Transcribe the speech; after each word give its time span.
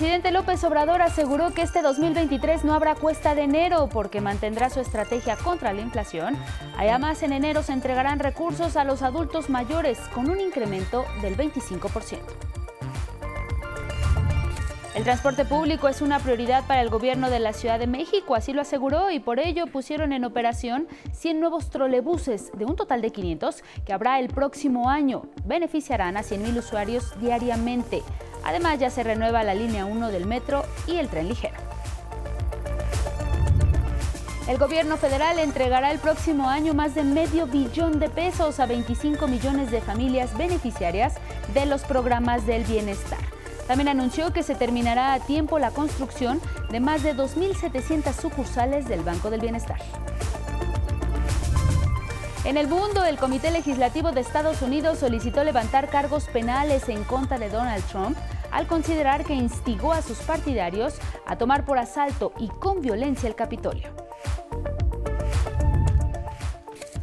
Presidente 0.00 0.30
López 0.30 0.64
Obrador 0.64 1.02
aseguró 1.02 1.52
que 1.52 1.60
este 1.60 1.82
2023 1.82 2.64
no 2.64 2.72
habrá 2.72 2.94
cuesta 2.94 3.34
de 3.34 3.42
enero 3.42 3.90
porque 3.92 4.22
mantendrá 4.22 4.70
su 4.70 4.80
estrategia 4.80 5.36
contra 5.36 5.74
la 5.74 5.82
inflación. 5.82 6.38
Además, 6.78 7.22
en 7.22 7.34
enero 7.34 7.62
se 7.62 7.74
entregarán 7.74 8.18
recursos 8.18 8.76
a 8.76 8.84
los 8.84 9.02
adultos 9.02 9.50
mayores 9.50 9.98
con 10.14 10.30
un 10.30 10.40
incremento 10.40 11.04
del 11.20 11.36
25%. 11.36 12.18
El 14.94 15.04
transporte 15.04 15.44
público 15.44 15.86
es 15.86 16.00
una 16.00 16.18
prioridad 16.18 16.66
para 16.66 16.80
el 16.80 16.88
gobierno 16.88 17.28
de 17.28 17.38
la 17.38 17.52
Ciudad 17.52 17.78
de 17.78 17.86
México, 17.86 18.34
así 18.34 18.54
lo 18.54 18.62
aseguró, 18.62 19.10
y 19.10 19.20
por 19.20 19.38
ello 19.38 19.66
pusieron 19.66 20.14
en 20.14 20.24
operación 20.24 20.88
100 21.12 21.40
nuevos 21.40 21.68
trolebuses 21.68 22.50
de 22.56 22.64
un 22.64 22.74
total 22.74 23.02
de 23.02 23.10
500 23.10 23.62
que 23.84 23.92
habrá 23.92 24.18
el 24.18 24.28
próximo 24.28 24.88
año. 24.88 25.24
Beneficiarán 25.44 26.16
a 26.16 26.22
100.000 26.22 26.56
usuarios 26.56 27.20
diariamente. 27.20 28.02
Además, 28.44 28.78
ya 28.78 28.90
se 28.90 29.02
renueva 29.02 29.42
la 29.42 29.54
línea 29.54 29.84
1 29.84 30.08
del 30.08 30.26
metro 30.26 30.64
y 30.86 30.96
el 30.96 31.08
tren 31.08 31.28
ligero. 31.28 31.56
El 34.48 34.58
gobierno 34.58 34.96
federal 34.96 35.38
entregará 35.38 35.92
el 35.92 36.00
próximo 36.00 36.48
año 36.48 36.74
más 36.74 36.96
de 36.96 37.04
medio 37.04 37.46
billón 37.46 38.00
de 38.00 38.08
pesos 38.08 38.58
a 38.58 38.66
25 38.66 39.28
millones 39.28 39.70
de 39.70 39.80
familias 39.80 40.36
beneficiarias 40.36 41.14
de 41.54 41.66
los 41.66 41.82
programas 41.82 42.46
del 42.46 42.64
bienestar. 42.64 43.20
También 43.68 43.86
anunció 43.86 44.32
que 44.32 44.42
se 44.42 44.56
terminará 44.56 45.12
a 45.12 45.20
tiempo 45.20 45.60
la 45.60 45.70
construcción 45.70 46.40
de 46.72 46.80
más 46.80 47.04
de 47.04 47.14
2.700 47.14 48.12
sucursales 48.12 48.88
del 48.88 49.02
Banco 49.02 49.30
del 49.30 49.40
Bienestar. 49.40 49.78
En 52.42 52.56
el 52.56 52.68
mundo, 52.68 53.04
el 53.04 53.18
Comité 53.18 53.50
Legislativo 53.50 54.12
de 54.12 54.22
Estados 54.22 54.62
Unidos 54.62 54.98
solicitó 54.98 55.44
levantar 55.44 55.90
cargos 55.90 56.24
penales 56.24 56.88
en 56.88 57.04
contra 57.04 57.38
de 57.38 57.50
Donald 57.50 57.84
Trump 57.84 58.16
al 58.50 58.66
considerar 58.66 59.24
que 59.24 59.34
instigó 59.34 59.92
a 59.92 60.00
sus 60.00 60.16
partidarios 60.20 60.94
a 61.26 61.36
tomar 61.36 61.66
por 61.66 61.76
asalto 61.78 62.32
y 62.38 62.48
con 62.48 62.80
violencia 62.80 63.28
el 63.28 63.34
Capitolio. 63.34 63.90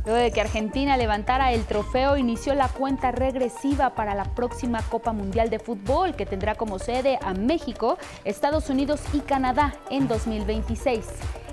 Luego 0.05 0.19
de 0.19 0.31
que 0.31 0.41
Argentina 0.41 0.97
levantara 0.97 1.51
el 1.51 1.65
trofeo, 1.65 2.17
inició 2.17 2.55
la 2.55 2.69
cuenta 2.69 3.11
regresiva 3.11 3.93
para 3.93 4.15
la 4.15 4.23
próxima 4.33 4.81
Copa 4.89 5.13
Mundial 5.13 5.51
de 5.51 5.59
Fútbol, 5.59 6.15
que 6.15 6.25
tendrá 6.25 6.55
como 6.55 6.79
sede 6.79 7.19
a 7.21 7.35
México, 7.35 7.99
Estados 8.23 8.71
Unidos 8.71 9.01
y 9.13 9.19
Canadá 9.19 9.75
en 9.91 10.07
2026 10.07 11.05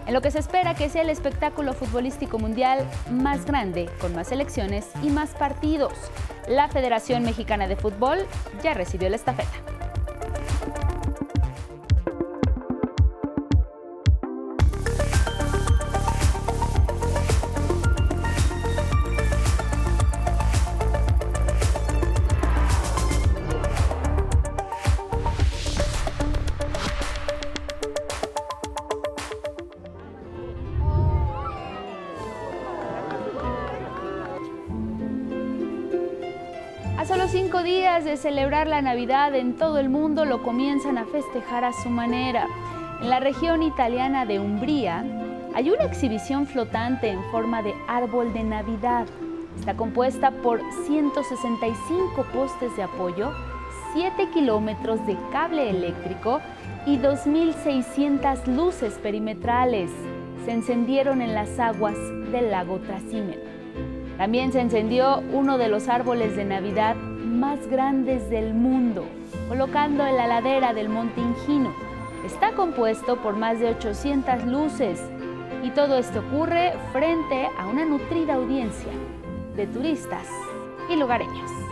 en 0.06 0.14
lo 0.14 0.20
que 0.20 0.30
se 0.30 0.38
espera 0.38 0.74
que 0.74 0.88
sea 0.88 1.02
el 1.02 1.10
espectáculo 1.10 1.72
futbolístico 1.72 2.38
mundial 2.38 2.86
más 3.10 3.44
grande, 3.44 3.88
con 4.00 4.14
más 4.14 4.28
selecciones 4.28 4.86
y 5.02 5.10
más 5.10 5.30
partidos. 5.30 5.92
La 6.48 6.68
Federación 6.68 7.22
Mexicana 7.22 7.68
de 7.68 7.76
Fútbol 7.76 8.18
ya 8.62 8.74
recibió 8.74 9.08
la 9.08 9.16
estafeta. 9.16 9.83
La 38.74 38.82
Navidad 38.82 39.32
en 39.36 39.52
todo 39.52 39.78
el 39.78 39.88
mundo 39.88 40.24
lo 40.24 40.42
comienzan 40.42 40.98
a 40.98 41.04
festejar 41.04 41.62
a 41.62 41.72
su 41.72 41.90
manera. 41.90 42.48
En 43.00 43.08
la 43.08 43.20
región 43.20 43.62
italiana 43.62 44.26
de 44.26 44.40
Umbría 44.40 45.04
hay 45.54 45.70
una 45.70 45.84
exhibición 45.84 46.48
flotante 46.48 47.08
en 47.08 47.22
forma 47.30 47.62
de 47.62 47.72
árbol 47.86 48.32
de 48.32 48.42
Navidad. 48.42 49.06
Está 49.56 49.76
compuesta 49.76 50.32
por 50.32 50.60
165 50.86 52.26
postes 52.34 52.76
de 52.76 52.82
apoyo, 52.82 53.32
7 53.92 54.30
kilómetros 54.34 55.06
de 55.06 55.16
cable 55.30 55.70
eléctrico 55.70 56.40
y 56.84 56.98
2.600 56.98 58.44
luces 58.56 58.94
perimetrales. 58.94 59.92
Se 60.44 60.50
encendieron 60.50 61.22
en 61.22 61.32
las 61.32 61.60
aguas 61.60 61.96
del 62.32 62.50
lago 62.50 62.80
Trasimeno. 62.80 63.40
También 64.18 64.50
se 64.50 64.60
encendió 64.60 65.22
uno 65.32 65.58
de 65.58 65.68
los 65.68 65.86
árboles 65.86 66.34
de 66.34 66.44
Navidad 66.44 66.96
más 67.34 67.66
grandes 67.66 68.30
del 68.30 68.54
mundo, 68.54 69.04
colocando 69.48 70.06
en 70.06 70.16
la 70.16 70.26
ladera 70.26 70.72
del 70.72 70.88
Monte 70.88 71.20
Ingino. 71.20 71.72
Está 72.24 72.52
compuesto 72.52 73.16
por 73.16 73.36
más 73.36 73.60
de 73.60 73.68
800 73.70 74.44
luces 74.44 75.02
y 75.62 75.70
todo 75.70 75.98
esto 75.98 76.20
ocurre 76.20 76.72
frente 76.92 77.48
a 77.58 77.66
una 77.66 77.84
nutrida 77.84 78.34
audiencia 78.34 78.92
de 79.56 79.66
turistas 79.66 80.26
y 80.88 80.96
lugareños. 80.96 81.63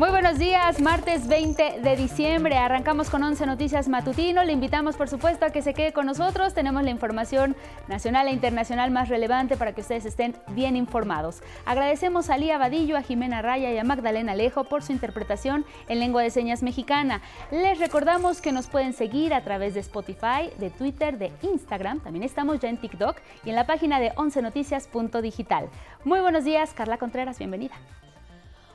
Muy 0.00 0.08
buenos 0.08 0.38
días, 0.38 0.80
martes 0.80 1.28
20 1.28 1.80
de 1.82 1.94
diciembre. 1.94 2.56
Arrancamos 2.56 3.10
con 3.10 3.22
11 3.22 3.44
Noticias 3.44 3.86
Matutino. 3.86 4.42
Le 4.44 4.52
invitamos, 4.54 4.96
por 4.96 5.10
supuesto, 5.10 5.44
a 5.44 5.50
que 5.50 5.60
se 5.60 5.74
quede 5.74 5.92
con 5.92 6.06
nosotros. 6.06 6.54
Tenemos 6.54 6.82
la 6.84 6.88
información 6.88 7.54
nacional 7.86 8.26
e 8.26 8.32
internacional 8.32 8.90
más 8.90 9.10
relevante 9.10 9.58
para 9.58 9.74
que 9.74 9.82
ustedes 9.82 10.06
estén 10.06 10.34
bien 10.52 10.74
informados. 10.74 11.42
Agradecemos 11.66 12.30
a 12.30 12.38
Lía 12.38 12.56
Vadillo, 12.56 12.96
a 12.96 13.02
Jimena 13.02 13.42
Raya 13.42 13.70
y 13.70 13.76
a 13.76 13.84
Magdalena 13.84 14.32
Alejo 14.32 14.64
por 14.64 14.82
su 14.82 14.92
interpretación 14.92 15.66
en 15.86 15.98
lengua 15.98 16.22
de 16.22 16.30
señas 16.30 16.62
mexicana. 16.62 17.20
Les 17.50 17.78
recordamos 17.78 18.40
que 18.40 18.52
nos 18.52 18.68
pueden 18.68 18.94
seguir 18.94 19.34
a 19.34 19.44
través 19.44 19.74
de 19.74 19.80
Spotify, 19.80 20.48
de 20.58 20.70
Twitter, 20.70 21.18
de 21.18 21.30
Instagram. 21.42 22.00
También 22.00 22.22
estamos 22.22 22.58
ya 22.58 22.70
en 22.70 22.78
TikTok 22.78 23.18
y 23.44 23.50
en 23.50 23.54
la 23.54 23.66
página 23.66 24.00
de 24.00 24.12
11noticias.digital. 24.12 25.68
Muy 26.04 26.20
buenos 26.20 26.44
días, 26.44 26.72
Carla 26.72 26.96
Contreras, 26.96 27.38
bienvenida. 27.38 27.74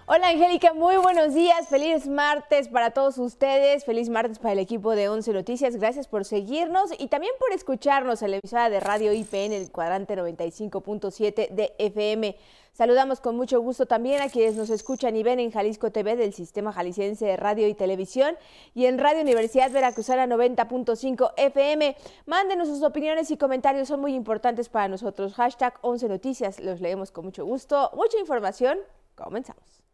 Hola 0.08 0.28
Angélica, 0.28 0.72
muy 0.76 0.98
buenos 0.98 1.34
días, 1.34 1.68
feliz 1.68 2.08
martes 2.08 2.68
para 2.68 2.92
todos 2.92 3.18
ustedes, 3.18 3.86
feliz 3.86 4.08
martes 4.08 4.38
para 4.38 4.52
el 4.52 4.60
equipo 4.60 4.96
de 4.96 5.10
11 5.10 5.34
Noticias, 5.34 5.78
gracias 5.78 6.08
por 6.08 6.26
seguirnos 6.26 6.92
y 7.00 7.08
también 7.08 7.34
por 7.40 7.52
escucharnos 7.52 8.22
en 8.22 8.30
la 8.30 8.38
emisora 8.38 8.70
de 8.70 8.80
Radio 8.80 9.14
IPN, 9.14 9.54
el 9.54 9.72
cuadrante 9.72 10.16
95.7 10.16 11.50
de 11.50 11.74
FM. 11.80 12.38
Saludamos 12.72 13.20
con 13.20 13.36
mucho 13.36 13.60
gusto 13.62 13.88
también 13.88 14.22
a 14.22 14.30
quienes 14.30 14.56
nos 14.56 14.70
escuchan 14.70 15.16
y 15.16 15.24
ven 15.24 15.40
en 15.40 15.50
Jalisco 15.50 15.92
TV 15.92 16.16
del 16.16 16.36
Sistema 16.36 16.72
Jalisciense 16.72 17.26
de 17.26 17.38
Radio 17.38 17.68
y 17.68 17.74
Televisión 17.74 18.38
y 18.76 18.86
en 18.86 19.00
Radio 19.00 19.22
Universidad 19.24 19.72
Veracruzana 19.72 20.28
90.5 20.28 21.34
FM. 21.36 21.98
Mándenos 22.28 22.68
sus 22.68 22.84
opiniones 22.84 23.32
y 23.32 23.38
comentarios, 23.38 23.88
son 23.88 24.02
muy 24.02 24.14
importantes 24.14 24.70
para 24.70 24.88
nosotros. 24.88 25.34
Hashtag 25.34 25.80
11 25.82 26.10
Noticias, 26.10 26.60
los 26.60 26.80
leemos 26.80 27.12
con 27.12 27.26
mucho 27.26 27.44
gusto. 27.44 27.90
Mucha 27.96 28.20
información, 28.20 28.78
comenzamos. 29.16 29.85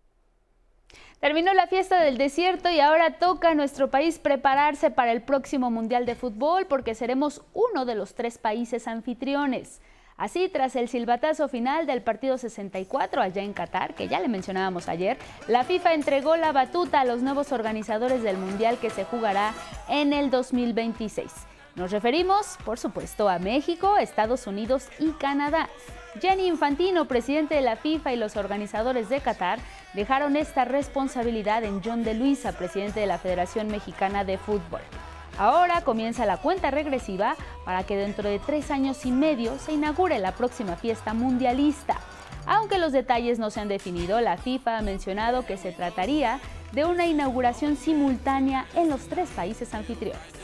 Terminó 1.21 1.53
la 1.53 1.67
fiesta 1.67 2.01
del 2.01 2.17
desierto 2.17 2.71
y 2.71 2.79
ahora 2.79 3.19
toca 3.19 3.51
a 3.51 3.53
nuestro 3.53 3.91
país 3.91 4.17
prepararse 4.17 4.89
para 4.89 5.11
el 5.11 5.21
próximo 5.21 5.69
Mundial 5.69 6.07
de 6.07 6.15
Fútbol 6.15 6.65
porque 6.65 6.95
seremos 6.95 7.43
uno 7.53 7.85
de 7.85 7.93
los 7.93 8.15
tres 8.15 8.39
países 8.39 8.87
anfitriones. 8.87 9.81
Así, 10.17 10.49
tras 10.49 10.75
el 10.75 10.89
silbatazo 10.89 11.47
final 11.47 11.85
del 11.85 12.01
partido 12.01 12.39
64 12.39 13.21
allá 13.21 13.43
en 13.43 13.53
Qatar, 13.53 13.93
que 13.93 14.07
ya 14.07 14.19
le 14.19 14.29
mencionábamos 14.29 14.89
ayer, 14.89 15.19
la 15.47 15.63
FIFA 15.63 15.93
entregó 15.93 16.37
la 16.37 16.53
batuta 16.53 17.01
a 17.01 17.05
los 17.05 17.21
nuevos 17.21 17.51
organizadores 17.51 18.23
del 18.23 18.37
Mundial 18.39 18.79
que 18.79 18.89
se 18.89 19.05
jugará 19.05 19.53
en 19.89 20.13
el 20.13 20.31
2026. 20.31 21.31
Nos 21.75 21.91
referimos, 21.91 22.57
por 22.65 22.79
supuesto, 22.79 23.29
a 23.29 23.37
México, 23.37 23.97
Estados 23.97 24.47
Unidos 24.47 24.87
y 24.97 25.11
Canadá. 25.11 25.69
Jenny 26.19 26.47
Infantino, 26.47 27.05
presidente 27.05 27.55
de 27.55 27.61
la 27.61 27.77
FIFA 27.77 28.13
y 28.13 28.17
los 28.17 28.35
organizadores 28.35 29.07
de 29.07 29.21
Qatar, 29.21 29.59
dejaron 29.93 30.35
esta 30.35 30.65
responsabilidad 30.65 31.63
en 31.63 31.81
John 31.81 32.03
de 32.03 32.13
Luisa, 32.13 32.51
presidente 32.51 32.99
de 32.99 33.05
la 33.05 33.17
Federación 33.17 33.67
Mexicana 33.67 34.25
de 34.25 34.37
Fútbol. 34.37 34.81
Ahora 35.37 35.81
comienza 35.81 36.25
la 36.25 36.37
cuenta 36.37 36.69
regresiva 36.69 37.35
para 37.63 37.83
que 37.83 37.95
dentro 37.95 38.27
de 38.27 38.39
tres 38.39 38.71
años 38.71 39.05
y 39.05 39.11
medio 39.11 39.57
se 39.57 39.71
inaugure 39.71 40.19
la 40.19 40.33
próxima 40.33 40.75
fiesta 40.75 41.13
mundialista. 41.13 41.97
Aunque 42.45 42.77
los 42.77 42.91
detalles 42.91 43.39
no 43.39 43.49
se 43.49 43.61
han 43.61 43.69
definido, 43.69 44.19
la 44.19 44.35
FIFA 44.35 44.79
ha 44.79 44.81
mencionado 44.81 45.45
que 45.45 45.55
se 45.55 45.71
trataría 45.71 46.41
de 46.73 46.83
una 46.83 47.05
inauguración 47.05 47.77
simultánea 47.77 48.65
en 48.75 48.89
los 48.89 49.07
tres 49.07 49.29
países 49.29 49.73
anfitriones. 49.73 50.40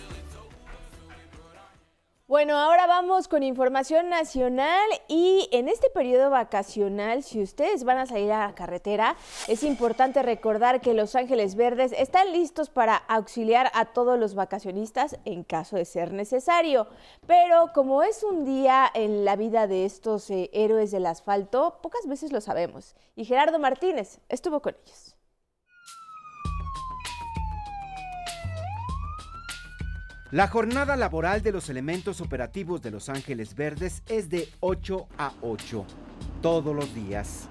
Bueno, 2.28 2.58
ahora 2.58 2.88
vamos 2.88 3.30
con 3.30 3.42
información 3.42 4.10
nacional 4.10 4.86
y 5.08 5.48
en 5.54 5.70
este 5.70 5.90
periodo 5.90 6.30
vacacional, 6.30 7.24
si 7.24 7.42
ustedes 7.42 7.86
van 7.86 8.00
a 8.00 8.06
salir 8.06 8.34
a 8.34 8.48
la 8.48 8.54
carretera, 8.54 9.16
es 9.48 9.64
importante 9.64 10.22
recordar 10.22 10.82
que 10.82 10.94
Los 10.94 11.16
Ángeles 11.16 11.56
Verdes 11.56 11.94
están 11.98 12.34
listos 12.34 12.70
para 12.70 12.98
auxiliar 12.98 13.72
a 13.74 13.86
todos 13.86 14.20
los 14.20 14.36
vacacionistas 14.36 15.18
en 15.24 15.46
caso 15.46 15.78
de 15.78 15.86
ser 15.86 16.12
necesario. 16.12 16.88
Pero 17.28 17.72
como 17.74 18.04
es 18.04 18.22
un 18.24 18.44
día 18.44 18.92
en 18.94 19.24
la 19.24 19.38
vida 19.38 19.66
de 19.66 19.86
estos 19.86 20.30
eh, 20.30 20.50
héroes 20.52 20.92
del 20.92 21.06
asfalto, 21.06 21.80
pocas 21.82 22.08
veces 22.08 22.34
lo 22.34 22.42
sabemos. 22.42 22.98
Y 23.16 23.24
Gerardo 23.24 23.58
Martínez 23.58 24.20
estuvo 24.28 24.62
con 24.62 24.76
ellos. 24.84 25.17
La 30.32 30.50
jornada 30.50 30.98
laboral 30.98 31.42
de 31.42 31.54
los 31.54 31.70
elementos 31.70 32.20
operativos 32.20 32.82
de 32.82 32.92
Los 32.92 33.08
Ángeles 33.08 33.56
Verdes 33.56 34.04
es 34.08 34.30
de 34.30 34.50
8 34.60 35.08
a 35.18 35.32
8, 35.42 35.86
todos 36.42 36.76
los 36.76 36.94
días. 36.94 37.48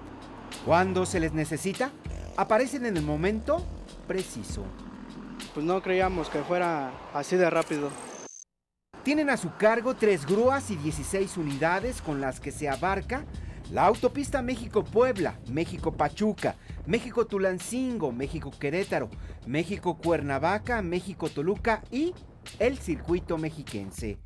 Cuando 0.67 1.07
se 1.07 1.19
les 1.19 1.33
necesita, 1.33 1.91
aparecen 2.37 2.85
en 2.85 2.99
el 2.99 3.03
momento 3.03 3.65
preciso. 4.07 4.63
Pues 5.55 5.65
no 5.65 5.81
creíamos 5.81 6.29
que 6.29 6.43
fuera 6.43 6.93
así 7.15 7.37
de 7.37 7.49
rápido. 7.49 7.89
Tienen 9.03 9.31
a 9.31 9.39
su 9.39 9.57
cargo 9.57 9.95
tres 9.95 10.27
grúas 10.27 10.71
y 10.71 10.77
16 10.77 11.39
unidades 11.39 12.03
con 12.03 12.21
las 12.21 12.41
que 12.41 12.53
se 12.53 12.69
abarca 12.69 13.25
la 13.73 13.87
autopista 13.87 14.43
México-Puebla, 14.43 15.41
México-Pachuca, 15.49 16.57
México-Tulancingo, 16.87 18.13
México-Querétaro, 18.13 19.09
México-Cuernavaca, 19.47 20.83
México-Toluca 20.83 21.83
y 21.91 22.13
el 22.59 22.79
circuito 22.79 23.39
mexiquense. 23.39 24.19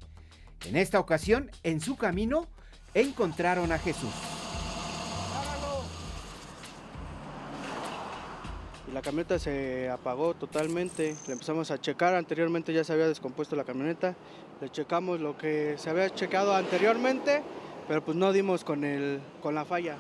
En 0.67 0.76
esta 0.76 1.00
ocasión, 1.00 1.50
en 1.62 1.81
su 1.81 1.96
camino, 1.96 2.46
encontraron 2.94 3.72
a 3.72 3.78
Jesús. 3.78 4.11
Y 8.88 8.93
la 8.93 9.02
camioneta 9.02 9.38
se 9.38 9.88
apagó 9.88 10.34
totalmente. 10.34 11.17
Le 11.26 11.32
empezamos 11.32 11.70
a 11.70 11.81
checar. 11.81 12.14
Anteriormente 12.14 12.72
ya 12.72 12.84
se 12.84 12.93
había 12.93 13.08
descompuesto 13.08 13.56
la 13.56 13.64
camioneta. 13.64 14.17
Le 14.61 14.69
checamos 14.69 15.20
lo 15.20 15.38
que 15.38 15.76
se 15.78 15.88
había 15.88 16.11
checado 16.14 16.55
anteriormente, 16.55 17.43
pero 17.88 18.05
pues 18.05 18.16
no 18.16 18.32
dimos 18.32 18.64
con, 18.64 18.84
el, 18.84 19.20
con 19.40 19.55
la 19.55 19.64
falla. 19.64 19.96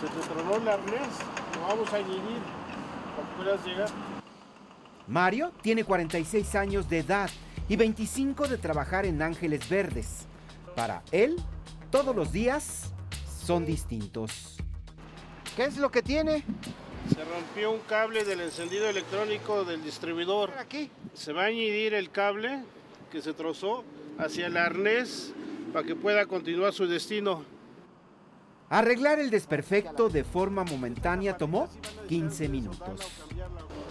Se 0.00 0.06
te 0.06 0.28
tronó 0.28 0.56
el 0.56 0.68
arnés. 0.68 1.08
Lo 1.54 1.68
vamos 1.68 1.92
a 1.92 1.96
añadir 1.96 2.40
para 3.14 3.28
que 3.28 3.34
puedas 3.36 3.66
llegar. 3.66 3.88
Mario 5.06 5.52
tiene 5.60 5.84
46 5.84 6.54
años 6.54 6.88
de 6.88 7.00
edad 7.00 7.30
y 7.68 7.76
25 7.76 8.48
de 8.48 8.58
trabajar 8.58 9.06
en 9.06 9.22
Ángeles 9.22 9.68
Verdes. 9.68 10.26
Para 10.74 11.02
él, 11.12 11.36
todos 11.90 12.14
los 12.14 12.32
días 12.32 12.92
son 13.44 13.66
distintos. 13.66 14.56
¿Qué 15.56 15.64
es 15.64 15.76
lo 15.76 15.90
que 15.90 16.02
tiene? 16.02 16.44
Se 17.14 17.24
rompió 17.24 17.72
un 17.72 17.80
cable 17.80 18.24
del 18.24 18.40
encendido 18.40 18.88
electrónico 18.88 19.64
del 19.64 19.82
distribuidor. 19.82 20.50
Aquí. 20.58 20.90
Se 21.14 21.32
va 21.32 21.42
a 21.42 21.46
añadir 21.46 21.94
el 21.94 22.10
cable 22.10 22.64
que 23.10 23.20
se 23.20 23.34
trozó 23.34 23.84
hacia 24.18 24.46
el 24.46 24.56
arnés 24.56 25.34
para 25.72 25.86
que 25.86 25.94
pueda 25.94 26.24
continuar 26.26 26.72
su 26.72 26.86
destino. 26.86 27.44
Arreglar 28.70 29.18
el 29.18 29.28
desperfecto 29.28 30.08
de 30.08 30.24
forma 30.24 30.64
momentánea 30.64 31.36
tomó 31.36 31.68
15 32.08 32.48
minutos. 32.48 33.00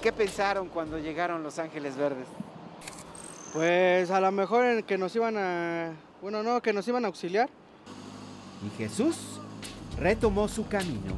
¿Qué 0.02 0.12
pensaron 0.12 0.70
cuando 0.70 0.98
llegaron 0.98 1.44
Los 1.44 1.60
Ángeles 1.60 1.96
Verdes? 1.96 2.28
Pues 3.54 4.10
a 4.12 4.22
lo 4.22 4.32
mejor 4.32 4.66
en 4.66 4.84
que 4.84 4.98
nos 4.98 5.16
iban 5.16 5.36
a... 5.38 5.94
Bueno, 6.22 6.42
no, 6.42 6.62
que 6.62 6.72
nos 6.72 6.88
iban 6.88 7.04
a 7.04 7.08
auxiliar. 7.08 7.50
Y 8.66 8.78
Jesús 8.78 9.42
retomó 10.00 10.48
su 10.48 10.68
camino. 10.68 11.16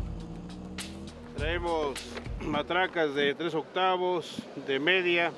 Traemos 1.38 2.00
matracas 2.42 3.14
de 3.14 3.36
3 3.36 3.54
octavos, 3.54 4.42
de 4.66 4.80
media, 4.80 5.32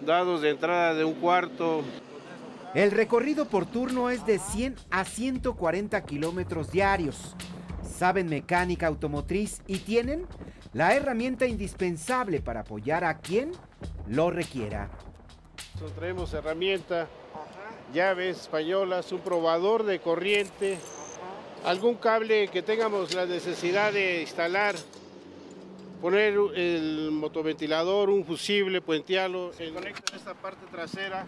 dados 0.00 0.40
de 0.40 0.50
entrada 0.50 0.94
de 0.94 1.04
un 1.04 1.14
cuarto. 1.14 1.82
El 2.74 2.90
recorrido 2.90 3.46
por 3.46 3.66
turno 3.66 4.10
es 4.10 4.26
de 4.26 4.38
100 4.38 4.76
a 4.90 5.04
140 5.04 6.04
kilómetros 6.04 6.72
diarios. 6.72 7.36
Saben 7.82 8.28
mecánica 8.28 8.88
automotriz 8.88 9.62
y 9.66 9.78
tienen 9.78 10.26
la 10.72 10.94
herramienta 10.94 11.46
indispensable 11.46 12.40
para 12.40 12.60
apoyar 12.60 13.04
a 13.04 13.18
quien 13.18 13.52
lo 14.08 14.30
requiera. 14.30 14.90
Nosotros 15.76 15.92
traemos 15.98 16.32
herramienta, 16.32 17.06
llaves 17.92 18.40
españolas, 18.40 19.12
un 19.12 19.20
probador 19.20 19.82
de 19.84 19.98
corriente, 20.00 20.78
algún 21.66 21.96
cable 21.96 22.48
que 22.48 22.62
tengamos 22.62 23.12
la 23.12 23.26
necesidad 23.26 23.92
de 23.92 24.22
instalar, 24.22 24.74
poner 26.00 26.32
el 26.54 27.10
motoventilador, 27.12 28.08
un 28.08 28.24
fusible, 28.24 28.80
puentearlo, 28.80 29.52
se 29.52 29.70
conecta 29.70 30.12
en 30.12 30.18
esta 30.18 30.32
parte 30.32 30.64
trasera. 30.70 31.26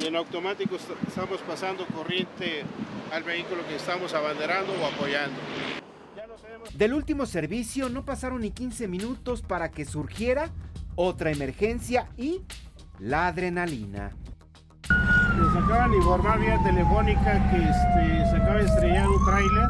Y 0.00 0.06
en 0.06 0.16
automático 0.16 0.74
est- 0.74 0.90
estamos 1.06 1.40
pasando 1.42 1.86
corriente 1.86 2.64
al 3.12 3.22
vehículo 3.22 3.64
que 3.68 3.76
estamos 3.76 4.12
abanderando 4.14 4.72
o 4.72 4.84
apoyando. 4.84 5.38
Del 6.74 6.92
último 6.92 7.24
servicio 7.24 7.88
no 7.88 8.04
pasaron 8.04 8.40
ni 8.40 8.50
15 8.50 8.88
minutos 8.88 9.42
para 9.42 9.70
que 9.70 9.84
surgiera 9.84 10.50
otra 10.96 11.30
emergencia 11.30 12.08
y 12.16 12.42
la 12.98 13.28
adrenalina. 13.28 14.10
Nos 15.36 15.64
acaban 15.64 15.90
de 15.90 15.98
informar 15.98 16.40
vía 16.40 16.58
telefónica 16.64 17.50
que 17.50 17.56
este, 17.56 18.30
se 18.30 18.36
acaba 18.36 18.54
de 18.54 18.64
estrellar 18.64 19.08
un 19.08 19.24
tráiler. 19.24 19.68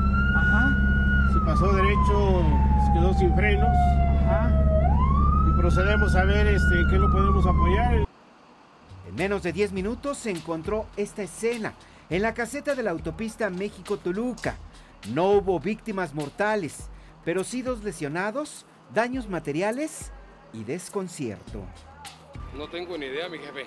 Se 1.32 1.40
pasó 1.40 1.73
derecho, 1.73 2.44
se 2.87 2.93
quedó 2.93 3.14
sin 3.19 3.34
frenos. 3.34 3.76
Y 5.49 5.61
procedemos 5.61 6.14
a 6.14 6.25
ver 6.25 6.46
este, 6.46 6.84
qué 6.88 6.99
lo 6.99 7.11
podemos 7.11 7.44
apoyar. 7.44 8.06
En 9.08 9.14
menos 9.17 9.43
de 9.43 9.52
10 9.52 9.72
minutos 9.72 10.19
se 10.19 10.31
encontró 10.31 10.87
esta 10.96 11.22
escena 11.22 11.75
en 12.08 12.22
la 12.22 12.34
caseta 12.34 12.76
de 12.76 12.84
la 12.84 12.93
autopista 12.93 13.50
México-Toluca. 13.50 14.56
No 15.12 15.31
hubo 15.32 15.58
víctimas 15.58 16.14
mortales, 16.14 16.88
pero 17.25 17.43
sí 17.43 17.62
dos 17.62 17.82
lesionados, 17.82 18.67
daños 18.94 19.29
materiales 19.29 20.12
y 20.56 20.64
desconcierto. 20.64 21.62
No 22.56 22.69
tengo 22.69 22.97
ni 22.97 23.06
idea, 23.06 23.29
mi 23.29 23.38
jefe. 23.38 23.67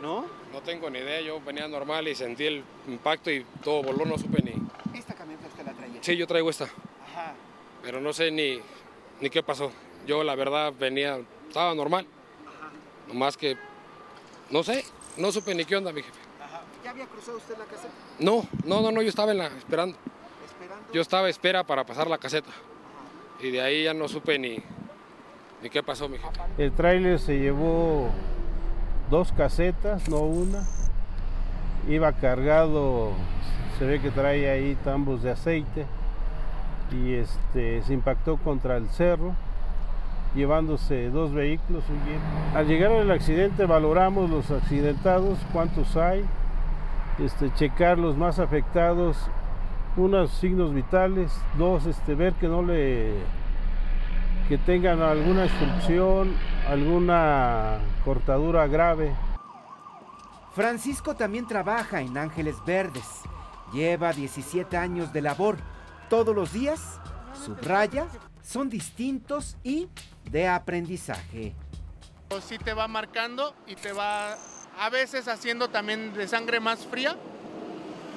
¿No? 0.00 0.24
No 0.52 0.62
tengo 0.62 0.88
ni 0.88 0.98
idea. 0.98 1.20
Yo 1.20 1.40
venía 1.40 1.68
normal 1.68 2.08
y 2.08 2.14
sentí 2.14 2.46
el 2.46 2.64
impacto 2.88 3.30
y 3.30 3.44
todo 3.62 3.82
voló. 3.82 4.06
No 4.06 4.16
supe 4.16 4.42
ni. 4.42 4.54
¿Esta 4.98 5.14
camioneta 5.14 5.46
usted 5.48 5.66
la 5.66 5.72
traía? 5.72 6.02
Sí, 6.02 6.16
yo 6.16 6.26
traigo 6.26 6.48
esta. 6.48 6.64
Ajá. 6.64 7.34
Pero 7.82 8.00
no 8.00 8.12
sé 8.12 8.30
ni, 8.30 8.60
ni 9.20 9.28
qué 9.28 9.42
pasó. 9.42 9.70
Yo, 10.06 10.24
la 10.24 10.34
verdad, 10.34 10.72
venía. 10.78 11.20
Estaba 11.48 11.74
normal. 11.74 12.06
Nomás 13.08 13.36
que. 13.36 13.58
No 14.50 14.62
sé. 14.62 14.84
No 15.18 15.30
supe 15.32 15.54
ni 15.54 15.66
qué 15.66 15.76
onda, 15.76 15.92
mi 15.92 16.02
jefe. 16.02 16.18
¿Ya 16.82 16.90
había 16.90 17.04
cruzado 17.06 17.36
usted 17.36 17.58
la 17.58 17.66
caseta 17.66 17.92
No, 18.18 18.48
no, 18.64 18.80
no, 18.80 18.90
no. 18.90 19.02
Yo 19.02 19.10
estaba 19.10 19.32
en 19.32 19.38
la. 19.38 19.46
esperando. 19.48 19.98
esperando? 20.46 20.92
Yo 20.94 21.02
estaba 21.02 21.26
a 21.26 21.30
espera 21.30 21.64
para 21.64 21.84
pasar 21.84 22.08
la 22.08 22.16
caseta. 22.16 22.50
Y 23.40 23.50
de 23.50 23.60
ahí 23.60 23.84
ya 23.84 23.92
no 23.92 24.08
supe 24.08 24.38
ni. 24.38 24.62
Ni 25.62 25.68
qué 25.68 25.82
pasó, 25.82 26.08
mi 26.08 26.16
jefe. 26.16 26.40
El 26.58 26.72
tráiler 26.72 27.18
se 27.18 27.38
llevó 27.38 28.08
dos 29.10 29.32
casetas, 29.32 30.08
no 30.08 30.20
una. 30.20 30.62
Iba 31.88 32.12
cargado, 32.12 33.12
se 33.78 33.84
ve 33.84 34.00
que 34.00 34.10
trae 34.10 34.50
ahí 34.50 34.76
tambos 34.84 35.22
de 35.22 35.30
aceite 35.30 35.86
y 36.92 37.14
este, 37.14 37.82
se 37.82 37.94
impactó 37.94 38.36
contra 38.36 38.76
el 38.76 38.88
cerro, 38.88 39.34
llevándose 40.34 41.10
dos 41.10 41.32
vehículos. 41.32 41.84
Al 42.54 42.66
llegar 42.66 42.92
al 42.92 43.10
accidente 43.10 43.66
valoramos 43.66 44.30
los 44.30 44.50
accidentados, 44.50 45.38
cuántos 45.52 45.96
hay, 45.96 46.24
este, 47.18 47.52
checar 47.54 47.98
los 47.98 48.16
más 48.16 48.38
afectados, 48.38 49.16
unos 49.96 50.30
signos 50.32 50.74
vitales, 50.74 51.32
dos, 51.56 51.86
este, 51.86 52.14
ver 52.14 52.34
que 52.34 52.48
no 52.48 52.62
le 52.62 53.14
que 54.50 54.58
tengan 54.58 55.00
alguna 55.00 55.44
instrucción, 55.44 56.34
alguna 56.68 57.78
cortadura 58.04 58.66
grave. 58.66 59.14
Francisco 60.56 61.14
también 61.14 61.46
trabaja 61.46 62.00
en 62.00 62.18
Ángeles 62.18 62.56
Verdes. 62.66 63.06
Lleva 63.72 64.12
17 64.12 64.76
años 64.76 65.12
de 65.12 65.22
labor. 65.22 65.56
Todos 66.08 66.34
los 66.34 66.52
días, 66.52 66.98
subraya, 67.32 68.08
son 68.42 68.68
distintos 68.68 69.56
y 69.62 69.88
de 70.24 70.48
aprendizaje. 70.48 71.54
Pues 72.28 72.42
sí 72.42 72.58
te 72.58 72.74
va 72.74 72.88
marcando 72.88 73.54
y 73.68 73.76
te 73.76 73.92
va 73.92 74.32
a 74.32 74.90
veces 74.90 75.28
haciendo 75.28 75.68
también 75.68 76.12
de 76.12 76.26
sangre 76.26 76.58
más 76.58 76.84
fría, 76.88 77.14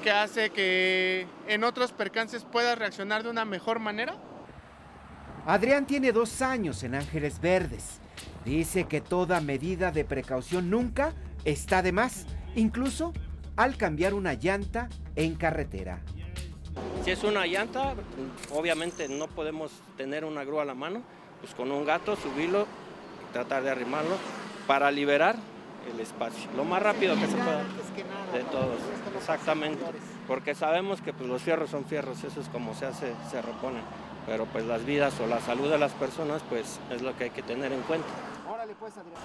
que 0.01 0.09
hace 0.09 0.49
que 0.49 1.27
en 1.47 1.63
otros 1.63 1.91
percances 1.91 2.43
puedas 2.43 2.75
reaccionar 2.75 3.21
de 3.21 3.29
una 3.29 3.45
mejor 3.45 3.77
manera. 3.77 4.15
Adrián 5.45 5.85
tiene 5.85 6.13
dos 6.13 6.41
años 6.41 6.83
en 6.83 6.95
Ángeles 6.95 7.41
Verdes. 7.41 7.99
Dice 8.45 8.85
que 8.85 9.01
toda 9.01 9.41
medida 9.41 9.91
de 9.91 10.05
precaución 10.05 10.69
nunca 10.69 11.13
está 11.43 11.81
de 11.81 11.91
más 11.91 12.25
incluso 12.55 13.13
al 13.57 13.75
cambiar 13.75 14.13
una 14.13 14.33
llanta 14.33 14.87
en 15.15 15.35
carretera. 15.35 15.99
Si 17.03 17.11
es 17.11 17.23
una 17.23 17.45
llanta, 17.45 17.93
obviamente 18.51 19.09
no 19.09 19.27
podemos 19.27 19.71
tener 19.97 20.23
una 20.23 20.45
grúa 20.45 20.63
a 20.63 20.65
la 20.65 20.73
mano, 20.73 21.03
pues 21.41 21.53
con 21.53 21.71
un 21.71 21.85
gato 21.85 22.15
subirlo, 22.15 22.65
tratar 23.33 23.63
de 23.63 23.69
arrimarlo 23.69 24.15
para 24.65 24.89
liberar 24.91 25.35
el 25.93 25.99
espacio, 25.99 26.49
lo 26.55 26.63
más 26.63 26.81
rápido 26.81 27.15
que 27.15 27.27
se 27.27 27.35
pueda 27.35 27.63
de 28.33 28.43
todos, 28.49 28.79
exactamente, 29.17 29.83
porque 30.25 30.55
sabemos 30.55 31.01
que 31.01 31.11
pues, 31.11 31.27
los 31.27 31.41
fierros 31.41 31.69
son 31.69 31.83
fierros, 31.83 32.23
eso 32.23 32.39
es 32.39 32.47
como 32.47 32.73
se 32.73 32.85
hace, 32.85 33.11
se 33.29 33.41
repone, 33.41 33.81
pero 34.25 34.45
pues 34.45 34.65
las 34.65 34.85
vidas 34.85 35.19
o 35.19 35.27
la 35.27 35.39
salud 35.39 35.69
de 35.69 35.77
las 35.77 35.91
personas 35.93 36.41
pues 36.49 36.79
es 36.91 37.01
lo 37.01 37.15
que 37.17 37.25
hay 37.25 37.29
que 37.29 37.43
tener 37.43 37.71
en 37.71 37.81
cuenta. 37.81 38.07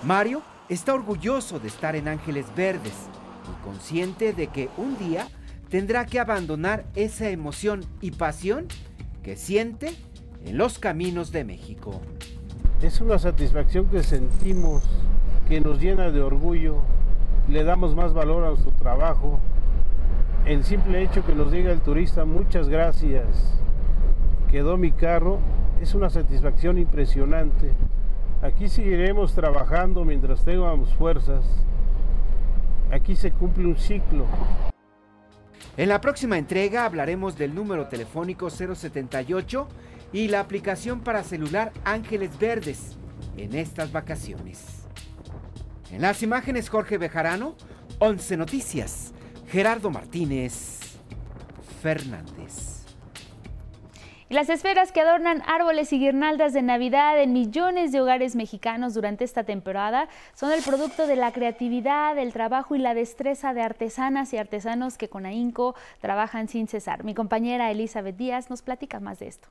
Mario 0.02 0.42
está 0.68 0.94
orgulloso 0.94 1.58
de 1.58 1.68
estar 1.68 1.96
en 1.96 2.08
Ángeles 2.08 2.46
Verdes 2.56 2.94
y 3.48 3.64
consciente 3.64 4.32
de 4.32 4.48
que 4.48 4.68
un 4.76 4.98
día 4.98 5.28
tendrá 5.68 6.06
que 6.06 6.20
abandonar 6.20 6.84
esa 6.94 7.28
emoción 7.28 7.84
y 8.00 8.12
pasión 8.12 8.66
que 9.22 9.36
siente 9.36 9.94
en 10.44 10.58
los 10.58 10.78
caminos 10.78 11.32
de 11.32 11.44
México. 11.44 12.00
Es 12.82 13.00
una 13.00 13.18
satisfacción 13.18 13.86
que 13.86 14.02
sentimos, 14.02 14.84
que 15.48 15.60
nos 15.60 15.80
llena 15.80 16.10
de 16.10 16.22
orgullo, 16.22 16.82
le 17.48 17.64
damos 17.64 17.94
más 17.94 18.14
valor 18.14 18.44
a 18.44 18.48
nuestro 18.50 18.72
trabajo. 18.72 19.40
El 20.44 20.64
simple 20.64 21.02
hecho 21.02 21.24
que 21.26 21.34
nos 21.34 21.50
diga 21.50 21.72
el 21.72 21.80
turista 21.80 22.24
muchas 22.24 22.68
gracias, 22.68 23.57
quedó 24.48 24.76
mi 24.76 24.92
carro, 24.92 25.38
es 25.80 25.94
una 25.94 26.10
satisfacción 26.10 26.78
impresionante. 26.78 27.72
Aquí 28.42 28.68
seguiremos 28.68 29.34
trabajando 29.34 30.04
mientras 30.04 30.44
tengamos 30.44 30.92
fuerzas. 30.94 31.44
Aquí 32.90 33.14
se 33.16 33.30
cumple 33.30 33.66
un 33.66 33.76
ciclo. 33.76 34.26
En 35.76 35.88
la 35.88 36.00
próxima 36.00 36.38
entrega 36.38 36.84
hablaremos 36.84 37.36
del 37.36 37.54
número 37.54 37.88
telefónico 37.88 38.50
078 38.50 39.68
y 40.12 40.28
la 40.28 40.40
aplicación 40.40 41.00
para 41.00 41.22
celular 41.22 41.72
Ángeles 41.84 42.38
Verdes 42.38 42.96
en 43.36 43.54
estas 43.54 43.92
vacaciones. 43.92 44.86
En 45.92 46.02
las 46.02 46.22
imágenes 46.22 46.68
Jorge 46.68 46.98
Bejarano, 46.98 47.54
11 47.98 48.36
Noticias, 48.36 49.12
Gerardo 49.48 49.90
Martínez 49.90 50.80
Fernández. 51.82 52.77
Las 54.30 54.50
esferas 54.50 54.92
que 54.92 55.00
adornan 55.00 55.42
árboles 55.46 55.90
y 55.94 55.98
guirnaldas 55.98 56.52
de 56.52 56.60
Navidad 56.60 57.18
en 57.18 57.32
millones 57.32 57.92
de 57.92 58.02
hogares 58.02 58.36
mexicanos 58.36 58.92
durante 58.92 59.24
esta 59.24 59.44
temporada 59.44 60.06
son 60.34 60.52
el 60.52 60.62
producto 60.62 61.06
de 61.06 61.16
la 61.16 61.32
creatividad, 61.32 62.18
el 62.18 62.34
trabajo 62.34 62.76
y 62.76 62.78
la 62.78 62.92
destreza 62.92 63.54
de 63.54 63.62
artesanas 63.62 64.34
y 64.34 64.36
artesanos 64.36 64.98
que 64.98 65.08
con 65.08 65.24
ahínco 65.24 65.74
trabajan 66.02 66.46
sin 66.46 66.68
cesar. 66.68 67.04
Mi 67.04 67.14
compañera 67.14 67.70
Elizabeth 67.70 68.16
Díaz 68.16 68.50
nos 68.50 68.60
platica 68.60 69.00
más 69.00 69.18
de 69.18 69.28
esto. 69.28 69.48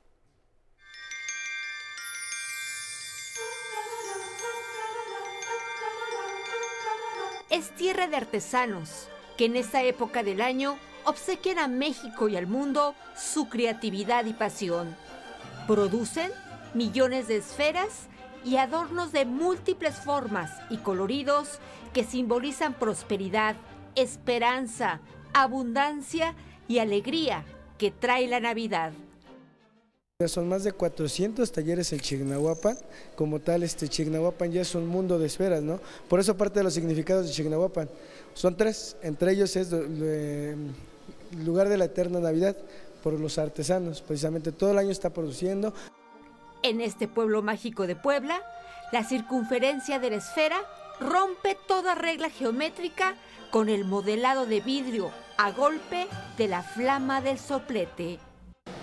Es 7.50 7.70
tierra 7.70 8.06
de 8.06 8.14
artesanos 8.14 9.08
que 9.36 9.46
en 9.46 9.56
esta 9.56 9.82
época 9.82 10.22
del 10.22 10.40
año 10.40 10.78
obsequian 11.08 11.58
a 11.58 11.68
México 11.68 12.28
y 12.28 12.36
al 12.36 12.46
mundo 12.46 12.94
su 13.16 13.48
creatividad 13.48 14.26
y 14.26 14.34
pasión. 14.34 14.94
Producen 15.66 16.30
millones 16.74 17.28
de 17.28 17.38
esferas 17.38 18.08
y 18.44 18.56
adornos 18.56 19.10
de 19.12 19.24
múltiples 19.24 19.94
formas 19.96 20.50
y 20.68 20.76
coloridos 20.76 21.60
que 21.94 22.04
simbolizan 22.04 22.74
prosperidad, 22.74 23.56
esperanza, 23.94 25.00
abundancia 25.32 26.34
y 26.68 26.78
alegría 26.78 27.44
que 27.78 27.90
trae 27.90 28.28
la 28.28 28.40
Navidad. 28.40 28.92
Son 30.26 30.48
más 30.48 30.64
de 30.64 30.72
400 30.72 31.50
talleres 31.52 31.92
en 31.92 32.00
Chignahuapan. 32.00 32.76
Como 33.14 33.38
tal, 33.38 33.62
este 33.62 33.88
Chignahuapan 33.88 34.50
ya 34.50 34.62
es 34.62 34.74
un 34.74 34.86
mundo 34.86 35.16
de 35.18 35.26
esferas, 35.26 35.62
¿no? 35.62 35.80
Por 36.08 36.18
eso 36.18 36.36
parte 36.36 36.58
de 36.58 36.64
los 36.64 36.74
significados 36.74 37.26
de 37.26 37.32
Chignahuapan. 37.32 37.88
Son 38.34 38.56
tres, 38.56 38.96
entre 39.00 39.32
ellos 39.32 39.54
es 39.54 39.70
lugar 41.36 41.68
de 41.68 41.76
la 41.76 41.86
eterna 41.86 42.20
Navidad 42.20 42.56
por 43.02 43.12
los 43.18 43.38
artesanos. 43.38 44.02
Precisamente 44.02 44.52
todo 44.52 44.72
el 44.72 44.78
año 44.78 44.90
está 44.90 45.10
produciendo. 45.10 45.72
En 46.62 46.80
este 46.80 47.08
pueblo 47.08 47.42
mágico 47.42 47.86
de 47.86 47.96
Puebla, 47.96 48.42
la 48.92 49.04
circunferencia 49.04 49.98
de 49.98 50.10
la 50.10 50.16
esfera 50.16 50.56
rompe 51.00 51.56
toda 51.66 51.94
regla 51.94 52.30
geométrica 52.30 53.14
con 53.50 53.68
el 53.68 53.84
modelado 53.84 54.46
de 54.46 54.60
vidrio 54.60 55.10
a 55.36 55.52
golpe 55.52 56.08
de 56.36 56.48
la 56.48 56.62
flama 56.62 57.20
del 57.20 57.38
soplete. 57.38 58.18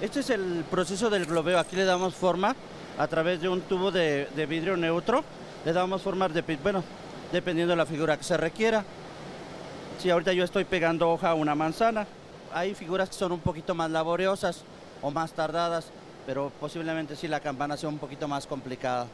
Este 0.02 0.22
es 0.22 0.30
el 0.30 0.64
proceso 0.70 1.10
del 1.10 1.26
globeo. 1.26 1.60
Aquí 1.60 1.76
le 1.76 1.86
damos 1.86 2.16
forma 2.16 2.56
a 2.98 3.08
través 3.08 3.42
de 3.42 3.50
un 3.50 3.62
tubo 3.62 3.92
de, 3.92 4.28
vidrio 4.48 4.78
neutro. 4.78 5.24
Le 5.66 5.74
damos 5.74 6.02
forma 6.02 6.30
de, 6.30 6.42
bueno, 6.58 6.84
dependiendo 7.32 7.72
de 7.72 7.78
la 7.78 7.86
figura 7.86 8.18
que 8.18 8.24
se 8.24 8.38
requiera. 8.38 8.84
Si 10.00 10.10
ahorita 10.10 10.34
yo 10.34 10.44
estoy 10.44 10.66
pegando 10.66 11.10
hoja 11.10 11.32
a 11.32 11.34
una 11.34 11.56
manzana, 11.56 12.08
hay 12.54 12.76
figuras 12.76 13.10
que 13.10 13.16
son 13.16 13.32
un 13.32 13.40
poquito 13.40 13.76
más 13.76 13.92
laboriosas 13.92 14.64
o 15.02 15.12
más 15.12 15.34
tardadas, 15.34 15.92
pero 16.26 16.52
posiblemente 16.60 17.16
sí 17.16 17.28
la 17.28 17.40
campana 17.40 17.78
sea 17.78 17.90
un 17.90 17.98
poquito 17.98 18.28
más 18.28 18.48
complicada. 18.48 19.08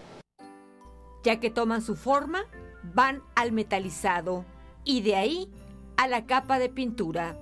Ya 1.23 1.39
que 1.39 1.49
toman 1.49 1.81
su 1.81 1.95
forma, 1.95 2.45
van 2.83 3.21
al 3.35 3.51
metalizado 3.51 4.45
y 4.83 5.01
de 5.01 5.15
ahí 5.15 5.49
a 5.97 6.07
la 6.07 6.25
capa 6.25 6.57
de 6.57 6.69
pintura. 6.69 7.37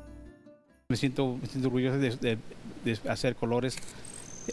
Me 0.90 0.98
siento, 0.98 1.38
orgulloso 1.64 1.98
de 1.98 2.38
de 2.84 2.98
hacer 3.10 3.36
colores. 3.36 3.78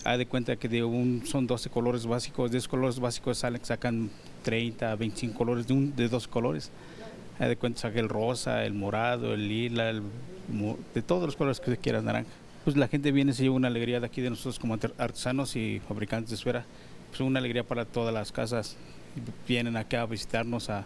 Hay 0.04 0.18
de 0.18 0.26
cuenta 0.26 0.56
que 0.56 0.68
de 0.68 0.84
un, 0.84 1.22
son 1.26 1.46
12 1.46 1.70
colores 1.70 2.06
básicos, 2.06 2.50
de 2.50 2.58
esos 2.58 2.68
colores 2.68 3.00
básicos 3.00 3.38
salen, 3.38 3.64
sacan 3.64 4.10
30, 4.42 4.94
25 4.94 5.36
colores 5.36 5.66
de, 5.66 5.72
un, 5.72 5.96
de 5.96 6.08
dos 6.08 6.28
colores. 6.28 6.70
Hay 7.38 7.48
de 7.48 7.56
cuenta 7.56 7.80
saca 7.80 7.98
el 7.98 8.08
rosa, 8.08 8.64
el 8.64 8.74
morado, 8.74 9.34
el 9.34 9.48
lila, 9.48 9.92
de 10.94 11.02
todos 11.02 11.24
los 11.24 11.36
colores 11.36 11.60
que 11.60 11.70
usted 11.70 11.82
quiera, 11.82 12.02
naranja. 12.02 12.30
Pues 12.64 12.76
la 12.76 12.88
gente 12.88 13.12
viene, 13.12 13.32
se 13.32 13.44
lleva 13.44 13.54
una 13.54 13.68
alegría 13.68 14.00
de 14.00 14.06
aquí 14.06 14.20
de 14.20 14.30
nosotros 14.30 14.58
como 14.58 14.78
artesanos 14.98 15.54
y 15.56 15.80
fabricantes 15.86 16.30
de 16.30 16.36
esfera. 16.36 16.64
Pues 17.10 17.20
una 17.20 17.38
alegría 17.38 17.62
para 17.62 17.84
todas 17.84 18.12
las 18.12 18.32
casas. 18.32 18.76
Vienen 19.46 19.76
acá 19.76 20.02
a 20.02 20.06
visitarnos 20.06 20.68
a, 20.68 20.84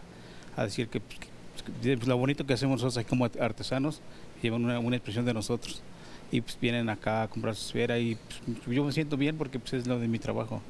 a 0.57 0.65
decir 0.65 0.89
que, 0.89 1.01
pues, 1.01 2.07
lo 2.07 2.17
bonito 2.17 2.47
que 2.47 2.53
hacemos 2.53 2.83
nosotros 2.83 2.99
aquí 2.99 3.09
como 3.09 3.25
artesanos 3.25 4.01
llevan 4.43 4.65
una, 4.65 4.79
una 4.79 4.97
expresión 4.97 5.25
de 5.25 5.35
nosotros 5.35 5.83
y 6.31 6.41
pues 6.41 6.59
vienen 6.61 6.89
acá 6.89 7.23
a 7.23 7.29
comprar 7.29 7.55
su 7.55 7.67
esfera 7.67 7.99
y 7.99 8.17
pues, 8.65 8.77
yo 8.77 8.85
me 8.85 8.93
siento 8.93 9.17
bien 9.17 9.37
porque 9.37 9.59
pues 9.59 9.73
es 9.75 9.87
lo 9.87 9.99
de 9.99 10.09
mi 10.09 10.19
trabajo. 10.19 10.63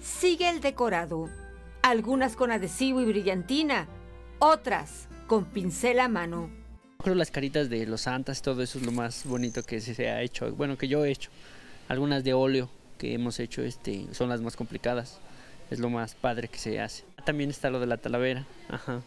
Sigue 0.00 0.48
el 0.48 0.60
decorado, 0.60 1.28
algunas 1.82 2.36
con 2.36 2.50
adhesivo 2.50 3.00
y 3.00 3.04
brillantina, 3.04 3.86
otras 4.38 5.08
con 5.26 5.44
pincel 5.44 6.00
a 6.00 6.08
mano. 6.08 6.50
Creo 7.00 7.14
las 7.14 7.30
caritas 7.30 7.70
de 7.70 7.86
los 7.86 8.00
santas, 8.00 8.42
todo 8.42 8.60
eso 8.60 8.78
es 8.78 8.84
lo 8.84 8.90
más 8.90 9.24
bonito 9.24 9.62
que 9.62 9.80
se 9.80 10.10
ha 10.10 10.20
hecho, 10.20 10.52
bueno, 10.56 10.76
que 10.76 10.88
yo 10.88 11.04
he 11.04 11.12
hecho. 11.12 11.30
Algunas 11.86 12.24
de 12.24 12.34
óleo 12.34 12.68
que 12.98 13.14
hemos 13.14 13.38
hecho 13.38 13.62
este, 13.62 14.12
son 14.12 14.28
las 14.28 14.40
más 14.40 14.56
complicadas, 14.56 15.20
es 15.70 15.78
lo 15.78 15.90
más 15.90 16.16
padre 16.16 16.48
que 16.48 16.58
se 16.58 16.80
hace. 16.80 17.04
También 17.24 17.50
está 17.50 17.70
lo 17.70 17.78
de 17.78 17.86
la 17.86 17.98
talavera, 17.98 18.46
ajá. 18.68 19.00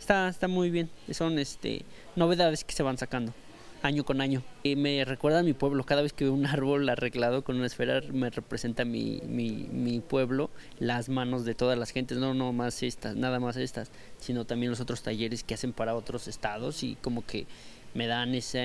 Está, 0.00 0.28
está 0.28 0.48
muy 0.48 0.70
bien, 0.70 0.90
son 1.12 1.38
este, 1.38 1.84
novedades 2.16 2.64
que 2.64 2.74
se 2.74 2.82
van 2.82 2.98
sacando 2.98 3.32
año 3.82 4.04
con 4.04 4.20
año. 4.20 4.42
Y 4.62 4.76
me 4.76 5.04
recuerda 5.04 5.40
a 5.40 5.42
mi 5.42 5.52
pueblo, 5.52 5.84
cada 5.84 6.02
vez 6.02 6.12
que 6.12 6.24
veo 6.24 6.34
un 6.34 6.46
árbol 6.46 6.88
arreglado 6.88 7.42
con 7.44 7.56
una 7.56 7.66
esfera 7.66 8.00
me 8.12 8.30
representa 8.30 8.84
mi, 8.84 9.20
mi, 9.26 10.00
pueblo, 10.00 10.50
las 10.78 11.08
manos 11.08 11.44
de 11.44 11.54
todas 11.54 11.78
las 11.78 11.90
gentes, 11.90 12.18
no, 12.18 12.34
no 12.34 12.52
más 12.52 12.82
estas, 12.82 13.16
nada 13.16 13.40
más 13.40 13.56
estas, 13.56 13.90
sino 14.18 14.44
también 14.44 14.70
los 14.70 14.80
otros 14.80 15.02
talleres 15.02 15.44
que 15.44 15.54
hacen 15.54 15.72
para 15.72 15.94
otros 15.94 16.28
estados 16.28 16.82
y 16.82 16.96
como 16.96 17.24
que 17.24 17.46
me 17.94 18.06
dan 18.06 18.34
esa 18.34 18.60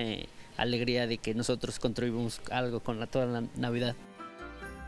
alegría 0.57 1.07
de 1.07 1.17
que 1.17 1.33
nosotros 1.33 1.79
contribuimos 1.79 2.41
algo 2.51 2.79
con 2.81 2.99
la, 2.99 3.07
toda 3.07 3.25
la 3.25 3.43
Navidad. 3.55 3.95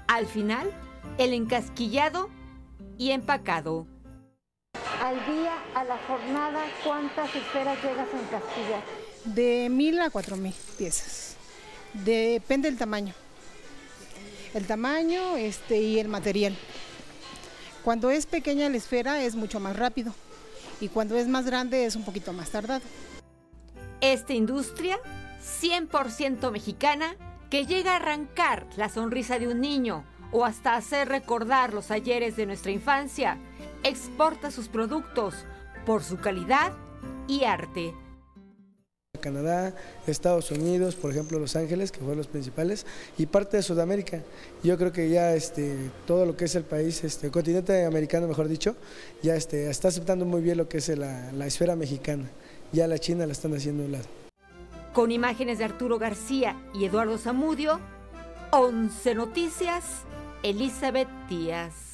Al 0.07 0.25
final, 0.27 0.69
el 1.17 1.33
encasquillado 1.33 2.29
y 2.97 3.11
empacado. 3.11 3.87
Al 5.01 5.15
día, 5.25 5.53
a 5.75 5.83
la 5.83 5.97
jornada, 6.07 6.63
¿cuántas 6.83 7.33
esferas 7.35 7.77
llegas 7.83 8.07
a 8.13 8.19
encasquillar? 8.19 9.04
De 9.25 9.69
mil 9.69 9.99
a 9.99 10.09
cuatro 10.09 10.37
mil 10.37 10.53
piezas. 10.77 11.35
Depende 11.93 12.69
del 12.69 12.77
tamaño. 12.77 13.13
El 14.53 14.65
tamaño 14.65 15.35
este, 15.37 15.79
y 15.79 15.99
el 15.99 16.07
material. 16.07 16.55
Cuando 17.83 18.09
es 18.09 18.25
pequeña 18.25 18.69
la 18.69 18.77
esfera 18.77 19.21
es 19.21 19.35
mucho 19.35 19.59
más 19.59 19.75
rápido 19.75 20.13
y 20.79 20.89
cuando 20.89 21.15
es 21.17 21.27
más 21.27 21.45
grande 21.45 21.85
es 21.85 21.95
un 21.95 22.03
poquito 22.03 22.33
más 22.33 22.49
tardado. 22.49 22.81
Esta 24.01 24.33
industria, 24.33 24.97
100% 25.61 26.51
mexicana, 26.51 27.15
que 27.49 27.65
llega 27.65 27.93
a 27.93 27.95
arrancar 27.97 28.67
la 28.75 28.89
sonrisa 28.89 29.39
de 29.39 29.47
un 29.47 29.61
niño 29.61 30.03
o 30.31 30.45
hasta 30.45 30.75
hacer 30.75 31.07
recordar 31.07 31.73
los 31.73 31.91
ayeres 31.91 32.35
de 32.35 32.45
nuestra 32.45 32.71
infancia, 32.71 33.37
exporta 33.83 34.51
sus 34.51 34.67
productos 34.67 35.45
por 35.85 36.03
su 36.03 36.17
calidad 36.17 36.73
y 37.27 37.43
arte. 37.43 37.93
Canadá, 39.17 39.73
Estados 40.07 40.51
Unidos, 40.51 40.95
por 40.95 41.11
ejemplo 41.11 41.39
Los 41.39 41.55
Ángeles, 41.55 41.91
que 41.91 41.99
fueron 41.99 42.17
los 42.17 42.27
principales, 42.27 42.85
y 43.17 43.25
parte 43.25 43.57
de 43.57 43.63
Sudamérica. 43.63 44.21
Yo 44.63 44.77
creo 44.77 44.91
que 44.91 45.09
ya 45.09 45.33
este, 45.35 45.75
todo 46.05 46.25
lo 46.25 46.35
que 46.35 46.45
es 46.45 46.55
el 46.55 46.63
país, 46.63 47.03
este, 47.03 47.27
el 47.27 47.31
continente 47.31 47.85
americano, 47.85 48.27
mejor 48.27 48.47
dicho, 48.47 48.75
ya 49.21 49.35
este, 49.35 49.69
está 49.69 49.87
aceptando 49.87 50.25
muy 50.25 50.41
bien 50.41 50.57
lo 50.57 50.67
que 50.67 50.77
es 50.77 50.89
la, 50.89 51.31
la 51.31 51.47
esfera 51.47 51.75
mexicana. 51.75 52.29
Ya 52.71 52.87
la 52.87 52.97
China 52.97 53.25
la 53.25 53.31
están 53.31 53.53
haciendo 53.53 53.83
a 53.83 53.85
un 53.85 53.91
lado. 53.93 54.05
Con 54.93 55.11
imágenes 55.11 55.57
de 55.59 55.65
Arturo 55.65 55.99
García 55.99 56.55
y 56.73 56.85
Eduardo 56.85 57.17
Zamudio, 57.17 57.79
11 58.51 59.15
Noticias, 59.15 59.83
Elizabeth 60.43 61.09
Díaz. 61.29 61.84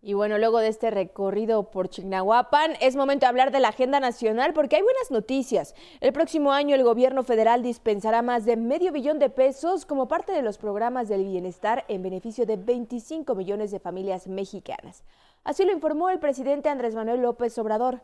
Y 0.00 0.14
bueno, 0.14 0.38
luego 0.38 0.60
de 0.60 0.68
este 0.68 0.92
recorrido 0.92 1.72
por 1.72 1.88
Chignahuapan, 1.88 2.74
es 2.80 2.94
momento 2.94 3.24
de 3.24 3.30
hablar 3.30 3.50
de 3.50 3.58
la 3.58 3.70
agenda 3.70 3.98
nacional 3.98 4.52
porque 4.52 4.76
hay 4.76 4.82
buenas 4.82 5.10
noticias. 5.10 5.74
El 6.00 6.12
próximo 6.12 6.52
año 6.52 6.76
el 6.76 6.84
gobierno 6.84 7.24
federal 7.24 7.64
dispensará 7.64 8.22
más 8.22 8.44
de 8.44 8.56
medio 8.56 8.92
billón 8.92 9.18
de 9.18 9.28
pesos 9.28 9.86
como 9.86 10.06
parte 10.06 10.30
de 10.30 10.42
los 10.42 10.56
programas 10.56 11.08
del 11.08 11.24
bienestar 11.24 11.84
en 11.88 12.02
beneficio 12.02 12.46
de 12.46 12.56
25 12.56 13.34
millones 13.34 13.72
de 13.72 13.80
familias 13.80 14.28
mexicanas. 14.28 15.02
Así 15.42 15.64
lo 15.64 15.72
informó 15.72 16.10
el 16.10 16.20
presidente 16.20 16.68
Andrés 16.68 16.94
Manuel 16.94 17.22
López 17.22 17.58
Obrador. 17.58 18.00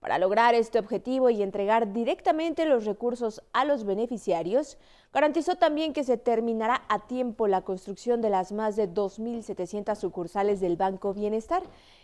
Para 0.00 0.18
lograr 0.18 0.54
este 0.54 0.78
objetivo 0.78 1.30
y 1.30 1.42
entregar 1.42 1.92
directamente 1.92 2.66
los 2.66 2.84
recursos 2.84 3.42
a 3.52 3.64
los 3.64 3.84
beneficiarios, 3.84 4.76
garantizó 5.12 5.56
también 5.56 5.92
que 5.92 6.04
se 6.04 6.18
terminará 6.18 6.82
a 6.88 7.06
tiempo 7.06 7.48
la 7.48 7.62
construcción 7.62 8.20
de 8.20 8.30
las 8.30 8.52
más 8.52 8.76
de 8.76 8.88
2.700 8.88 9.96
sucursales 9.96 10.60
del 10.60 10.76
Banco 10.76 11.14
Bienestar. 11.14 11.62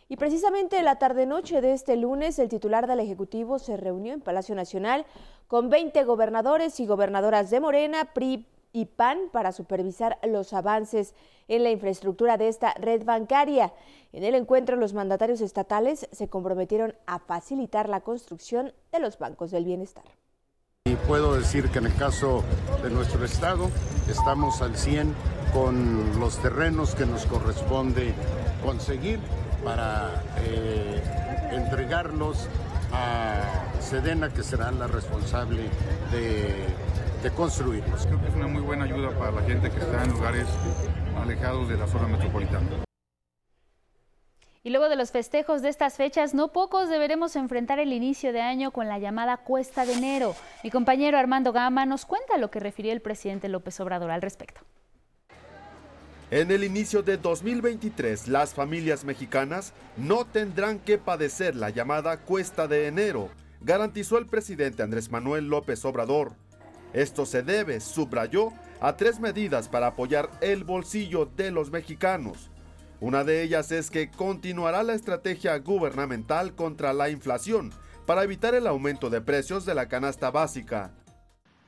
Y 0.08 0.16
precisamente 0.16 0.82
la 0.82 0.98
tarde-noche 0.98 1.60
de 1.60 1.72
este 1.72 1.96
lunes, 1.96 2.38
el 2.38 2.48
titular 2.48 2.86
del 2.86 3.00
Ejecutivo 3.00 3.58
se 3.58 3.76
reunió 3.76 4.14
en 4.14 4.20
Palacio 4.20 4.54
Nacional 4.54 5.06
con 5.46 5.68
20 5.68 6.02
gobernadores 6.04 6.80
y 6.80 6.86
gobernadoras 6.86 7.50
de 7.50 7.60
Morena, 7.60 8.12
PRI, 8.14 8.46
y 8.72 8.86
PAN 8.86 9.18
para 9.32 9.52
supervisar 9.52 10.18
los 10.22 10.52
avances 10.52 11.14
en 11.48 11.62
la 11.62 11.70
infraestructura 11.70 12.36
de 12.36 12.48
esta 12.48 12.74
red 12.74 13.04
bancaria. 13.04 13.72
En 14.12 14.24
el 14.24 14.34
encuentro, 14.34 14.76
los 14.76 14.94
mandatarios 14.94 15.40
estatales 15.40 16.08
se 16.12 16.28
comprometieron 16.28 16.94
a 17.06 17.18
facilitar 17.18 17.88
la 17.88 18.00
construcción 18.00 18.72
de 18.90 19.00
los 19.00 19.18
bancos 19.18 19.50
del 19.50 19.64
bienestar. 19.64 20.04
Y 20.84 20.96
puedo 20.96 21.34
decir 21.34 21.70
que 21.70 21.78
en 21.78 21.86
el 21.86 21.94
caso 21.94 22.42
de 22.82 22.90
nuestro 22.90 23.24
estado 23.24 23.70
estamos 24.08 24.62
al 24.62 24.76
100 24.76 25.14
con 25.52 26.18
los 26.18 26.38
terrenos 26.38 26.94
que 26.94 27.06
nos 27.06 27.24
corresponde 27.26 28.12
conseguir 28.64 29.20
para 29.64 30.24
eh, 30.38 31.00
entregarlos 31.52 32.48
a 32.92 33.80
Sedena, 33.80 34.30
que 34.30 34.42
será 34.42 34.72
la 34.72 34.86
responsable 34.86 35.68
de 36.10 36.66
de 37.22 37.30
construirlos. 37.30 38.06
Creo 38.06 38.20
que 38.20 38.28
es 38.28 38.34
una 38.34 38.48
muy 38.48 38.62
buena 38.62 38.84
ayuda 38.84 39.10
para 39.18 39.32
la 39.32 39.42
gente 39.42 39.70
que 39.70 39.78
está 39.78 40.02
en 40.02 40.10
lugares 40.10 40.46
alejados 41.16 41.68
de 41.68 41.76
la 41.76 41.86
zona 41.86 42.08
metropolitana. 42.08 42.66
Y 44.64 44.70
luego 44.70 44.88
de 44.88 44.96
los 44.96 45.10
festejos 45.10 45.60
de 45.62 45.68
estas 45.68 45.94
fechas, 45.94 46.34
no 46.34 46.48
pocos 46.52 46.88
deberemos 46.88 47.34
enfrentar 47.34 47.80
el 47.80 47.92
inicio 47.92 48.32
de 48.32 48.40
año 48.40 48.70
con 48.70 48.88
la 48.88 48.98
llamada 48.98 49.38
cuesta 49.38 49.84
de 49.84 49.94
enero. 49.94 50.36
Mi 50.62 50.70
compañero 50.70 51.18
Armando 51.18 51.52
Gama 51.52 51.84
nos 51.84 52.06
cuenta 52.06 52.38
lo 52.38 52.50
que 52.50 52.60
refirió 52.60 52.92
el 52.92 53.00
presidente 53.00 53.48
López 53.48 53.80
Obrador 53.80 54.12
al 54.12 54.22
respecto. 54.22 54.60
En 56.30 56.50
el 56.50 56.64
inicio 56.64 57.02
de 57.02 57.18
2023, 57.18 58.28
las 58.28 58.54
familias 58.54 59.04
mexicanas 59.04 59.74
no 59.96 60.24
tendrán 60.24 60.78
que 60.78 60.96
padecer 60.96 61.54
la 61.56 61.70
llamada 61.70 62.16
cuesta 62.18 62.66
de 62.68 62.86
enero, 62.86 63.28
garantizó 63.60 64.16
el 64.16 64.26
presidente 64.26 64.82
Andrés 64.82 65.10
Manuel 65.10 65.48
López 65.48 65.84
Obrador. 65.84 66.32
Esto 66.92 67.26
se 67.26 67.42
debe, 67.42 67.80
subrayó, 67.80 68.52
a 68.80 68.96
tres 68.96 69.20
medidas 69.20 69.68
para 69.68 69.88
apoyar 69.88 70.30
el 70.40 70.64
bolsillo 70.64 71.26
de 71.26 71.50
los 71.50 71.70
mexicanos. 71.70 72.50
Una 73.00 73.24
de 73.24 73.42
ellas 73.42 73.72
es 73.72 73.90
que 73.90 74.10
continuará 74.10 74.82
la 74.82 74.94
estrategia 74.94 75.58
gubernamental 75.58 76.54
contra 76.54 76.92
la 76.92 77.08
inflación 77.08 77.72
para 78.06 78.24
evitar 78.24 78.54
el 78.54 78.66
aumento 78.66 79.10
de 79.10 79.20
precios 79.20 79.64
de 79.64 79.74
la 79.74 79.88
canasta 79.88 80.30
básica. 80.30 80.92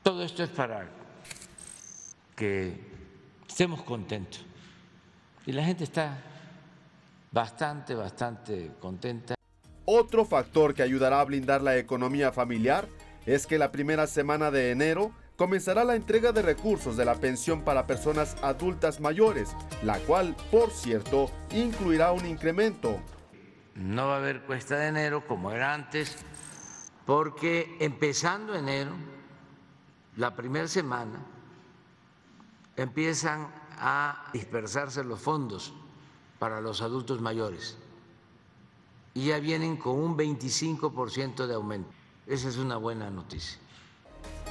Todo 0.02 0.22
esto 0.22 0.42
es 0.42 0.50
para 0.50 0.88
que 2.36 2.78
estemos 3.48 3.82
contentos. 3.82 4.44
Y 5.46 5.52
la 5.52 5.64
gente 5.64 5.84
está 5.84 6.18
bastante, 7.30 7.94
bastante 7.94 8.72
contenta. 8.80 9.34
Otro 9.84 10.24
factor 10.24 10.74
que 10.74 10.82
ayudará 10.82 11.20
a 11.20 11.24
blindar 11.24 11.62
la 11.62 11.76
economía 11.76 12.32
familiar 12.32 12.88
es 13.26 13.46
que 13.46 13.58
la 13.58 13.72
primera 13.72 14.06
semana 14.06 14.50
de 14.50 14.70
enero 14.70 15.12
comenzará 15.36 15.84
la 15.84 15.96
entrega 15.96 16.32
de 16.32 16.42
recursos 16.42 16.96
de 16.96 17.04
la 17.04 17.16
pensión 17.16 17.62
para 17.62 17.86
personas 17.86 18.36
adultas 18.42 19.00
mayores, 19.00 19.54
la 19.82 19.98
cual, 20.00 20.36
por 20.50 20.70
cierto, 20.70 21.30
incluirá 21.52 22.12
un 22.12 22.26
incremento. 22.26 23.00
No 23.74 24.08
va 24.08 24.14
a 24.14 24.18
haber 24.18 24.42
cuesta 24.42 24.76
de 24.76 24.88
enero 24.88 25.26
como 25.26 25.50
era 25.50 25.74
antes, 25.74 26.16
porque 27.06 27.76
empezando 27.80 28.54
enero, 28.54 28.92
la 30.16 30.36
primera 30.36 30.68
semana, 30.68 31.24
empiezan 32.76 33.48
a 33.78 34.30
dispersarse 34.32 35.02
los 35.02 35.20
fondos 35.20 35.74
para 36.38 36.60
los 36.60 36.82
adultos 36.82 37.20
mayores 37.20 37.76
y 39.14 39.26
ya 39.26 39.38
vienen 39.38 39.76
con 39.76 39.98
un 39.98 40.16
25% 40.16 41.46
de 41.46 41.54
aumento. 41.54 41.93
Esa 42.26 42.48
es 42.48 42.56
una 42.56 42.76
buena 42.76 43.10
noticia. 43.10 43.58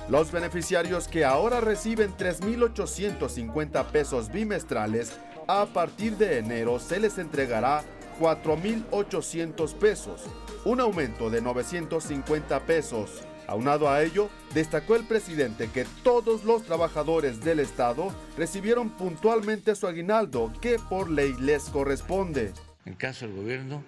Los 0.09 0.31
beneficiarios 0.31 1.07
que 1.07 1.25
ahora 1.25 1.59
reciben 1.59 2.15
3.850 2.15 3.85
pesos 3.87 4.31
bimestrales, 4.31 5.13
a 5.47 5.65
partir 5.65 6.17
de 6.17 6.37
enero 6.37 6.79
se 6.79 6.99
les 6.99 7.17
entregará 7.17 7.83
4.800 8.19 9.73
pesos, 9.75 10.21
un 10.65 10.81
aumento 10.81 11.29
de 11.29 11.41
950 11.41 12.59
pesos. 12.65 13.23
Aunado 13.47 13.89
a 13.89 14.03
ello, 14.03 14.29
destacó 14.53 14.95
el 14.95 15.05
presidente 15.05 15.69
que 15.69 15.85
todos 16.03 16.43
los 16.43 16.63
trabajadores 16.63 17.41
del 17.41 17.59
Estado 17.59 18.13
recibieron 18.37 18.89
puntualmente 18.91 19.75
su 19.75 19.87
aguinaldo 19.87 20.53
que 20.61 20.77
por 20.89 21.09
ley 21.09 21.35
les 21.39 21.63
corresponde. 21.65 22.53
En 22.85 22.93
caso 22.93 23.25
del 23.25 23.35
gobierno, 23.35 23.83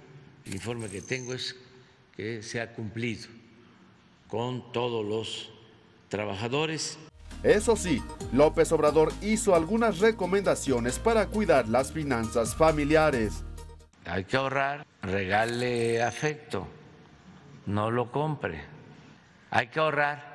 el 0.46 0.56
informe 0.56 0.90
que 0.90 1.02
tengo 1.02 1.34
es 1.34 1.56
que 2.16 2.42
se 2.42 2.60
ha 2.60 2.74
cumplido 2.74 3.28
con 4.28 4.72
todos 4.72 5.06
los 5.06 5.52
trabajadores. 6.10 6.98
Eso 7.44 7.76
sí, 7.76 8.02
López 8.32 8.72
Obrador 8.72 9.14
hizo 9.22 9.56
algunas 9.56 10.00
recomendaciones 10.00 11.00
para 11.00 11.28
cuidar 11.28 11.68
las 11.68 11.92
finanzas 11.92 12.56
familiares. 12.56 13.44
Hay 14.06 14.24
que 14.24 14.38
ahorrar, 14.38 14.86
regale 15.02 16.02
afecto, 16.02 16.68
no 17.66 17.92
lo 17.92 18.12
compre. 18.12 18.64
Hay 19.52 19.68
que 19.68 19.80
ahorrar 19.80 20.35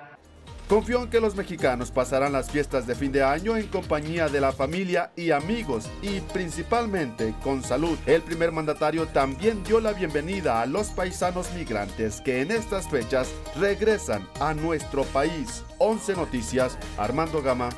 Confió 0.71 1.03
en 1.03 1.11
que 1.11 1.21
los 1.21 1.35
mexicanos 1.35 1.91
pasarán 1.91 2.31
las 2.31 2.49
fiestas 2.49 2.87
de 2.87 2.95
fin 2.95 3.11
de 3.11 3.25
año 3.25 3.57
en 3.57 3.67
compañía 3.67 4.29
de 4.29 4.41
la 4.41 4.53
familia 4.53 5.11
y 5.17 5.33
amigos 5.33 5.91
y 6.01 6.21
principalmente 6.21 7.35
con 7.43 7.65
salud. 7.65 7.99
El 8.07 8.23
primer 8.23 8.53
mandatario 8.53 9.09
también 9.09 9.65
dio 9.65 9.81
la 9.81 9.93
bienvenida 9.93 10.63
a 10.63 10.67
los 10.67 10.91
paisanos 10.91 11.53
migrantes 11.55 12.21
que 12.21 12.41
en 12.41 12.53
estas 12.53 12.89
fechas 12.89 13.35
regresan 13.57 14.29
a 14.39 14.55
nuestro 14.55 15.03
país. 15.07 15.65
11 15.79 16.15
Noticias, 16.15 16.79
Armando 16.97 17.43
Gama, 17.43 17.71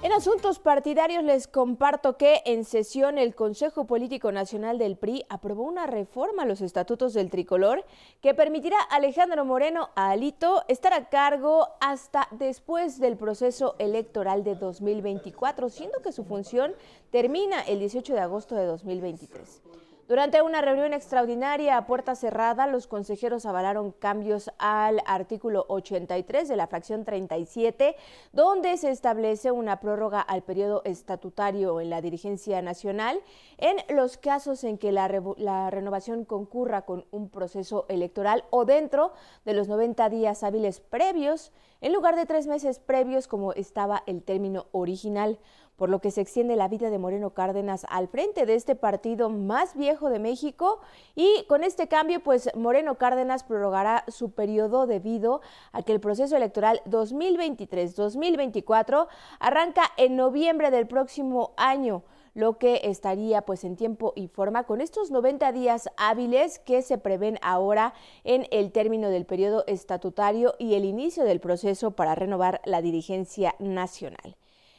en 0.00 0.12
asuntos 0.12 0.60
partidarios 0.60 1.24
les 1.24 1.48
comparto 1.48 2.16
que 2.16 2.42
en 2.44 2.64
sesión 2.64 3.18
el 3.18 3.34
Consejo 3.34 3.84
Político 3.84 4.30
Nacional 4.30 4.78
del 4.78 4.96
PRI 4.96 5.24
aprobó 5.28 5.64
una 5.64 5.88
reforma 5.88 6.44
a 6.44 6.46
los 6.46 6.60
estatutos 6.60 7.14
del 7.14 7.30
tricolor 7.30 7.84
que 8.20 8.32
permitirá 8.32 8.76
a 8.78 8.96
Alejandro 8.96 9.44
Moreno 9.44 9.90
a 9.96 10.10
Alito 10.10 10.62
estar 10.68 10.92
a 10.92 11.08
cargo 11.08 11.68
hasta 11.80 12.28
después 12.30 13.00
del 13.00 13.16
proceso 13.16 13.74
electoral 13.80 14.44
de 14.44 14.54
2024, 14.54 15.68
siendo 15.68 16.00
que 16.00 16.12
su 16.12 16.24
función 16.24 16.74
termina 17.10 17.60
el 17.62 17.80
18 17.80 18.14
de 18.14 18.20
agosto 18.20 18.54
de 18.54 18.66
2023. 18.66 19.62
Durante 20.08 20.40
una 20.40 20.62
reunión 20.62 20.94
extraordinaria 20.94 21.76
a 21.76 21.84
puerta 21.84 22.14
cerrada, 22.14 22.66
los 22.66 22.86
consejeros 22.86 23.44
avalaron 23.44 23.92
cambios 23.92 24.50
al 24.56 25.02
artículo 25.04 25.66
83 25.68 26.48
de 26.48 26.56
la 26.56 26.66
fracción 26.66 27.04
37, 27.04 27.94
donde 28.32 28.78
se 28.78 28.90
establece 28.90 29.50
una 29.52 29.80
prórroga 29.80 30.22
al 30.22 30.42
periodo 30.44 30.80
estatutario 30.86 31.78
en 31.82 31.90
la 31.90 32.00
dirigencia 32.00 32.62
nacional 32.62 33.20
en 33.58 33.76
los 33.94 34.16
casos 34.16 34.64
en 34.64 34.78
que 34.78 34.92
la, 34.92 35.08
renovación 35.08 36.24
concurra 36.24 36.86
con 36.86 37.04
un 37.10 37.28
proceso 37.28 37.84
electoral 37.90 38.44
o 38.48 38.64
dentro 38.64 39.12
de 39.44 39.52
los 39.52 39.68
90 39.68 40.08
días 40.08 40.42
hábiles 40.42 40.80
previos, 40.80 41.52
en 41.82 41.92
lugar 41.92 42.16
de 42.16 42.24
tres 42.24 42.46
meses 42.46 42.78
previos 42.78 43.28
como 43.28 43.52
estaba 43.52 44.04
el 44.06 44.22
término 44.22 44.68
original. 44.72 45.38
Por 45.78 45.88
lo 45.88 46.00
que 46.00 46.10
se 46.10 46.20
extiende 46.20 46.56
la 46.56 46.68
vida 46.68 46.90
de 46.90 46.98
Moreno 46.98 47.30
Cárdenas 47.30 47.86
al 47.88 48.08
frente 48.08 48.44
de 48.44 48.56
este 48.56 48.74
partido 48.74 49.30
más 49.30 49.76
viejo 49.76 50.10
de 50.10 50.18
México 50.18 50.80
y 51.14 51.44
con 51.48 51.62
este 51.62 51.86
cambio 51.86 52.18
pues 52.20 52.50
Moreno 52.56 52.96
Cárdenas 52.96 53.44
prorrogará 53.44 54.02
su 54.08 54.32
periodo 54.32 54.88
debido 54.88 55.40
a 55.72 55.82
que 55.82 55.92
el 55.92 56.00
proceso 56.00 56.36
electoral 56.36 56.82
2023-2024 56.86 59.06
arranca 59.38 59.82
en 59.96 60.16
noviembre 60.16 60.72
del 60.72 60.88
próximo 60.88 61.52
año 61.56 62.02
lo 62.34 62.58
que 62.58 62.80
estaría 62.84 63.42
pues 63.42 63.62
en 63.64 63.76
tiempo 63.76 64.12
y 64.16 64.26
forma 64.28 64.64
con 64.64 64.80
estos 64.80 65.12
90 65.12 65.52
días 65.52 65.90
hábiles 65.96 66.58
que 66.58 66.82
se 66.82 66.98
prevén 66.98 67.38
ahora 67.40 67.94
en 68.24 68.48
el 68.50 68.72
término 68.72 69.10
del 69.10 69.26
periodo 69.26 69.62
estatutario 69.66 70.56
y 70.58 70.74
el 70.74 70.84
inicio 70.84 71.22
del 71.24 71.38
proceso 71.40 71.92
para 71.92 72.16
renovar 72.16 72.60
la 72.64 72.82
dirigencia 72.82 73.54
nacional. 73.58 74.36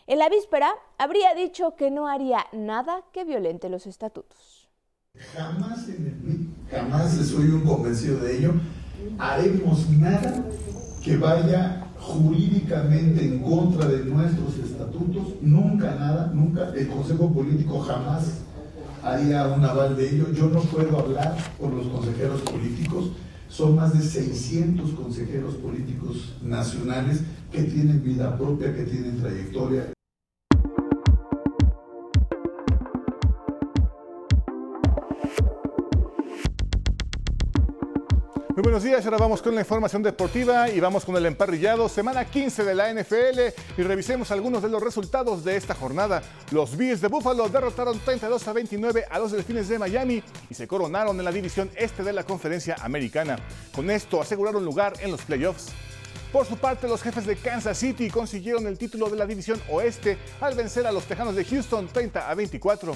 En 0.10 0.17
la 0.17 0.28
víspera 0.28 0.72
habría 0.98 1.36
dicho 1.36 1.76
que 1.76 1.91
no 1.91 2.08
haría 2.08 2.48
nada 2.52 3.04
que 3.13 3.26
violente 3.26 3.69
los 3.69 3.86
estatutos. 3.86 4.67
Jamás 5.36 5.86
jamás 6.72 7.12
soy 7.12 7.50
un 7.50 7.63
convencido 7.63 8.17
de 8.17 8.39
ello, 8.39 8.54
haremos 9.19 9.88
nada 9.91 10.43
que 11.04 11.15
vaya 11.15 11.86
jurídicamente 12.00 13.24
en 13.24 13.38
contra 13.43 13.88
de 13.88 14.04
nuestros 14.06 14.58
estatutos, 14.58 15.36
nunca 15.41 15.93
nada, 15.93 16.32
nunca, 16.34 16.74
el 16.76 16.88
Consejo 16.88 17.32
Político 17.32 17.80
jamás 17.80 18.39
haría 19.04 19.48
un 19.50 19.63
aval 19.63 19.95
de 19.95 20.10
ello. 20.10 20.32
Yo 20.34 20.48
no 20.50 20.62
puedo 20.62 20.98
hablar 20.98 21.38
por 21.60 21.72
los 21.72 21.86
consejeros 21.86 22.41
políticos, 22.41 23.12
son 23.48 23.76
más 23.76 23.93
de 23.93 24.04
600 24.04 24.89
consejeros 24.89 25.54
políticos 25.58 26.36
nacionales 26.41 27.22
que 27.52 27.62
tienen 27.62 28.04
vida 28.04 28.36
propia, 28.36 28.74
que 28.74 28.86
tienen 28.86 29.19
trayectoria. 29.19 29.91
Muy 38.60 38.63
buenos 38.63 38.84
días, 38.84 39.06
ahora 39.06 39.15
vamos 39.15 39.41
con 39.41 39.56
la 39.56 39.62
información 39.62 40.04
deportiva 40.04 40.69
y 40.69 40.82
vamos 40.82 41.06
con 41.06 41.15
el 41.15 41.26
emparrillado, 41.26 41.88
semana 41.88 42.26
15 42.26 42.65
de 42.65 42.76
la 42.76 42.93
NFL 42.93 43.39
y 43.78 43.84
revisemos 43.84 44.32
algunos 44.32 44.62
de 44.62 44.67
los 44.67 44.84
resultados 44.84 45.45
de 45.45 45.56
esta 45.56 45.74
jornada. 45.74 46.22
Los 46.52 46.76
Bills 46.76 47.00
de 47.00 47.08
Buffalo 47.08 47.48
derrotaron 47.48 47.98
32 48.00 48.45
a 48.50 48.52
29 48.52 49.06
a 49.10 49.17
los 49.17 49.32
Delfines 49.32 49.69
de 49.69 49.80
Miami 49.80 50.22
y 50.50 50.54
se 50.54 50.67
coronaron 50.67 51.17
en 51.17 51.24
la 51.24 51.32
división 51.32 51.72
este 51.78 52.04
de 52.04 52.12
la 52.12 52.26
conferencia 52.26 52.76
americana. 52.82 53.39
Con 53.74 53.89
esto 53.89 54.22
aseguraron 54.22 54.65
lugar 54.65 54.91
en 55.00 55.12
los 55.12 55.22
playoffs. 55.22 55.72
Por 56.32 56.46
su 56.46 56.58
parte, 56.58 56.88
los 56.88 57.02
jefes 57.02 57.26
de 57.26 57.36
Kansas 57.36 57.80
City 57.80 58.08
consiguieron 58.12 58.68
el 58.68 58.78
título 58.78 59.10
de 59.10 59.18
la 59.18 59.26
División 59.26 59.60
Oeste 59.68 60.15
al 60.39 60.54
vencer 60.54 60.86
a 60.86 60.92
los 60.92 61.06
Tejanos 61.06 61.36
de 61.36 61.44
Houston 61.44 61.88
30 61.88 62.30
a 62.30 62.36
24. 62.36 62.96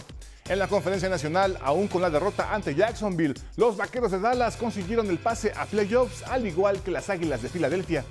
En 0.49 0.59
la 0.59 0.67
conferencia 0.67 1.09
nacional, 1.09 1.57
aún 1.63 1.87
con 1.87 2.03
la 2.03 2.11
derrota 2.11 2.53
ante 2.53 2.75
Jacksonville, 2.75 3.33
los 3.55 3.75
Vaqueros 3.75 4.11
de 4.11 4.19
Dallas 4.19 4.55
consiguieron 4.55 5.09
el 5.09 5.17
pase 5.17 5.51
a 5.55 5.65
playoffs 5.65 6.21
al 6.27 6.45
igual 6.45 6.79
que 6.83 6.91
las 6.91 7.09
Águilas 7.09 7.41
de 7.41 7.49
Filadelfia. 7.49 8.05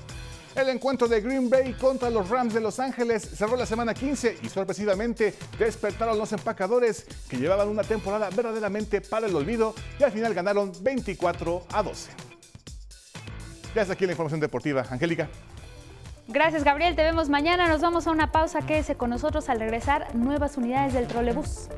El 0.56 0.68
encuentro 0.68 1.06
de 1.06 1.20
Green 1.20 1.48
Bay 1.48 1.72
contra 1.74 2.11
los 2.11 2.28
Rams 2.28 2.52
de 2.52 2.61
Los 2.61 2.80
Ángeles 2.80 3.22
cerró 3.22 3.56
la 3.56 3.64
semana 3.64 3.94
15 3.94 4.38
y 4.42 4.48
sorpresivamente 4.48 5.35
despertaron 5.56 6.18
los 6.18 6.32
empacadores 6.32 7.06
que 7.28 7.37
llevaban 7.37 7.68
una 7.68 7.85
temporada 7.85 8.28
verdaderamente 8.30 9.00
para 9.00 9.28
el 9.28 9.37
olvido 9.37 9.72
y 10.00 10.02
al 10.02 10.11
final 10.11 10.35
ganaron 10.35 10.72
24 10.82 11.64
a 11.72 11.82
12. 11.85 12.11
Ya 13.74 13.82
está 13.82 13.94
aquí 13.94 14.06
la 14.06 14.12
información 14.12 14.40
deportiva. 14.40 14.85
Angélica. 14.90 15.28
Gracias, 16.28 16.64
Gabriel. 16.64 16.94
Te 16.94 17.02
vemos 17.02 17.28
mañana. 17.28 17.68
Nos 17.68 17.80
vamos 17.80 18.06
a 18.06 18.11
una 18.11 18.32
pausa. 18.32 18.61
Quédese 18.62 18.96
con 18.96 19.11
nosotros 19.11 19.48
al 19.48 19.58
regresar 19.58 20.14
nuevas 20.14 20.56
unidades 20.56 20.92
del 20.94 21.06
trolebús. 21.06 21.68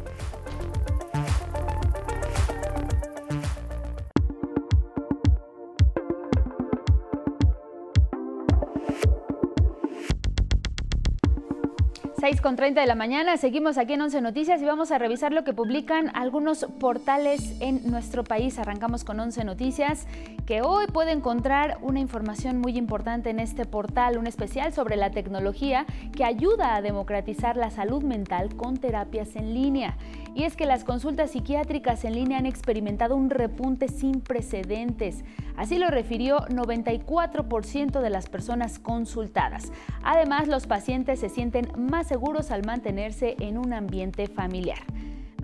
6 12.25 12.41
con 12.41 12.57
30 12.57 12.81
de 12.81 12.87
la 12.87 12.95
mañana, 12.95 13.37
seguimos 13.37 13.77
aquí 13.77 13.93
en 13.93 14.01
11 14.01 14.23
Noticias 14.23 14.63
y 14.63 14.65
vamos 14.65 14.91
a 14.93 14.97
revisar 14.97 15.35
lo 15.35 15.45
que 15.45 15.53
publican 15.53 16.11
algunos 16.15 16.65
portales 16.81 17.61
en 17.61 17.91
nuestro 17.91 18.25
país. 18.25 18.59
Arrancamos 18.59 19.05
con 19.05 19.21
11 19.21 19.45
Noticias, 19.45 20.07
que 20.47 20.63
hoy 20.63 20.87
puede 20.87 21.13
encontrar 21.13 21.77
una 21.83 22.01
información 22.01 22.63
muy 22.63 22.79
importante 22.79 23.29
en 23.29 23.41
este 23.41 23.67
portal, 23.67 24.17
un 24.17 24.27
especial 24.27 24.73
sobre 24.73 24.97
la 24.97 25.11
tecnología 25.11 25.85
que 26.17 26.25
ayuda 26.25 26.75
a 26.75 26.81
democratizar 26.81 27.59
la 27.59 27.69
salud 27.69 28.03
mental 28.03 28.57
con 28.57 28.79
terapias 28.79 29.37
en 29.37 29.53
línea. 29.53 29.99
Y 30.35 30.45
es 30.45 30.57
que 30.57 30.67
las 30.67 30.83
consultas 30.83 31.31
psiquiátricas 31.31 32.05
en 32.05 32.15
línea 32.15 32.39
han 32.39 32.47
experimentado 32.47 33.15
un 33.15 33.31
repunte 33.31 33.87
sin 33.89 34.21
precedentes. 34.21 35.25
Así 35.57 35.79
lo 35.79 35.89
refirió 35.89 36.41
94% 36.49 38.01
de 38.01 38.11
las 38.11 38.29
personas 38.29 38.81
consultadas. 38.81 39.71
Además, 40.03 40.49
los 40.49 40.67
pacientes 40.67 41.21
se 41.21 41.29
sienten 41.29 41.71
más 41.79 42.11
seguros 42.15 42.53
al 42.53 42.65
mantenerse 42.65 43.35
en 43.41 43.59
un 43.59 43.73
ambiente 43.73 44.29
familiar. 44.29 44.79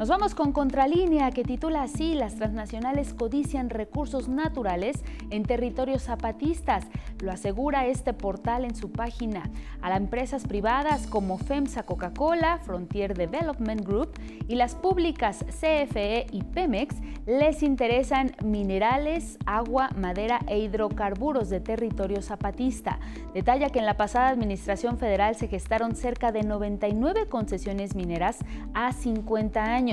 Nos 0.01 0.09
vamos 0.09 0.35
con 0.35 0.53
Contralínea, 0.53 1.31
que 1.31 1.45
titula 1.45 1.83
así, 1.83 2.15
las 2.15 2.37
transnacionales 2.37 3.13
codician 3.13 3.69
recursos 3.69 4.31
naturales 4.31 5.05
en 5.29 5.43
territorios 5.43 6.05
zapatistas. 6.05 6.87
Lo 7.19 7.31
asegura 7.31 7.85
este 7.85 8.15
portal 8.15 8.65
en 8.65 8.75
su 8.75 8.91
página. 8.91 9.51
A 9.83 9.91
las 9.91 9.99
empresas 9.99 10.45
privadas 10.45 11.07
como 11.07 11.37
FEMSA 11.37 11.83
Coca-Cola, 11.83 12.61
Frontier 12.65 13.13
Development 13.13 13.87
Group 13.87 14.19
y 14.49 14.55
las 14.55 14.75
públicas 14.75 15.45
CFE 15.49 16.29
y 16.33 16.45
Pemex 16.45 16.97
les 17.27 17.63
interesan 17.63 18.33
minerales, 18.43 19.37
agua, 19.45 19.91
madera 19.97 20.41
e 20.47 20.61
hidrocarburos 20.61 21.51
de 21.51 21.61
territorio 21.61 22.23
zapatista. 22.23 23.01
Detalla 23.35 23.69
que 23.69 23.81
en 23.81 23.87
la 23.87 23.99
pasada 23.99 24.31
administración 24.31 24.97
federal 24.97 25.35
se 25.35 25.49
gestaron 25.49 25.95
cerca 25.95 26.33
de 26.33 26.43
99 26.43 27.29
concesiones 27.29 27.95
mineras 27.95 28.39
a 28.73 28.95
50 28.95 29.63
años 29.63 29.90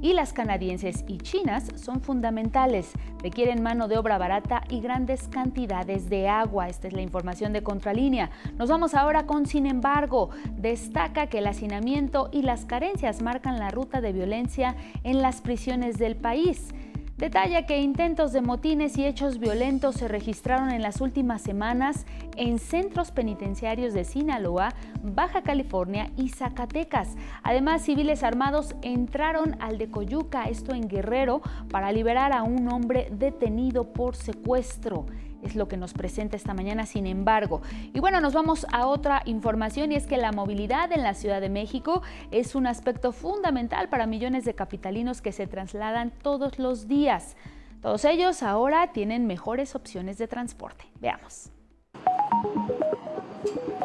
y 0.00 0.12
las 0.12 0.32
canadienses 0.32 1.04
y 1.06 1.18
chinas 1.18 1.66
son 1.76 2.00
fundamentales. 2.00 2.92
Requieren 3.22 3.62
mano 3.62 3.88
de 3.88 3.96
obra 3.96 4.18
barata 4.18 4.62
y 4.68 4.80
grandes 4.80 5.28
cantidades 5.28 6.10
de 6.10 6.28
agua. 6.28 6.68
Esta 6.68 6.88
es 6.88 6.94
la 6.94 7.02
información 7.02 7.52
de 7.52 7.62
Contralínea. 7.62 8.30
Nos 8.58 8.68
vamos 8.68 8.94
ahora 8.94 9.26
con 9.26 9.46
Sin 9.46 9.66
embargo. 9.66 10.30
Destaca 10.56 11.28
que 11.28 11.38
el 11.38 11.46
hacinamiento 11.46 12.28
y 12.32 12.42
las 12.42 12.64
carencias 12.64 13.22
marcan 13.22 13.58
la 13.58 13.70
ruta 13.70 14.00
de 14.00 14.12
violencia 14.12 14.76
en 15.04 15.22
las 15.22 15.40
prisiones 15.40 15.96
del 15.98 16.16
país. 16.16 16.74
Detalla 17.16 17.64
que 17.64 17.78
intentos 17.78 18.32
de 18.32 18.40
motines 18.40 18.98
y 18.98 19.06
hechos 19.06 19.38
violentos 19.38 19.94
se 19.94 20.08
registraron 20.08 20.72
en 20.72 20.82
las 20.82 21.00
últimas 21.00 21.42
semanas 21.42 22.06
en 22.36 22.58
centros 22.58 23.12
penitenciarios 23.12 23.94
de 23.94 24.02
Sinaloa, 24.02 24.70
Baja 25.00 25.42
California 25.42 26.10
y 26.16 26.30
Zacatecas. 26.30 27.14
Además, 27.44 27.82
civiles 27.82 28.24
armados 28.24 28.74
entraron 28.82 29.56
al 29.60 29.78
de 29.78 29.90
Coyuca, 29.90 30.46
esto 30.46 30.74
en 30.74 30.88
Guerrero, 30.88 31.40
para 31.70 31.92
liberar 31.92 32.32
a 32.32 32.42
un 32.42 32.68
hombre 32.72 33.06
detenido 33.12 33.92
por 33.92 34.16
secuestro 34.16 35.06
es 35.44 35.56
lo 35.56 35.68
que 35.68 35.76
nos 35.76 35.92
presenta 35.92 36.36
esta 36.36 36.54
mañana, 36.54 36.86
sin 36.86 37.06
embargo. 37.06 37.62
Y 37.92 38.00
bueno, 38.00 38.20
nos 38.20 38.32
vamos 38.32 38.66
a 38.72 38.86
otra 38.86 39.22
información 39.26 39.92
y 39.92 39.96
es 39.96 40.06
que 40.06 40.16
la 40.16 40.32
movilidad 40.32 40.90
en 40.92 41.02
la 41.02 41.14
Ciudad 41.14 41.40
de 41.40 41.48
México 41.48 42.02
es 42.30 42.54
un 42.54 42.66
aspecto 42.66 43.12
fundamental 43.12 43.88
para 43.88 44.06
millones 44.06 44.44
de 44.44 44.54
capitalinos 44.54 45.22
que 45.22 45.32
se 45.32 45.46
trasladan 45.46 46.12
todos 46.22 46.58
los 46.58 46.88
días. 46.88 47.36
Todos 47.82 48.04
ellos 48.04 48.42
ahora 48.42 48.92
tienen 48.92 49.26
mejores 49.26 49.74
opciones 49.74 50.16
de 50.18 50.26
transporte. 50.26 50.84
Veamos. 51.00 51.50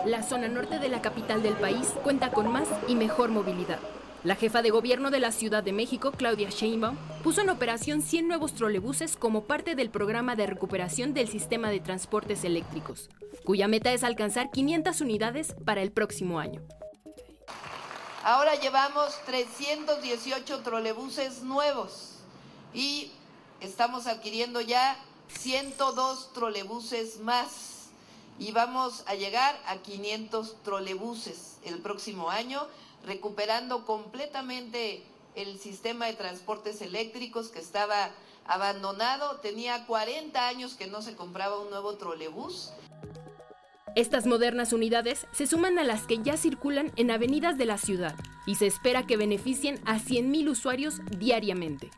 La 0.06 0.24
zona 0.24 0.48
norte 0.48 0.80
de 0.80 0.88
la 0.88 1.02
capital 1.02 1.44
del 1.44 1.56
país 1.56 1.94
cuenta 2.04 2.32
con 2.32 2.52
más 2.52 2.70
y 2.88 2.96
mejor 2.96 3.30
movilidad. 3.30 3.80
La 4.26 4.36
jefa 4.36 4.62
de 4.62 4.70
gobierno 4.70 5.12
de 5.12 5.22
la 5.22 5.32
Ciudad 5.32 5.64
de 5.64 5.72
México, 5.72 6.12
Claudia 6.12 6.50
Sheinbaum, 6.50 6.98
puso 7.24 7.40
en 7.40 7.50
operación 7.50 8.02
100 8.02 8.28
nuevos 8.28 8.54
trolebuses 8.54 9.16
como 9.16 9.46
parte 9.46 9.76
del 9.76 9.90
programa 9.90 10.36
de 10.36 10.46
recuperación 10.46 11.14
del 11.14 11.30
sistema 11.30 11.70
de 11.70 11.80
transportes 11.80 12.44
eléctricos, 12.44 13.10
cuya 13.46 13.70
meta 13.70 13.94
es 13.94 14.04
alcanzar 14.04 14.52
500 14.52 15.00
unidades 15.00 15.56
para 15.64 15.82
el 15.82 15.94
próximo 15.94 16.38
año. 16.38 16.62
Ahora 18.26 18.56
llevamos 18.56 19.18
318 19.26 20.64
trolebuses 20.64 21.42
nuevos 21.42 22.16
y 22.74 23.14
estamos 23.62 24.06
adquiriendo 24.06 24.60
ya 24.60 24.98
102 25.30 26.34
trolebuses 26.34 27.22
más 27.22 27.88
y 28.38 28.52
vamos 28.52 29.04
a 29.08 29.16
llegar 29.16 29.58
a 29.66 29.78
500 29.78 30.62
trolebuses 30.64 31.58
el 31.64 31.80
próximo 31.80 32.30
año 32.30 32.68
recuperando 33.06 33.86
completamente 33.86 35.04
el 35.36 35.60
sistema 35.60 36.08
de 36.08 36.14
transportes 36.14 36.82
eléctricos 36.82 37.50
que 37.50 37.60
estaba 37.60 38.12
abandonado. 38.46 39.38
Tenía 39.38 39.86
40 39.86 40.48
años 40.48 40.74
que 40.74 40.88
no 40.88 41.02
se 41.02 41.16
compraba 41.16 41.60
un 41.60 41.70
nuevo 41.70 41.96
trolebús. 41.96 42.72
Estas 43.96 44.26
modernas 44.26 44.72
unidades 44.72 45.28
se 45.32 45.48
suman 45.48 45.80
a 45.80 45.84
las 45.84 46.04
que 46.04 46.20
ya 46.22 46.38
circulan 46.38 46.92
en 46.96 47.12
avenidas 47.12 47.58
de 47.58 47.66
la 47.66 47.78
ciudad 47.78 48.16
y 48.46 48.56
se 48.56 48.68
espera 48.68 49.06
que 49.06 49.18
beneficien 49.18 49.80
a 49.86 49.98
100.000 49.98 50.50
usuarios 50.50 50.96
diariamente. 51.18 51.90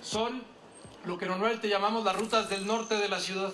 Son 0.00 0.42
lo 1.04 1.18
que 1.18 1.26
normalmente 1.26 1.68
llamamos 1.68 2.04
las 2.04 2.16
rutas 2.16 2.48
del 2.48 2.66
norte 2.66 2.96
de 2.96 3.08
la 3.08 3.20
ciudad. 3.20 3.52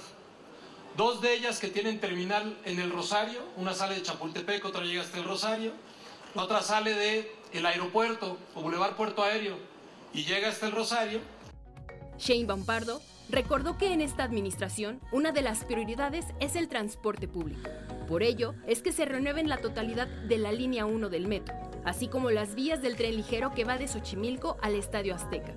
Dos 0.96 1.20
de 1.20 1.34
ellas 1.34 1.58
que 1.58 1.68
tienen 1.68 1.98
terminal 1.98 2.56
en 2.64 2.78
el 2.78 2.90
Rosario, 2.90 3.40
una 3.56 3.74
sale 3.74 3.96
de 3.96 4.02
Chapultepec, 4.02 4.64
otra 4.64 4.84
llega 4.84 5.02
hasta 5.02 5.18
el 5.18 5.24
Rosario, 5.24 5.72
otra 6.42 6.62
sale 6.62 6.94
de 6.94 7.32
el 7.52 7.66
aeropuerto 7.66 8.36
o 8.54 8.62
Boulevard 8.62 8.96
Puerto 8.96 9.22
Aéreo 9.22 9.56
y 10.12 10.24
llega 10.24 10.48
hasta 10.48 10.66
el 10.66 10.72
Rosario. 10.72 11.20
Shane 12.18 12.46
Bampardo 12.46 13.00
recordó 13.28 13.78
que 13.78 13.92
en 13.92 14.00
esta 14.00 14.24
administración 14.24 15.00
una 15.12 15.32
de 15.32 15.42
las 15.42 15.64
prioridades 15.64 16.26
es 16.40 16.56
el 16.56 16.68
transporte 16.68 17.28
público. 17.28 17.70
Por 18.08 18.22
ello 18.22 18.54
es 18.66 18.82
que 18.82 18.92
se 18.92 19.04
renueven 19.04 19.48
la 19.48 19.58
totalidad 19.58 20.06
de 20.06 20.38
la 20.38 20.52
línea 20.52 20.86
1 20.86 21.08
del 21.08 21.26
metro, 21.26 21.54
así 21.84 22.08
como 22.08 22.30
las 22.30 22.54
vías 22.54 22.82
del 22.82 22.96
tren 22.96 23.16
ligero 23.16 23.52
que 23.52 23.64
va 23.64 23.78
de 23.78 23.88
Xochimilco 23.88 24.56
al 24.60 24.74
Estadio 24.74 25.14
Azteca. 25.14 25.54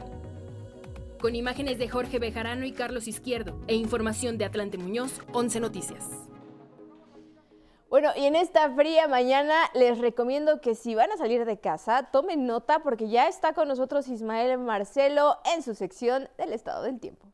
Con 1.20 1.36
imágenes 1.36 1.80
de 1.80 1.90
Jorge 1.90 2.20
Bejarano 2.20 2.66
y 2.66 2.74
Carlos 2.74 3.08
Izquierdo 3.08 3.60
e 3.68 3.76
información 3.76 4.38
de 4.38 4.46
Atlante 4.46 4.78
Muñoz, 4.78 5.22
11 5.34 5.60
Noticias. 5.60 6.27
Bueno, 7.90 8.10
y 8.18 8.26
en 8.26 8.36
esta 8.36 8.70
fría 8.72 9.08
mañana 9.08 9.56
les 9.74 9.98
recomiendo 10.00 10.60
que 10.60 10.76
si 10.76 10.94
van 10.94 11.10
a 11.14 11.18
salir 11.18 11.46
de 11.46 11.58
casa, 11.58 12.10
tomen 12.12 12.46
nota 12.46 12.80
porque 12.80 13.08
ya 13.08 13.30
está 13.30 13.54
con 13.54 13.70
nosotros 13.70 14.10
Ismael 14.10 14.58
Marcelo 14.58 15.38
en 15.56 15.64
su 15.64 15.74
sección 15.74 16.28
del 16.38 16.52
estado 16.52 16.84
del 16.84 17.00
tiempo. 17.00 17.32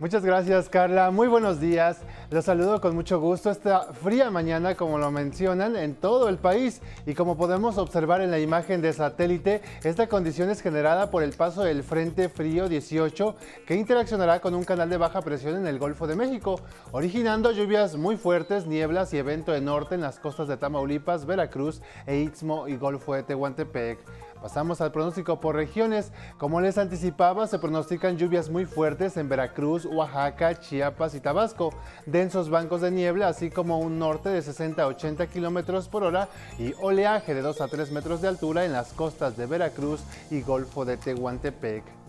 Muchas 0.00 0.24
gracias 0.24 0.68
Carla, 0.68 1.12
muy 1.12 1.28
buenos 1.28 1.60
días. 1.60 2.02
Los 2.34 2.46
saludo 2.46 2.80
con 2.80 2.96
mucho 2.96 3.20
gusto 3.20 3.48
esta 3.48 3.92
fría 3.92 4.28
mañana, 4.28 4.74
como 4.74 4.98
lo 4.98 5.12
mencionan, 5.12 5.76
en 5.76 5.94
todo 5.94 6.28
el 6.28 6.36
país. 6.36 6.80
Y 7.06 7.14
como 7.14 7.36
podemos 7.36 7.78
observar 7.78 8.22
en 8.22 8.32
la 8.32 8.40
imagen 8.40 8.82
de 8.82 8.92
satélite, 8.92 9.62
esta 9.84 10.08
condición 10.08 10.50
es 10.50 10.60
generada 10.60 11.12
por 11.12 11.22
el 11.22 11.30
paso 11.34 11.62
del 11.62 11.84
Frente 11.84 12.28
Frío 12.28 12.68
18, 12.68 13.36
que 13.68 13.76
interaccionará 13.76 14.40
con 14.40 14.56
un 14.56 14.64
canal 14.64 14.90
de 14.90 14.96
baja 14.96 15.22
presión 15.22 15.56
en 15.58 15.68
el 15.68 15.78
Golfo 15.78 16.08
de 16.08 16.16
México, 16.16 16.58
originando 16.90 17.52
lluvias 17.52 17.94
muy 17.94 18.16
fuertes, 18.16 18.66
nieblas 18.66 19.14
y 19.14 19.18
evento 19.18 19.52
de 19.52 19.60
norte 19.60 19.94
en 19.94 20.00
las 20.00 20.18
costas 20.18 20.48
de 20.48 20.56
Tamaulipas, 20.56 21.26
Veracruz 21.26 21.82
e 22.04 22.16
Istmo 22.16 22.66
y 22.66 22.76
Golfo 22.76 23.14
de 23.14 23.22
Tehuantepec. 23.22 24.00
Pasamos 24.44 24.82
al 24.82 24.92
pronóstico 24.92 25.40
por 25.40 25.56
regiones. 25.56 26.12
Como 26.36 26.60
les 26.60 26.76
anticipaba, 26.76 27.46
se 27.46 27.58
pronostican 27.58 28.18
lluvias 28.18 28.50
muy 28.50 28.66
fuertes 28.66 29.16
en 29.16 29.26
Veracruz, 29.26 29.86
Oaxaca, 29.86 30.60
Chiapas 30.60 31.14
y 31.14 31.20
Tabasco, 31.20 31.72
densos 32.04 32.50
bancos 32.50 32.82
de 32.82 32.90
niebla, 32.90 33.28
así 33.28 33.48
como 33.48 33.78
un 33.78 33.98
norte 33.98 34.28
de 34.28 34.42
60 34.42 34.82
a 34.82 34.86
80 34.88 35.28
kilómetros 35.28 35.88
por 35.88 36.02
hora 36.02 36.28
y 36.58 36.74
oleaje 36.82 37.32
de 37.32 37.40
2 37.40 37.58
a 37.62 37.68
3 37.68 37.90
metros 37.90 38.20
de 38.20 38.28
altura 38.28 38.66
en 38.66 38.72
las 38.72 38.92
costas 38.92 39.34
de 39.38 39.46
Veracruz 39.46 40.02
y 40.30 40.42
Golfo 40.42 40.84
de 40.84 40.98
Tehuantepec. 40.98 42.03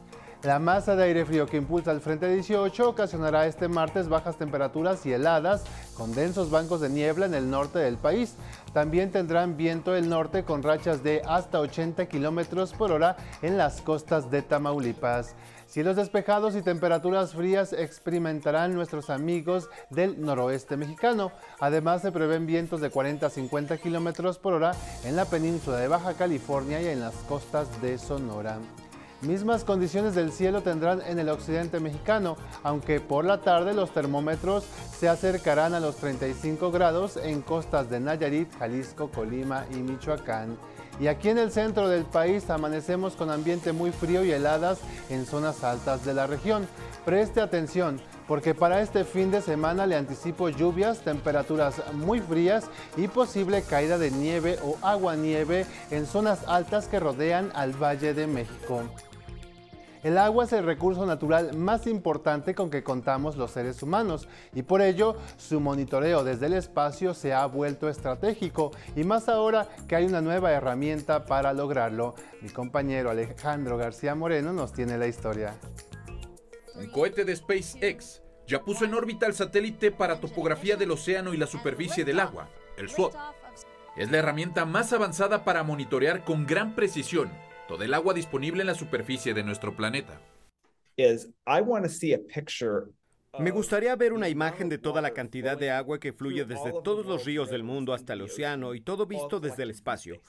La 0.46 0.60
masa 0.60 0.96
de 0.96 1.06
aire 1.06 1.26
frío 1.26 1.48
que 1.48 1.58
impulsa 1.58 1.92
el 1.92 2.02
Frente 2.02 2.32
18 2.32 2.90
ocasionará 2.90 3.48
este 3.48 3.68
martes 3.68 4.08
bajas 4.08 4.38
temperaturas 4.38 5.04
y 5.08 5.12
heladas 5.12 5.64
con 5.98 6.14
densos 6.14 6.52
bancos 6.52 6.82
de 6.82 6.90
niebla 6.90 7.26
en 7.26 7.34
el 7.34 7.50
norte 7.50 7.80
del 7.80 7.98
país. 7.98 8.36
También 8.72 9.12
tendrán 9.12 9.58
viento 9.58 9.94
del 9.94 10.08
norte 10.08 10.44
con 10.44 10.62
rachas 10.62 11.02
de 11.02 11.24
hasta 11.28 11.60
80 11.60 12.06
kilómetros 12.06 12.74
por 12.74 12.92
hora 12.92 13.18
en 13.42 13.58
las 13.58 13.82
costas 13.82 14.30
de 14.30 14.44
Tamaulipas. 14.44 15.34
Cielos 15.66 15.96
despejados 15.96 16.56
y 16.56 16.62
temperaturas 16.62 17.34
frías 17.34 17.74
experimentarán 17.74 18.76
nuestros 18.76 19.10
amigos 19.10 19.68
del 19.90 20.22
noroeste 20.22 20.78
mexicano. 20.78 21.32
Además, 21.60 22.04
se 22.04 22.12
prevén 22.12 22.46
vientos 22.46 22.82
de 22.82 22.92
40 22.92 23.26
a 23.26 23.30
50 23.32 23.80
kilómetros 23.80 24.38
por 24.38 24.54
hora 24.54 24.74
en 25.06 25.16
la 25.16 25.26
península 25.26 25.78
de 25.78 25.88
Baja 25.88 26.14
California 26.14 26.80
y 26.84 26.90
en 26.90 27.00
las 27.00 27.16
costas 27.28 27.82
de 27.82 27.98
Sonora. 27.98 28.60
Mismas 29.22 29.64
condiciones 29.64 30.14
del 30.14 30.32
cielo 30.32 30.62
tendrán 30.62 31.02
en 31.02 31.20
el 31.20 31.30
occidente 31.30 31.80
mexicano, 31.80 32.38
aunque 32.64 33.00
por 33.00 33.26
la 33.26 33.42
tarde 33.42 33.74
los 33.74 33.92
termómetros 33.92 34.66
se 35.00 35.10
acercarán 35.10 35.74
a 35.74 35.80
los 35.80 35.96
35 35.96 36.72
grados 36.72 37.18
en 37.18 37.42
costas 37.42 37.90
de 37.90 38.00
Nayarit, 38.00 38.52
Jalisco, 38.60 39.10
Colima 39.10 39.66
y 39.72 39.78
Michoacán. 39.78 40.58
Y 41.00 41.08
aquí 41.08 41.30
en 41.30 41.38
el 41.38 41.52
centro 41.52 41.90
del 41.90 42.04
país 42.04 42.50
amanecemos 42.50 43.16
con 43.16 43.30
ambiente 43.30 43.74
muy 43.74 43.92
frío 43.92 44.24
y 44.24 44.32
heladas 44.32 44.80
en 45.10 45.26
zonas 45.26 45.64
altas 45.64 46.06
de 46.06 46.14
la 46.14 46.28
región. 46.28 46.68
Preste 47.04 47.42
atención, 47.42 48.00
porque 48.28 48.54
para 48.54 48.82
este 48.82 49.04
fin 49.04 49.32
de 49.32 49.42
semana 49.42 49.86
le 49.86 49.96
anticipo 49.96 50.50
lluvias, 50.50 51.00
temperaturas 51.00 51.82
muy 51.94 52.20
frías 52.20 52.70
y 52.98 53.08
posible 53.08 53.62
caída 53.62 53.98
de 53.98 54.12
nieve 54.12 54.58
o 54.64 54.78
agua 54.82 55.16
nieve 55.16 55.66
en 55.92 56.06
zonas 56.06 56.48
altas 56.48 56.88
que 56.88 57.00
rodean 57.00 57.52
al 57.56 57.74
Valle 57.74 58.14
de 58.14 58.28
México. 58.28 58.82
El 60.06 60.20
agua 60.20 60.44
es 60.44 60.54
el 60.54 60.64
recurso 60.64 61.04
natural 61.08 61.58
más 61.58 61.88
importante 61.88 62.54
con 62.54 62.70
que 62.70 62.84
contamos 62.84 63.38
los 63.38 63.50
seres 63.50 63.82
humanos 63.82 64.28
y 64.54 64.62
por 64.62 64.84
ello 64.84 65.16
su 65.38 65.60
monitoreo 65.60 66.24
desde 66.24 66.46
el 66.46 66.54
espacio 66.54 67.16
se 67.16 67.34
ha 67.34 67.44
vuelto 67.48 67.90
estratégico 67.90 68.70
y 68.96 69.04
más 69.04 69.30
ahora 69.30 69.68
que 69.88 69.96
hay 69.96 70.06
una 70.06 70.22
nueva 70.22 70.52
herramienta 70.52 71.26
para 71.26 71.54
lograrlo. 71.54 72.14
Mi 72.44 72.50
compañero 72.50 73.10
Alejandro 73.10 73.78
García 73.78 74.14
Moreno 74.14 74.54
nos 74.54 74.74
tiene 74.74 75.00
la 75.00 75.08
historia. 75.08 75.56
Un 76.78 76.88
cohete 76.88 77.24
de 77.24 77.36
SpaceX 77.36 78.22
ya 78.48 78.62
puso 78.62 78.86
en 78.86 78.94
órbita 78.94 79.26
el 79.26 79.34
satélite 79.34 79.92
para 79.92 80.20
topografía 80.20 80.76
del 80.76 80.92
océano 80.92 81.34
y 81.34 81.38
la 81.38 81.48
superficie 81.48 82.04
del 82.04 82.20
agua, 82.20 82.50
el 82.78 82.90
SWOT. 82.90 83.14
Es 83.96 84.12
la 84.12 84.18
herramienta 84.18 84.66
más 84.66 84.92
avanzada 84.92 85.46
para 85.46 85.64
monitorear 85.64 86.26
con 86.26 86.46
gran 86.46 86.76
precisión 86.76 87.32
todo 87.68 87.84
el 87.84 87.94
agua 87.94 88.14
disponible 88.14 88.62
en 88.62 88.68
la 88.68 88.76
superficie 88.76 89.34
de 89.34 89.44
nuestro 89.44 89.76
planeta. 89.76 90.22
Me 93.40 93.52
gustaría 93.52 93.96
ver 93.96 94.14
una 94.14 94.30
imagen 94.30 94.70
de 94.70 94.78
toda 94.78 95.02
la 95.02 95.12
cantidad 95.12 95.58
de 95.58 95.72
agua 95.72 96.00
que 96.00 96.14
fluye 96.14 96.46
desde 96.46 96.72
todos 96.84 97.06
los 97.06 97.26
ríos 97.26 97.50
del 97.50 97.64
mundo 97.64 97.94
hasta 97.94 98.14
el 98.14 98.22
océano 98.22 98.74
y 98.76 98.82
todo 98.82 99.06
visto 99.06 99.40
desde 99.40 99.64
el 99.64 99.72
espacio. 99.72 100.22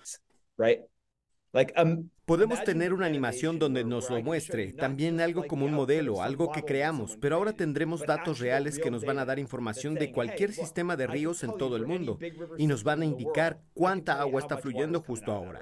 Um, 1.76 2.10
Podemos 2.26 2.64
tener 2.64 2.92
una 2.92 3.06
animación 3.06 3.60
donde 3.60 3.84
nos 3.84 4.10
lo 4.10 4.20
muestre, 4.20 4.72
también 4.72 5.20
algo 5.20 5.46
como 5.46 5.64
un 5.64 5.72
modelo, 5.72 6.22
algo 6.22 6.50
que 6.50 6.64
creamos, 6.64 7.16
pero 7.20 7.36
ahora 7.36 7.52
tendremos 7.52 8.04
datos 8.04 8.40
reales 8.40 8.80
que 8.80 8.90
nos 8.90 9.04
van 9.04 9.20
a 9.20 9.24
dar 9.24 9.38
información 9.38 9.94
de 9.94 10.10
cualquier 10.10 10.52
sistema 10.52 10.96
de 10.96 11.06
ríos 11.06 11.44
en 11.44 11.56
todo 11.56 11.76
el 11.76 11.86
mundo 11.86 12.18
y 12.58 12.66
nos 12.66 12.82
van 12.82 13.02
a 13.02 13.04
indicar 13.04 13.60
cuánta 13.74 14.20
agua 14.20 14.40
está 14.40 14.58
fluyendo 14.58 15.02
justo 15.02 15.30
ahora. 15.30 15.60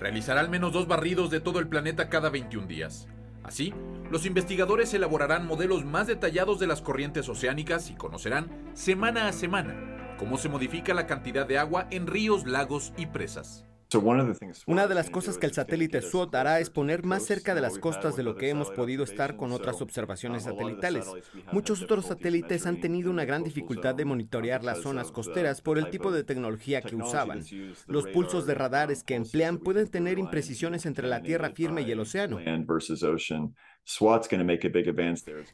Realizará 0.00 0.40
al 0.40 0.50
menos 0.50 0.72
dos 0.72 0.88
barridos 0.88 1.30
de 1.30 1.38
todo 1.38 1.60
el 1.60 1.68
planeta 1.68 2.08
cada 2.08 2.28
21 2.28 2.66
días. 2.66 3.06
Así, 3.44 3.72
los 4.10 4.26
investigadores 4.26 4.92
elaborarán 4.94 5.46
modelos 5.46 5.84
más 5.84 6.08
detallados 6.08 6.58
de 6.58 6.66
las 6.66 6.82
corrientes 6.82 7.28
oceánicas 7.28 7.88
y 7.88 7.94
conocerán 7.94 8.50
semana 8.74 9.28
a 9.28 9.32
semana 9.32 10.16
cómo 10.18 10.38
se 10.38 10.48
modifica 10.48 10.92
la 10.92 11.06
cantidad 11.06 11.46
de 11.46 11.58
agua 11.58 11.86
en 11.90 12.08
ríos, 12.08 12.46
lagos 12.46 12.92
y 12.96 13.06
presas. 13.06 13.65
Una 14.66 14.86
de 14.86 14.94
las 14.94 15.10
cosas 15.10 15.38
que 15.38 15.46
el 15.46 15.52
satélite 15.52 16.02
SWOT 16.02 16.34
hará 16.34 16.60
es 16.60 16.70
poner 16.70 17.04
más 17.04 17.24
cerca 17.24 17.54
de 17.54 17.60
las 17.60 17.78
costas 17.78 18.16
de 18.16 18.22
lo 18.22 18.36
que 18.36 18.48
hemos 18.48 18.70
podido 18.70 19.04
estar 19.04 19.36
con 19.36 19.52
otras 19.52 19.80
observaciones 19.80 20.44
satelitales. 20.44 21.06
Muchos 21.52 21.82
otros 21.82 22.06
satélites 22.06 22.66
han 22.66 22.80
tenido 22.80 23.10
una 23.10 23.24
gran 23.24 23.44
dificultad 23.44 23.94
de 23.94 24.04
monitorear 24.04 24.64
las 24.64 24.82
zonas 24.82 25.12
costeras 25.12 25.60
por 25.60 25.78
el 25.78 25.90
tipo 25.90 26.10
de 26.10 26.24
tecnología 26.24 26.82
que 26.82 26.96
usaban. 26.96 27.44
Los 27.86 28.06
pulsos 28.08 28.46
de 28.46 28.54
radares 28.54 29.04
que 29.04 29.14
emplean 29.14 29.58
pueden 29.58 29.88
tener 29.88 30.18
imprecisiones 30.18 30.86
entre 30.86 31.06
la 31.06 31.22
tierra 31.22 31.50
firme 31.50 31.82
y 31.82 31.92
el 31.92 32.00
océano. 32.00 32.38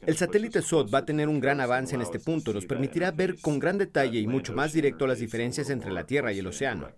El 0.07 0.17
satélite 0.17 0.63
SWOT 0.63 0.93
va 0.93 1.01
a 1.01 1.05
tener 1.05 1.29
un 1.29 1.39
gran 1.39 1.61
avance 1.61 1.95
en 1.95 2.01
este 2.01 2.19
punto. 2.19 2.55
Nos 2.55 2.65
permitirá 2.65 3.11
ver 3.11 3.39
con 3.41 3.59
gran 3.59 3.77
detalle 3.77 4.21
y 4.21 4.27
mucho 4.27 4.55
más 4.55 4.73
directo 4.73 5.07
las 5.07 5.19
diferencias 5.19 5.69
entre 5.69 5.93
la 5.93 6.05
Tierra 6.05 6.33
y 6.33 6.39
el 6.39 6.47
océano. 6.47 6.89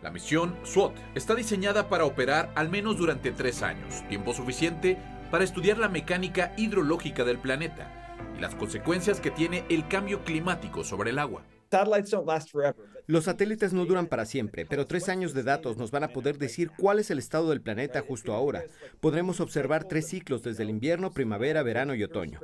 La 0.00 0.12
misión 0.12 0.56
SWOT 0.62 0.94
está 1.16 1.34
diseñada 1.34 1.88
para 1.88 2.04
operar 2.04 2.52
al 2.54 2.68
menos 2.70 2.98
durante 2.98 3.32
tres 3.32 3.62
años, 3.62 4.06
tiempo 4.08 4.32
suficiente 4.32 4.96
para 5.32 5.42
estudiar 5.42 5.78
la 5.78 5.88
mecánica 5.88 6.54
hidrológica 6.56 7.24
del 7.24 7.38
planeta 7.38 8.14
y 8.38 8.40
las 8.40 8.54
consecuencias 8.54 9.20
que 9.20 9.32
tiene 9.32 9.64
el 9.68 9.88
cambio 9.88 10.22
climático 10.22 10.84
sobre 10.84 11.10
el 11.10 11.18
agua. 11.18 11.42
Los 13.06 13.24
satélites 13.24 13.72
no 13.72 13.86
duran 13.86 14.08
para 14.08 14.26
siempre, 14.26 14.66
pero 14.66 14.86
tres 14.86 15.08
años 15.08 15.32
de 15.32 15.44
datos 15.44 15.76
nos 15.76 15.92
van 15.92 16.02
a 16.02 16.08
poder 16.08 16.38
decir 16.38 16.70
cuál 16.76 16.98
es 16.98 17.10
el 17.10 17.18
estado 17.18 17.50
del 17.50 17.62
planeta 17.62 18.02
justo 18.02 18.32
ahora. 18.32 18.64
Podremos 19.00 19.40
observar 19.40 19.84
tres 19.84 20.08
ciclos 20.08 20.42
desde 20.42 20.64
el 20.64 20.70
invierno, 20.70 21.12
primavera, 21.12 21.62
verano 21.62 21.94
y 21.94 22.02
otoño. 22.02 22.40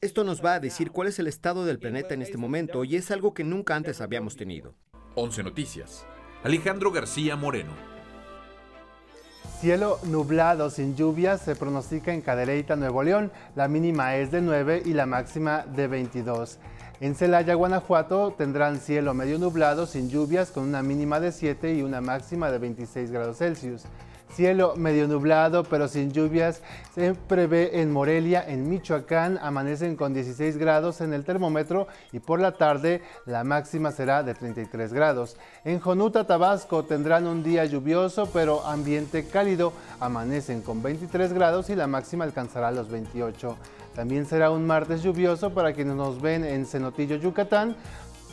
Esto 0.00 0.24
nos 0.24 0.44
va 0.44 0.54
a 0.54 0.60
decir 0.60 0.90
cuál 0.90 1.08
es 1.08 1.18
el 1.18 1.26
estado 1.26 1.64
del 1.64 1.78
planeta 1.78 2.12
en 2.12 2.22
este 2.22 2.36
momento 2.36 2.84
y 2.84 2.96
es 2.96 3.10
algo 3.10 3.32
que 3.32 3.44
nunca 3.44 3.76
antes 3.76 4.00
habíamos 4.00 4.36
tenido. 4.36 4.74
11 5.14 5.42
Noticias. 5.42 6.06
Alejandro 6.42 6.90
García 6.90 7.36
Moreno. 7.36 7.91
Cielo 9.62 10.00
nublado 10.02 10.70
sin 10.70 10.96
lluvias 10.96 11.40
se 11.40 11.54
pronostica 11.54 12.12
en 12.12 12.20
Cadereyta, 12.20 12.74
Nuevo 12.74 13.04
León. 13.04 13.30
La 13.54 13.68
mínima 13.68 14.16
es 14.16 14.32
de 14.32 14.40
9 14.40 14.82
y 14.84 14.92
la 14.92 15.06
máxima 15.06 15.64
de 15.64 15.86
22. 15.86 16.58
En 17.00 17.14
Celaya, 17.14 17.54
Guanajuato, 17.54 18.34
tendrán 18.36 18.80
cielo 18.80 19.14
medio 19.14 19.38
nublado 19.38 19.86
sin 19.86 20.10
lluvias 20.10 20.50
con 20.50 20.64
una 20.64 20.82
mínima 20.82 21.20
de 21.20 21.30
7 21.30 21.74
y 21.74 21.82
una 21.82 22.00
máxima 22.00 22.50
de 22.50 22.58
26 22.58 23.12
grados 23.12 23.38
Celsius. 23.38 23.84
Cielo 24.34 24.74
medio 24.76 25.06
nublado 25.08 25.64
pero 25.64 25.88
sin 25.88 26.10
lluvias 26.10 26.62
se 26.94 27.14
prevé 27.14 27.80
en 27.80 27.92
Morelia, 27.92 28.42
en 28.46 28.68
Michoacán, 28.68 29.38
amanecen 29.42 29.96
con 29.96 30.14
16 30.14 30.56
grados 30.56 31.00
en 31.00 31.12
el 31.12 31.24
termómetro 31.24 31.86
y 32.12 32.18
por 32.18 32.40
la 32.40 32.52
tarde 32.52 33.02
la 33.26 33.44
máxima 33.44 33.90
será 33.90 34.22
de 34.22 34.34
33 34.34 34.92
grados. 34.92 35.36
En 35.64 35.80
Jonuta, 35.80 36.26
Tabasco 36.26 36.84
tendrán 36.84 37.26
un 37.26 37.42
día 37.42 37.64
lluvioso 37.66 38.28
pero 38.32 38.64
ambiente 38.66 39.26
cálido, 39.26 39.72
amanecen 40.00 40.62
con 40.62 40.82
23 40.82 41.32
grados 41.32 41.68
y 41.70 41.76
la 41.76 41.86
máxima 41.86 42.24
alcanzará 42.24 42.70
los 42.70 42.90
28. 42.90 43.56
También 43.94 44.24
será 44.24 44.50
un 44.50 44.66
martes 44.66 45.02
lluvioso 45.02 45.52
para 45.52 45.74
quienes 45.74 45.96
nos 45.96 46.20
ven 46.22 46.44
en 46.44 46.64
Cenotillo, 46.64 47.16
Yucatán. 47.16 47.76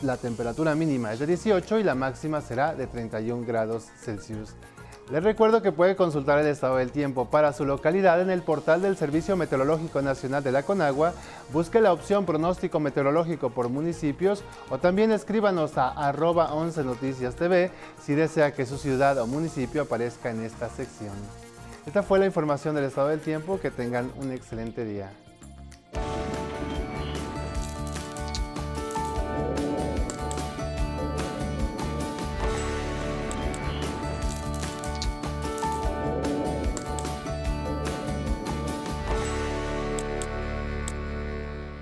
La 0.02 0.16
temperatura 0.16 0.74
mínima 0.74 1.12
es 1.12 1.18
de 1.18 1.26
18 1.26 1.78
y 1.78 1.82
la 1.82 1.94
máxima 1.94 2.40
será 2.40 2.74
de 2.74 2.86
31 2.86 3.44
grados 3.44 3.88
Celsius. 4.02 4.54
Les 5.10 5.24
recuerdo 5.24 5.60
que 5.60 5.72
puede 5.72 5.96
consultar 5.96 6.38
el 6.38 6.46
estado 6.46 6.76
del 6.76 6.92
tiempo 6.92 7.24
para 7.24 7.52
su 7.52 7.64
localidad 7.64 8.20
en 8.20 8.30
el 8.30 8.42
portal 8.42 8.80
del 8.80 8.96
Servicio 8.96 9.36
Meteorológico 9.36 10.00
Nacional 10.02 10.44
de 10.44 10.52
la 10.52 10.62
Conagua. 10.62 11.14
Busque 11.52 11.80
la 11.80 11.92
opción 11.92 12.24
pronóstico 12.24 12.78
meteorológico 12.78 13.50
por 13.50 13.70
municipios 13.70 14.44
o 14.68 14.78
también 14.78 15.10
escríbanos 15.10 15.78
a 15.78 15.88
arroba 15.88 16.54
11 16.54 16.84
Noticias 16.84 17.34
TV 17.34 17.72
si 18.00 18.14
desea 18.14 18.52
que 18.52 18.66
su 18.66 18.78
ciudad 18.78 19.18
o 19.18 19.26
municipio 19.26 19.82
aparezca 19.82 20.30
en 20.30 20.44
esta 20.44 20.68
sección. 20.68 21.14
Esta 21.86 22.04
fue 22.04 22.20
la 22.20 22.26
información 22.26 22.76
del 22.76 22.84
estado 22.84 23.08
del 23.08 23.20
tiempo. 23.20 23.58
Que 23.58 23.72
tengan 23.72 24.12
un 24.20 24.30
excelente 24.30 24.84
día. 24.84 25.10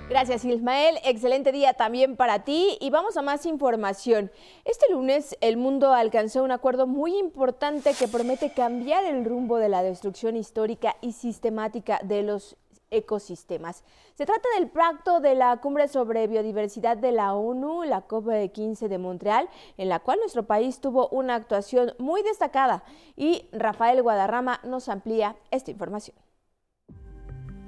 Gracias 0.09 0.43
Ismael, 0.43 0.97
excelente 1.03 1.51
día 1.51 1.73
también 1.73 2.15
para 2.15 2.43
ti 2.43 2.79
y 2.81 2.89
vamos 2.89 3.15
a 3.15 3.21
más 3.21 3.45
información. 3.45 4.31
Este 4.65 4.91
lunes 4.91 5.37
el 5.39 5.55
mundo 5.55 5.93
alcanzó 5.93 6.43
un 6.43 6.51
acuerdo 6.51 6.87
muy 6.87 7.15
importante 7.15 7.93
que 7.93 8.07
promete 8.07 8.51
cambiar 8.51 9.05
el 9.05 9.23
rumbo 9.23 9.57
de 9.57 9.69
la 9.69 9.83
destrucción 9.83 10.35
histórica 10.35 10.95
y 11.01 11.11
sistemática 11.11 11.99
de 12.03 12.23
los 12.23 12.57
ecosistemas. 12.89 13.83
Se 14.15 14.25
trata 14.25 14.49
del 14.57 14.71
pacto 14.71 15.19
de 15.19 15.35
la 15.35 15.57
Cumbre 15.57 15.87
sobre 15.87 16.25
Biodiversidad 16.25 16.97
de 16.97 17.11
la 17.11 17.35
ONU, 17.35 17.83
la 17.83 18.07
COP15 18.07 18.87
de 18.87 18.97
Montreal, 18.97 19.47
en 19.77 19.89
la 19.89 19.99
cual 19.99 20.17
nuestro 20.17 20.41
país 20.47 20.79
tuvo 20.79 21.07
una 21.09 21.35
actuación 21.35 21.93
muy 21.99 22.23
destacada 22.23 22.83
y 23.15 23.47
Rafael 23.51 24.01
Guadarrama 24.01 24.59
nos 24.63 24.89
amplía 24.89 25.35
esta 25.51 25.69
información. 25.69 26.17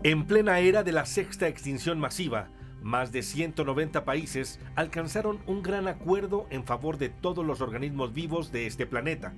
En 0.03 0.25
plena 0.25 0.57
era 0.57 0.81
de 0.81 0.91
la 0.91 1.05
sexta 1.05 1.47
extinción 1.47 1.99
masiva, 1.99 2.49
más 2.81 3.11
de 3.11 3.21
190 3.21 4.03
países 4.03 4.59
alcanzaron 4.75 5.39
un 5.45 5.61
gran 5.61 5.87
acuerdo 5.87 6.47
en 6.49 6.63
favor 6.63 6.97
de 6.97 7.09
todos 7.09 7.45
los 7.45 7.61
organismos 7.61 8.11
vivos 8.11 8.51
de 8.51 8.65
este 8.65 8.87
planeta. 8.87 9.35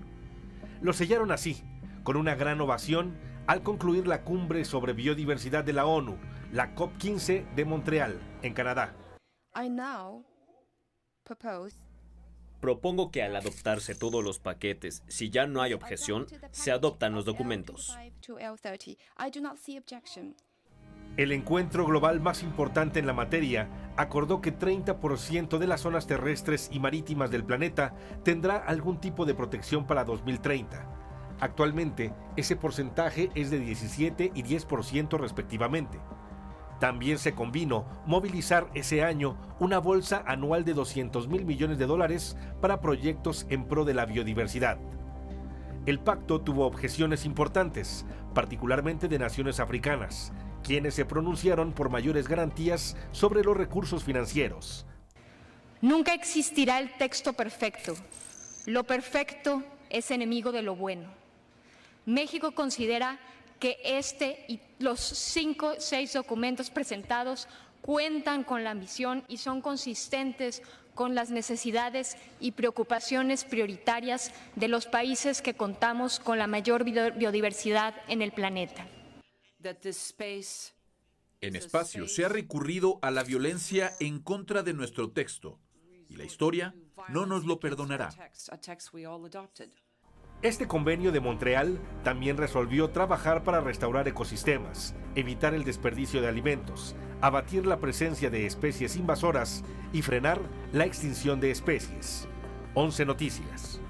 Lo 0.81 0.93
sellaron 0.93 1.33
así, 1.33 1.61
con 2.03 2.15
una 2.15 2.35
gran 2.35 2.61
ovación, 2.61 3.17
al 3.45 3.61
concluir 3.61 4.07
la 4.07 4.21
cumbre 4.21 4.63
sobre 4.63 4.93
biodiversidad 4.93 5.65
de 5.65 5.73
la 5.73 5.85
ONU, 5.85 6.17
la 6.53 6.73
COP15 6.75 7.53
de 7.55 7.65
Montreal, 7.65 8.21
en 8.41 8.53
Canadá. 8.53 8.95
Propongo 12.61 13.11
que 13.11 13.21
al 13.21 13.35
adoptarse 13.35 13.95
todos 13.95 14.23
los 14.23 14.39
paquetes, 14.39 15.03
si 15.09 15.29
ya 15.29 15.45
no 15.45 15.61
hay 15.61 15.73
objeción, 15.73 16.25
se 16.51 16.71
adoptan 16.71 17.13
los 17.13 17.25
documentos. 17.25 17.93
El 21.15 21.31
encuentro 21.31 21.85
global 21.85 22.21
más 22.21 22.41
importante 22.41 22.99
en 22.99 23.05
la 23.05 23.13
materia 23.13 23.69
acordó 23.97 24.41
que 24.41 24.57
30% 24.57 25.59
de 25.59 25.67
las 25.67 25.81
zonas 25.81 26.07
terrestres 26.07 26.69
y 26.71 26.79
marítimas 26.79 27.29
del 27.29 27.43
planeta 27.43 27.93
tendrá 28.23 28.57
algún 28.57 28.99
tipo 28.99 29.23
de 29.25 29.35
protección 29.35 29.85
para 29.85 30.05
2030. 30.05 30.87
Actualmente, 31.39 32.13
ese 32.35 32.55
porcentaje 32.55 33.29
es 33.35 33.51
de 33.51 33.59
17 33.59 34.31
y 34.33 34.43
10% 34.43 35.19
respectivamente. 35.19 35.99
También 36.79 37.19
se 37.19 37.33
convino 37.33 37.85
movilizar 38.07 38.71
ese 38.73 39.03
año 39.03 39.37
una 39.59 39.77
bolsa 39.77 40.23
anual 40.25 40.65
de 40.65 40.73
200 40.73 41.27
mil 41.27 41.45
millones 41.45 41.77
de 41.77 41.85
dólares 41.85 42.35
para 42.59 42.81
proyectos 42.81 43.45
en 43.49 43.65
pro 43.65 43.85
de 43.85 43.93
la 43.93 44.07
biodiversidad. 44.07 44.79
El 45.85 45.99
pacto 45.99 46.41
tuvo 46.41 46.65
objeciones 46.65 47.25
importantes, 47.25 48.05
particularmente 48.33 49.07
de 49.07 49.19
naciones 49.19 49.59
africanas, 49.59 50.33
quienes 50.63 50.95
se 50.95 51.05
pronunciaron 51.05 51.73
por 51.73 51.89
mayores 51.89 52.27
garantías 52.27 52.95
sobre 53.11 53.43
los 53.43 53.55
recursos 53.55 54.03
financieros. 54.03 54.85
Nunca 55.81 56.13
existirá 56.13 56.79
el 56.79 56.93
texto 56.97 57.33
perfecto. 57.33 57.93
Lo 58.65 58.85
perfecto 58.85 59.63
es 59.89 60.09
enemigo 60.11 60.51
de 60.51 60.61
lo 60.61 60.75
bueno. 60.75 61.09
México 62.05 62.53
considera 62.53 63.19
que 63.59 63.77
este 63.83 64.45
y 64.47 64.59
los 64.79 64.99
cinco, 64.99 65.73
seis 65.77 66.13
documentos 66.13 66.69
presentados 66.69 67.47
cuentan 67.81 68.43
con 68.43 68.63
la 68.63 68.73
misión 68.73 69.23
y 69.27 69.37
son 69.37 69.61
consistentes 69.61 70.61
con 70.95 71.15
las 71.15 71.31
necesidades 71.31 72.17
y 72.39 72.51
preocupaciones 72.51 73.43
prioritarias 73.43 74.31
de 74.55 74.67
los 74.67 74.85
países 74.85 75.41
que 75.41 75.53
contamos 75.53 76.19
con 76.19 76.37
la 76.37 76.47
mayor 76.47 76.83
biodiversidad 76.83 77.95
en 78.07 78.21
el 78.21 78.31
planeta. 78.31 78.85
En 81.41 81.55
espacio 81.55 82.07
se 82.07 82.25
ha 82.25 82.29
recurrido 82.29 82.99
a 83.01 83.11
la 83.11 83.23
violencia 83.23 83.91
en 83.99 84.19
contra 84.19 84.63
de 84.63 84.73
nuestro 84.73 85.11
texto 85.11 85.59
y 86.07 86.15
la 86.15 86.23
historia 86.23 86.75
no 87.09 87.25
nos 87.25 87.45
lo 87.45 87.59
perdonará. 87.59 88.09
Este 90.41 90.67
convenio 90.67 91.13
de 91.13 91.21
Montreal 91.21 91.79
también 92.03 92.35
resolvió 92.37 92.89
trabajar 92.89 93.43
para 93.43 93.61
restaurar 93.61 94.07
ecosistemas, 94.09 94.93
evitar 95.15 95.53
el 95.53 95.63
desperdicio 95.63 96.21
de 96.21 96.27
alimentos, 96.27 96.95
abatir 97.21 97.65
la 97.65 97.79
presencia 97.79 98.29
de 98.29 98.45
especies 98.45 98.97
invasoras 98.97 99.63
y 99.93 100.01
frenar 100.01 100.41
la 100.73 100.85
extinción 100.85 101.39
de 101.39 101.51
especies. 101.51 102.27
11 102.73 103.05
Noticias. 103.05 103.82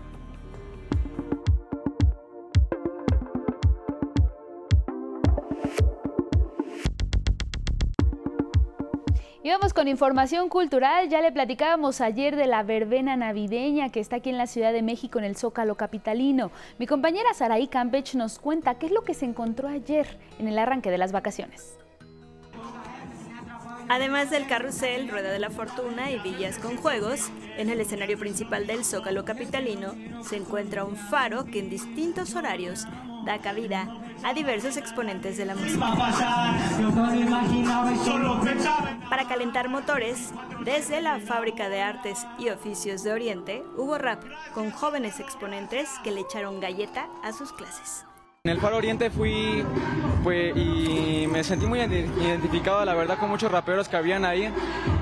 Y 9.45 9.49
vamos 9.49 9.73
con 9.73 9.89
información 9.89 10.47
cultural. 10.47 11.09
Ya 11.09 11.19
le 11.19 11.33
platicábamos 11.33 11.99
ayer 11.99 12.37
de 12.37 12.47
la 12.47 12.63
verbena 12.63 13.17
navideña 13.17 13.89
que 13.89 13.99
está 13.99 14.15
aquí 14.15 14.29
en 14.29 14.37
la 14.37 14.47
Ciudad 14.47 14.71
de 14.71 14.81
México, 14.81 15.19
en 15.19 15.25
el 15.25 15.35
Zócalo 15.35 15.75
Capitalino. 15.75 16.49
Mi 16.79 16.87
compañera 16.87 17.33
Saraí 17.33 17.67
Campech 17.67 18.15
nos 18.15 18.39
cuenta 18.39 18.75
qué 18.75 18.85
es 18.85 18.93
lo 18.93 19.01
que 19.01 19.13
se 19.13 19.25
encontró 19.25 19.67
ayer 19.67 20.17
en 20.39 20.47
el 20.47 20.57
arranque 20.57 20.91
de 20.91 20.97
las 20.97 21.11
vacaciones. 21.11 21.77
Además 23.89 24.29
del 24.29 24.47
carrusel, 24.47 25.09
Rueda 25.09 25.31
de 25.31 25.39
la 25.39 25.49
Fortuna 25.49 26.11
y 26.11 26.19
Villas 26.19 26.57
con 26.57 26.77
Juegos, 26.77 27.29
en 27.57 27.69
el 27.69 27.79
escenario 27.81 28.17
principal 28.17 28.65
del 28.65 28.85
Zócalo 28.85 29.25
Capitalino 29.25 29.93
se 30.23 30.37
encuentra 30.37 30.85
un 30.85 30.95
faro 30.95 31.45
que 31.45 31.59
en 31.59 31.69
distintos 31.69 32.35
horarios 32.35 32.85
da 33.25 33.39
cabida 33.39 33.87
a 34.23 34.33
diversos 34.33 34.77
exponentes 34.77 35.37
de 35.37 35.45
la 35.45 35.55
música. 35.55 35.93
Para 39.09 39.27
calentar 39.27 39.69
motores, 39.69 40.33
desde 40.63 41.01
la 41.01 41.19
Fábrica 41.19 41.69
de 41.69 41.81
Artes 41.81 42.25
y 42.39 42.49
Oficios 42.49 43.03
de 43.03 43.11
Oriente 43.11 43.63
hubo 43.77 43.97
rap 43.97 44.23
con 44.53 44.71
jóvenes 44.71 45.19
exponentes 45.19 45.89
que 46.03 46.11
le 46.11 46.21
echaron 46.21 46.59
galleta 46.59 47.07
a 47.23 47.33
sus 47.33 47.51
clases. 47.51 48.05
En 48.45 48.51
el 48.51 48.59
Faro 48.59 48.75
Oriente 48.75 49.09
fui 49.09 49.63
y 50.53 51.27
me 51.27 51.45
sentí 51.45 51.65
muy 51.65 51.79
identificado, 51.79 52.83
la 52.83 52.93
verdad, 52.93 53.17
con 53.17 53.29
muchos 53.29 53.49
raperos 53.49 53.87
que 53.87 53.95
habían 53.95 54.25
ahí 54.25 54.49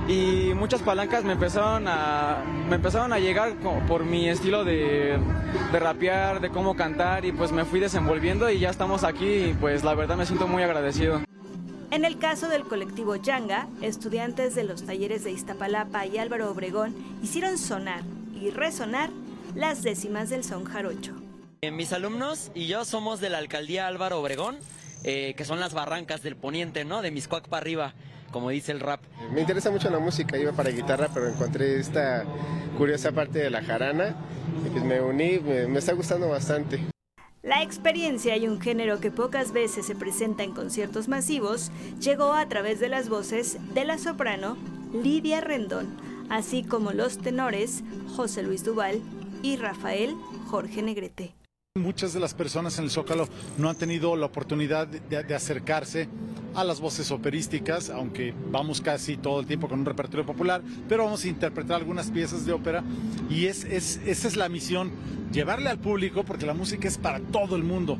y 0.07 0.53
muchas 0.53 0.83
palancas 0.83 1.23
me 1.23 1.33
empezaron 1.33 1.87
a, 1.87 2.43
me 2.69 2.75
empezaron 2.75 3.11
a 3.13 3.17
llegar 3.17 3.55
por 3.87 4.05
mi 4.05 4.29
estilo 4.29 4.63
de, 4.63 5.17
de 5.71 5.79
rapear, 5.79 6.39
de 6.39 6.51
cómo 6.51 6.75
cantar 6.75 7.25
y 7.25 7.31
pues 7.31 7.51
me 7.51 7.65
fui 7.65 7.79
desenvolviendo 7.79 8.47
y 8.47 8.59
ya 8.59 8.69
estamos 8.69 9.03
aquí 9.03 9.25
y 9.25 9.57
pues 9.59 9.83
la 9.83 9.95
verdad 9.95 10.17
me 10.17 10.27
siento 10.27 10.47
muy 10.47 10.61
agradecido. 10.61 11.21
En 11.89 12.05
el 12.05 12.19
caso 12.19 12.47
del 12.47 12.61
colectivo 12.61 13.15
Yanga, 13.15 13.65
estudiantes 13.81 14.53
de 14.53 14.65
los 14.65 14.83
talleres 14.83 15.23
de 15.23 15.31
Iztapalapa 15.31 16.05
y 16.05 16.19
Álvaro 16.19 16.51
Obregón 16.51 16.93
hicieron 17.23 17.57
sonar 17.57 18.03
y 18.39 18.51
resonar 18.51 19.09
las 19.55 19.81
décimas 19.81 20.29
del 20.29 20.43
son 20.43 20.63
jarocho. 20.63 21.20
Eh, 21.63 21.69
mis 21.69 21.93
alumnos 21.93 22.49
y 22.55 22.65
yo 22.65 22.85
somos 22.85 23.19
de 23.19 23.29
la 23.29 23.37
alcaldía 23.37 23.85
Álvaro 23.85 24.19
Obregón, 24.19 24.57
eh, 25.03 25.35
que 25.37 25.45
son 25.45 25.59
las 25.59 25.75
barrancas 25.75 26.23
del 26.23 26.35
poniente, 26.35 26.85
¿no? 26.85 27.03
De 27.03 27.11
Miscuac 27.11 27.47
para 27.47 27.61
arriba, 27.61 27.93
como 28.31 28.49
dice 28.49 28.71
el 28.71 28.79
rap. 28.79 28.99
Me 29.31 29.41
interesa 29.41 29.69
mucho 29.69 29.91
la 29.91 29.99
música, 29.99 30.39
iba 30.39 30.53
para 30.53 30.71
guitarra, 30.71 31.09
pero 31.13 31.27
encontré 31.27 31.79
esta 31.79 32.25
curiosa 32.79 33.11
parte 33.11 33.37
de 33.37 33.51
la 33.51 33.61
jarana 33.61 34.15
y 34.65 34.69
pues 34.71 34.83
me 34.83 35.01
uní, 35.01 35.37
me, 35.37 35.67
me 35.67 35.77
está 35.77 35.93
gustando 35.93 36.29
bastante. 36.29 36.79
La 37.43 37.61
experiencia 37.61 38.35
y 38.37 38.47
un 38.47 38.59
género 38.59 38.99
que 38.99 39.11
pocas 39.11 39.51
veces 39.51 39.85
se 39.85 39.93
presenta 39.93 40.41
en 40.41 40.55
conciertos 40.55 41.09
masivos 41.09 41.69
llegó 41.99 42.33
a 42.33 42.49
través 42.49 42.79
de 42.79 42.89
las 42.89 43.07
voces 43.07 43.59
de 43.75 43.85
la 43.85 43.99
soprano 43.99 44.57
Lidia 45.03 45.41
Rendón, 45.41 45.95
así 46.27 46.63
como 46.63 46.91
los 46.91 47.19
tenores 47.19 47.83
José 48.15 48.41
Luis 48.41 48.63
Duval 48.63 48.99
y 49.43 49.57
Rafael 49.57 50.15
Jorge 50.47 50.81
Negrete. 50.81 51.35
Muchas 51.79 52.11
de 52.11 52.19
las 52.19 52.33
personas 52.33 52.77
en 52.79 52.83
el 52.83 52.91
Zócalo 52.91 53.29
no 53.57 53.69
han 53.69 53.77
tenido 53.77 54.17
la 54.17 54.25
oportunidad 54.25 54.87
de, 54.87 55.23
de, 55.23 55.33
acercarse 55.33 56.09
a 56.53 56.65
las 56.65 56.81
voces 56.81 57.11
operísticas, 57.11 57.89
aunque 57.89 58.33
vamos 58.49 58.81
casi 58.81 59.15
todo 59.15 59.39
el 59.39 59.45
tiempo 59.45 59.69
con 59.69 59.79
un 59.79 59.85
repertorio 59.85 60.25
popular, 60.25 60.61
pero 60.89 61.05
vamos 61.05 61.23
a 61.23 61.29
interpretar 61.29 61.77
algunas 61.77 62.11
piezas 62.11 62.45
de 62.45 62.51
ópera 62.51 62.83
y 63.29 63.45
es, 63.45 63.63
es, 63.63 64.01
esa 64.05 64.27
es 64.27 64.35
la 64.35 64.49
misión, 64.49 64.91
llevarle 65.31 65.69
al 65.69 65.79
público 65.79 66.25
porque 66.25 66.45
la 66.45 66.53
música 66.53 66.89
es 66.89 66.97
para 66.97 67.21
todo 67.21 67.55
el 67.55 67.63
mundo. 67.63 67.97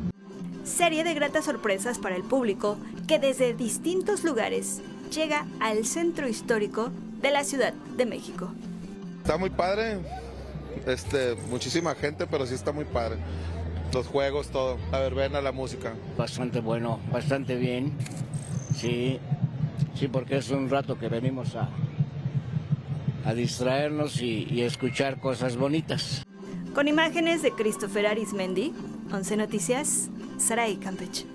Serie 0.66 1.06
de 1.06 1.14
gratas 1.14 1.46
sorpresas 1.46 1.98
para 1.98 2.18
el 2.18 2.24
público 2.24 2.78
que 3.08 3.20
desde 3.20 3.54
distintos 3.54 4.26
lugares 4.26 4.82
llega 5.16 5.48
al 5.62 5.86
centro 5.86 6.28
histórico 6.28 6.92
de 7.22 7.32
la 7.32 7.46
Ciudad 7.46 7.72
de 7.72 8.06
México. 8.06 8.54
Está 9.20 9.38
muy 9.38 9.50
padre, 9.50 10.00
este, 10.86 11.36
muchísima 11.50 11.96
gente, 11.96 12.28
pero 12.28 12.46
sí 12.46 12.54
está 12.54 12.74
muy 12.74 12.84
padre 12.84 13.16
los 13.94 14.08
juegos, 14.08 14.48
todo, 14.50 14.78
la 14.92 15.00
verbena, 15.00 15.42
la 15.42 15.52
música. 15.52 15.94
Bastante 16.18 16.60
bueno, 16.60 17.00
bastante 17.12 17.56
bien. 17.56 17.94
Sí, 18.76 19.20
sí, 19.96 20.08
porque 20.08 20.38
es 20.38 20.50
un 20.50 20.70
rato 20.70 20.98
que 20.98 21.08
venimos 21.08 21.56
a, 21.56 21.70
a 23.26 23.34
distraernos 23.34 24.22
y, 24.22 24.48
y 24.50 24.62
escuchar 24.62 25.20
cosas 25.20 25.58
bonitas. 25.58 26.24
Con 26.74 26.88
imágenes 26.88 27.42
de 27.42 27.52
Christopher 27.52 28.08
Arismendi, 28.08 28.74
11 29.12 29.38
Noticias, 29.38 30.10
Saray 30.38 30.78
Campeche. 30.78 31.26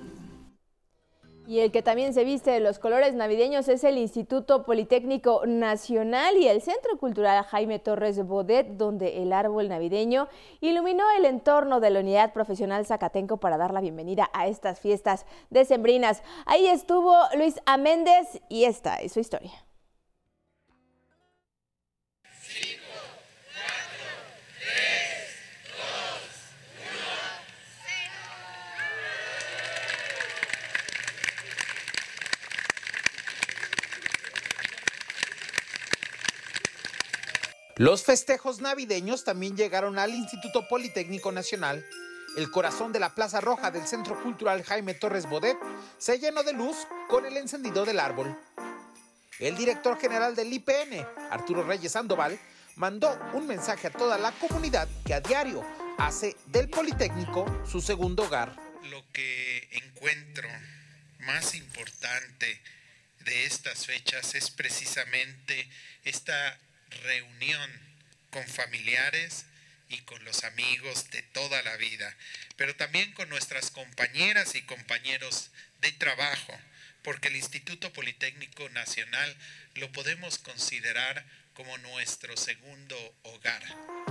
Y 1.47 1.61
el 1.61 1.71
que 1.71 1.83
también 1.83 2.13
se 2.13 2.25
viste 2.25 2.51
de 2.51 2.59
los 2.59 2.81
colores 2.81 3.15
navideños 3.15 3.69
es 3.69 3.85
el 3.85 3.99
Instituto 3.99 4.65
Politécnico 4.65 5.43
Nacional 5.47 6.37
y 6.37 6.49
el 6.49 6.61
Centro 6.61 6.99
Cultural 6.99 7.45
Jaime 7.45 7.79
Torres 7.79 8.27
Bodet, 8.27 8.67
donde 8.77 9.23
el 9.23 9.33
árbol 9.33 9.69
navideño 9.69 10.29
iluminó 10.61 11.05
el 11.17 11.25
entorno 11.25 11.79
de 11.79 11.91
la 11.91 12.01
Unidad 12.01 12.33
Profesional 12.33 12.85
Zacatenco 12.85 13.37
para 13.37 13.59
dar 13.59 13.73
la 13.73 13.81
bienvenida 13.81 14.29
a 14.33 14.49
estas 14.49 14.81
fiestas 14.81 15.25
decembrinas. 15.51 16.23
Ahí 16.47 16.67
estuvo 16.67 17.15
Luis 17.37 17.61
Améndez 17.65 18.41
y 18.49 18.65
esta 18.65 18.97
es 18.97 19.13
su 19.13 19.21
historia. 19.21 19.66
Los 37.79 38.05
festejos 38.05 38.63
navideños 38.63 39.23
también 39.23 39.55
llegaron 39.55 39.99
al 39.99 40.15
Instituto 40.15 40.67
Politécnico 40.67 41.31
Nacional. 41.31 41.85
El 42.39 42.51
corazón 42.51 42.91
de 42.91 42.99
la 43.01 43.15
Plaza 43.15 43.43
Roja 43.43 43.71
del 43.71 43.87
Centro 43.87 44.19
Cultural 44.23 44.65
Jaime 44.65 44.95
Torres 44.95 45.29
Bodet 45.29 45.59
se 45.99 46.19
llenó 46.19 46.43
de 46.43 46.55
luz 46.55 46.75
con 47.07 47.27
el 47.27 47.37
encendido 47.37 47.85
del 47.85 48.01
árbol. 48.01 48.35
El 49.41 49.59
director 49.59 50.01
general 50.01 50.35
del 50.35 50.55
IPN, 50.55 51.07
Arturo 51.31 51.65
Reyes 51.65 51.93
Sandoval, 51.93 52.41
mandó 52.77 53.15
un 53.35 53.47
mensaje 53.47 53.89
a 53.89 53.93
toda 53.93 54.17
la 54.17 54.33
comunidad 54.33 54.89
que 55.05 55.13
a 55.13 55.21
diario 55.21 55.63
hace 55.99 56.35
del 56.47 56.71
Politécnico 56.71 57.45
su 57.71 57.83
segundo 57.83 58.23
hogar. 58.23 58.57
Lo 58.85 59.05
que 59.13 59.69
encuentro 59.73 60.49
más 61.27 61.55
importante 61.55 62.59
de 63.27 63.45
estas 63.45 63.85
fechas 63.85 64.35
es 64.35 64.51
precisamente 64.51 65.69
esta 66.05 66.59
reunión 67.03 67.71
con 68.31 68.47
familiares 68.47 69.47
y 69.89 69.99
con 69.99 70.25
los 70.25 70.45
amigos 70.45 71.11
de 71.11 71.23
toda 71.23 71.63
la 71.63 71.77
vida, 71.77 72.17
pero 72.57 72.75
también 72.75 73.13
con 73.13 73.29
nuestras 73.29 73.71
compañeras 73.71 74.55
y 74.55 74.63
compañeros 74.63 75.51
de 75.81 75.93
trabajo, 75.93 76.59
porque 77.03 77.29
el 77.29 77.37
Instituto 77.37 77.93
Politécnico 77.93 78.69
Nacional 78.71 79.37
lo 79.75 79.93
podemos 79.93 80.39
considerar 80.39 81.25
como 81.57 81.77
nuestro 81.79 82.37
segundo 82.37 82.95
hogar. 83.25 83.63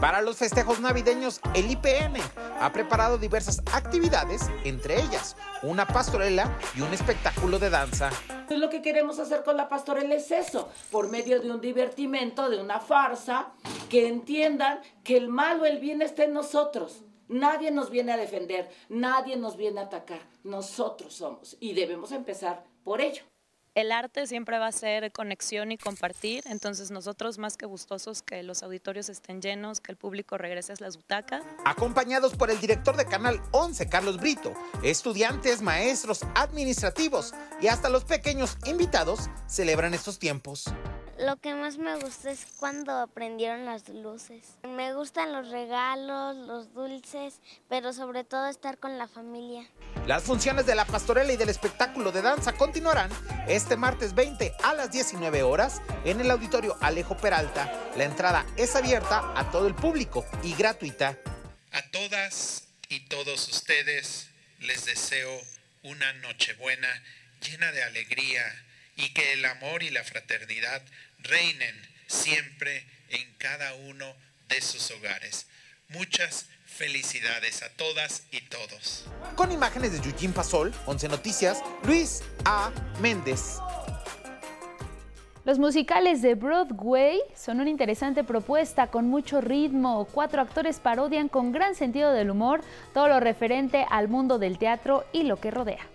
Para 0.02 0.22
los 0.22 0.38
festejos 0.38 0.80
navideños, 0.80 1.39
el 1.54 1.70
IPN 1.70 2.16
ha 2.60 2.74
preparado 2.74 3.18
diversas 3.18 3.62
actividades, 3.72 4.50
entre 4.64 5.00
ellas 5.00 5.38
una 5.62 5.86
pastorela 5.86 6.58
y 6.76 6.82
un 6.82 6.93
espectáculo 6.93 7.60
de 7.60 7.70
danza. 7.70 8.10
Entonces 8.30 8.60
lo 8.60 8.70
que 8.70 8.82
queremos 8.82 9.20
hacer 9.20 9.43
con 9.43 9.58
la 9.58 9.70
pastorela 9.70 10.16
es 10.16 10.32
eso, 10.32 10.70
por 10.91 11.10
medio 11.10 11.39
de 11.39 11.52
un 11.52 11.62
divertimento, 11.62 12.50
de 12.50 12.60
una 12.60 12.80
farsa, 12.80 13.54
que 13.89 14.08
entiendan 14.08 14.82
que 15.04 15.16
el 15.16 15.30
mal 15.30 15.62
o 15.62 15.66
el 15.66 15.80
bien 15.80 16.02
está 16.02 16.24
en 16.24 16.34
nosotros. 16.34 17.04
Nadie 17.28 17.72
nos 17.72 17.89
viene 17.89 18.12
a 18.12 18.18
defender, 18.18 18.70
nadie 18.89 19.36
nos 19.36 19.56
viene 19.56 19.82
a 19.82 19.86
atacar, 19.86 20.22
nosotros 20.43 21.14
somos 21.16 21.58
y 21.60 21.74
debemos 21.74 22.12
empezar 22.12 22.64
por 22.84 23.02
ello. 23.02 23.24
El 23.76 23.91
arte 23.91 24.26
siempre 24.26 24.57
va 24.57 24.67
a 24.67 24.71
ser 24.71 25.11
conexión 25.11 25.69
y 25.69 25.78
compartir, 25.78 26.45
entonces 26.47 26.91
nosotros 26.91 27.38
más 27.38 27.57
que 27.57 27.65
gustosos 27.65 28.21
que 28.21 28.41
los 28.41 28.63
auditorios 28.63 29.09
estén 29.09 29.41
llenos, 29.41 29.82
que 29.82 29.91
el 29.91 29.97
público 29.97 30.38
regrese 30.38 30.71
a 30.71 30.76
las 30.80 30.95
butacas. 30.95 31.43
Acompañados 31.65 32.38
por 32.38 32.49
el 32.49 32.61
director 32.61 32.95
de 32.95 33.05
Canal 33.05 33.41
11, 33.51 33.89
Carlos 33.89 34.15
Brito, 34.15 34.53
estudiantes, 34.82 35.61
maestros, 35.61 36.21
administrativos 36.36 37.34
y 37.59 37.67
hasta 37.67 37.89
los 37.89 38.05
pequeños 38.05 38.57
invitados 38.65 39.30
celebran 39.45 39.93
estos 39.93 40.19
tiempos. 40.19 40.73
Lo 41.18 41.38
que 41.38 41.53
más 41.53 41.78
me 41.78 41.95
gusta 41.95 42.30
es 42.30 42.45
cuando 42.57 42.91
aprendieron 42.91 43.63
las 43.63 43.88
luces. 43.88 44.57
Me 44.63 44.93
gustan 44.93 45.32
los 45.32 45.49
regalos, 45.49 46.36
los 46.36 46.74
dulces, 46.74 47.39
pero 47.70 47.93
sobre 47.93 48.26
todo 48.26 48.47
estar 48.47 48.78
con 48.80 48.97
la 48.97 49.07
familia. 49.07 49.66
Las 50.07 50.24
funciones 50.24 50.66
de 50.66 50.76
la 50.76 50.84
pastorela 50.84 51.32
y 51.32 51.38
del 51.38 51.47
espectáculo 51.47 52.11
de 52.11 52.22
danza 52.22 52.51
continuarán 52.51 53.09
este 53.47 53.78
martes 53.78 54.13
20 54.13 54.55
a 54.61 54.74
las 54.74 54.91
19 54.91 55.41
horas 55.43 55.82
en 56.03 56.20
el 56.20 56.30
auditorio 56.30 56.76
Alejo 56.82 57.16
Peralta. 57.16 57.72
La 57.95 58.03
entrada 58.03 58.45
es 58.57 58.76
abierta 58.76 59.32
a 59.39 59.49
todo 59.51 59.68
el 59.68 59.76
público 59.76 60.26
y 60.43 60.53
gratuita. 60.53 61.18
A 61.72 61.82
todas 61.91 62.68
y 62.89 62.99
todos 63.07 63.47
ustedes 63.47 64.28
les 64.59 64.86
deseo 64.86 65.32
una 65.84 66.11
Nochebuena 66.13 66.89
llena 67.39 67.72
de 67.72 67.84
alegría 67.84 68.43
y 68.96 69.10
que 69.14 69.34
el 69.34 69.46
amor 69.46 69.84
y 69.84 69.89
la 69.89 70.04
fraternidad 70.04 70.82
reinen 71.20 71.76
siempre 72.08 72.86
en 73.10 73.34
cada 73.38 73.74
uno 73.76 74.16
de 74.48 74.62
sus 74.62 74.91
hogares. 74.91 75.48
Muchas 75.89 76.48
felicidades 76.66 77.64
a 77.64 77.70
todas 77.70 78.24
y 78.32 78.41
todos. 78.41 79.06
Con 79.36 79.52
imágenes 79.52 79.91
de 79.91 80.10
Eugene 80.10 80.34
Pasol, 80.34 80.74
11 80.86 81.08
Noticias, 81.10 81.62
Luis 81.84 82.22
A. 82.43 82.72
Méndez. 83.02 83.60
Los 85.46 85.60
musicales 85.60 86.24
de 86.24 86.34
Broadway 86.34 87.22
son 87.36 87.60
una 87.62 87.70
interesante 87.70 88.24
propuesta 88.24 88.88
con 88.88 89.08
mucho 89.08 89.41
ritmo. 89.41 90.08
Cuatro 90.12 90.41
actores 90.41 90.80
parodian 90.80 91.30
con 91.30 91.52
gran 91.52 91.76
sentido 91.76 92.12
del 92.12 92.32
humor 92.32 92.62
todo 92.96 93.08
lo 93.08 93.20
referente 93.20 93.86
al 93.91 94.08
mundo 94.08 94.39
del 94.39 94.58
teatro 94.58 95.06
y 95.14 95.22
lo 95.22 95.39
que 95.39 95.52
rodea. 95.52 95.88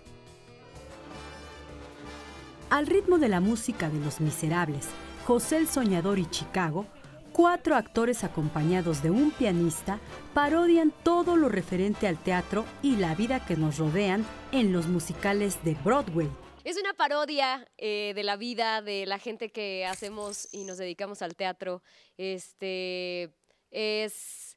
Al 2.71 2.87
ritmo 2.87 3.19
de 3.19 3.29
la 3.29 3.41
música 3.41 3.91
de 3.91 3.99
Los 3.99 4.21
Miserables, 4.21 4.87
José 5.27 5.57
el 5.57 5.67
Soñador 5.67 6.21
y 6.21 6.31
Chicago, 6.31 6.87
cuatro 7.33 7.75
actores 7.75 8.23
acompañados 8.23 9.03
de 9.03 9.11
un 9.11 9.33
pianista 9.33 9.99
parodian 10.35 10.95
todo 11.03 11.35
lo 11.35 11.49
referente 11.49 12.07
al 12.07 12.23
teatro 12.23 12.65
y 12.81 12.95
la 12.95 13.17
vida 13.17 13.45
que 13.45 13.57
nos 13.57 13.79
rodean 13.79 14.25
en 14.53 14.73
los 14.73 14.87
musicales 14.87 15.65
de 15.65 15.75
Broadway. 15.85 16.31
Es 16.63 16.79
una 16.79 16.95
parodia 16.95 17.67
eh, 17.77 18.13
de 18.15 18.23
la 18.23 18.37
vida 18.37 18.83
de 18.83 19.05
la 19.05 19.19
gente 19.19 19.51
que 19.51 19.85
hacemos 19.85 20.47
y 20.53 20.63
nos 20.63 20.79
dedicamos 20.79 21.23
al 21.23 21.35
teatro. 21.35 21.83
Este 22.19 23.35
es 23.73 24.57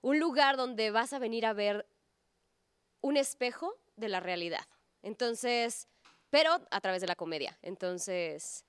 un 0.00 0.18
lugar 0.18 0.56
donde 0.56 0.90
vas 0.90 1.12
a 1.12 1.18
venir 1.18 1.44
a 1.44 1.52
ver 1.52 1.86
un 3.02 3.18
espejo 3.18 3.78
de 3.96 4.08
la 4.08 4.20
realidad. 4.20 4.64
Entonces, 5.02 5.88
pero 6.32 6.62
a 6.70 6.80
través 6.80 7.02
de 7.02 7.06
la 7.06 7.14
comedia. 7.14 7.58
Entonces, 7.60 8.64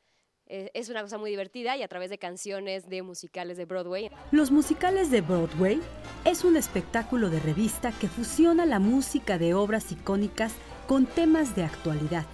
eh, 0.47 0.69
es 0.73 0.89
una 0.89 1.01
cosa 1.01 1.17
muy 1.17 1.31
divertida 1.31 1.77
y 1.77 1.81
a 1.81 1.87
través 1.87 2.09
de 2.09 2.17
canciones 2.17 2.89
de 2.89 3.01
musicales 3.01 3.55
de 3.55 3.63
Broadway. 3.63 4.11
Los 4.31 4.51
musicales 4.51 5.09
de 5.09 5.21
Broadway 5.21 5.81
es 6.25 6.43
un 6.43 6.57
espectáculo 6.57 7.29
de 7.29 7.39
revista 7.39 7.93
que 7.93 8.09
fusiona 8.09 8.65
la 8.65 8.79
música 8.79 9.37
de 9.37 9.53
obras 9.53 9.93
icónicas 9.93 10.53
con 10.87 11.05
temas 11.05 11.55
de 11.55 11.63
actualidad. 11.63 12.25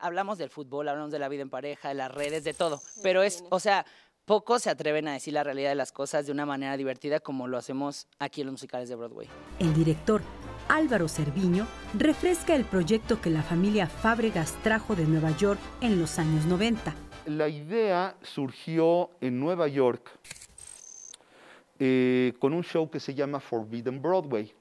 Hablamos 0.00 0.38
del 0.38 0.48
fútbol, 0.48 0.88
hablamos 0.88 1.12
de 1.12 1.18
la 1.18 1.28
vida 1.28 1.42
en 1.42 1.50
pareja, 1.50 1.90
de 1.90 1.94
las 1.94 2.10
redes, 2.10 2.42
de 2.44 2.54
todo, 2.54 2.80
pero 3.02 3.22
es, 3.22 3.44
o 3.50 3.60
sea, 3.60 3.84
pocos 4.24 4.62
se 4.62 4.70
atreven 4.70 5.06
a 5.08 5.12
decir 5.12 5.34
la 5.34 5.44
realidad 5.44 5.70
de 5.70 5.74
las 5.74 5.92
cosas 5.92 6.24
de 6.24 6.32
una 6.32 6.46
manera 6.46 6.76
divertida 6.78 7.20
como 7.20 7.46
lo 7.46 7.58
hacemos 7.58 8.06
aquí 8.18 8.40
en 8.40 8.46
los 8.46 8.52
musicales 8.52 8.88
de 8.88 8.94
Broadway. 8.94 9.28
El 9.58 9.74
director 9.74 10.22
Álvaro 10.68 11.08
Cerviño 11.08 11.66
refresca 11.94 12.54
el 12.54 12.64
proyecto 12.64 13.20
que 13.20 13.30
la 13.30 13.42
familia 13.42 13.86
Fábregas 13.86 14.52
trajo 14.62 14.94
de 14.94 15.06
Nueva 15.06 15.34
York 15.36 15.58
en 15.80 15.98
los 15.98 16.18
años 16.18 16.44
90. 16.44 16.94
La 17.26 17.48
idea 17.48 18.16
surgió 18.22 19.10
en 19.20 19.40
Nueva 19.40 19.66
York 19.68 20.10
eh, 21.78 22.34
con 22.38 22.52
un 22.52 22.62
show 22.62 22.90
que 22.90 23.00
se 23.00 23.14
llama 23.14 23.40
Forbidden 23.40 24.02
Broadway, 24.02 24.52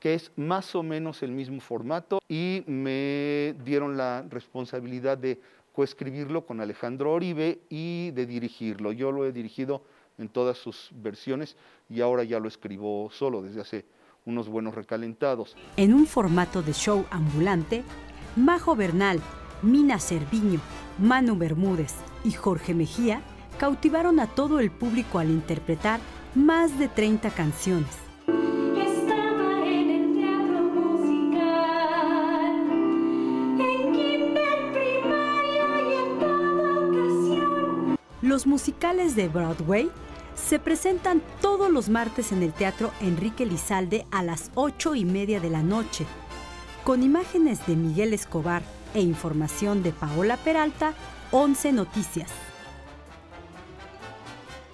que 0.00 0.14
es 0.14 0.32
más 0.36 0.74
o 0.74 0.82
menos 0.82 1.22
el 1.22 1.32
mismo 1.32 1.60
formato 1.60 2.20
y 2.28 2.62
me 2.66 3.54
dieron 3.64 3.96
la 3.96 4.24
responsabilidad 4.28 5.18
de 5.18 5.40
coescribirlo 5.72 6.46
con 6.46 6.60
Alejandro 6.60 7.12
Oribe 7.12 7.60
y 7.68 8.12
de 8.12 8.26
dirigirlo. 8.26 8.92
Yo 8.92 9.12
lo 9.12 9.26
he 9.26 9.32
dirigido 9.32 9.82
en 10.16 10.28
todas 10.28 10.56
sus 10.56 10.90
versiones 10.92 11.56
y 11.90 12.00
ahora 12.00 12.24
ya 12.24 12.38
lo 12.38 12.48
escribo 12.48 13.10
solo 13.10 13.42
desde 13.42 13.60
hace 13.60 13.84
unos 14.24 14.48
buenos 14.48 14.74
recalentados. 14.74 15.56
En 15.76 15.94
un 15.94 16.06
formato 16.06 16.62
de 16.62 16.72
show 16.72 17.04
ambulante, 17.10 17.84
Majo 18.36 18.74
Bernal, 18.74 19.20
Mina 19.62 19.98
Cerviño, 19.98 20.60
Manu 20.98 21.36
Bermúdez 21.36 21.94
y 22.24 22.32
Jorge 22.32 22.74
Mejía 22.74 23.22
cautivaron 23.58 24.20
a 24.20 24.26
todo 24.26 24.60
el 24.60 24.70
público 24.70 25.18
al 25.18 25.30
interpretar 25.30 26.00
más 26.34 26.78
de 26.78 26.88
30 26.88 27.30
canciones. 27.30 28.04
Los 38.20 38.46
musicales 38.46 39.14
de 39.14 39.28
Broadway 39.28 39.90
se 40.44 40.58
presentan 40.58 41.22
todos 41.40 41.70
los 41.70 41.88
martes 41.88 42.30
en 42.30 42.42
el 42.42 42.52
Teatro 42.52 42.90
Enrique 43.00 43.46
Lizalde 43.46 44.04
a 44.10 44.22
las 44.22 44.50
8 44.54 44.94
y 44.94 45.04
media 45.06 45.40
de 45.40 45.48
la 45.48 45.62
noche, 45.62 46.04
con 46.84 47.02
imágenes 47.02 47.66
de 47.66 47.76
Miguel 47.76 48.12
Escobar 48.12 48.62
e 48.92 49.00
información 49.00 49.82
de 49.82 49.92
Paola 49.92 50.36
Peralta, 50.36 50.92
11 51.32 51.72
Noticias. 51.72 52.30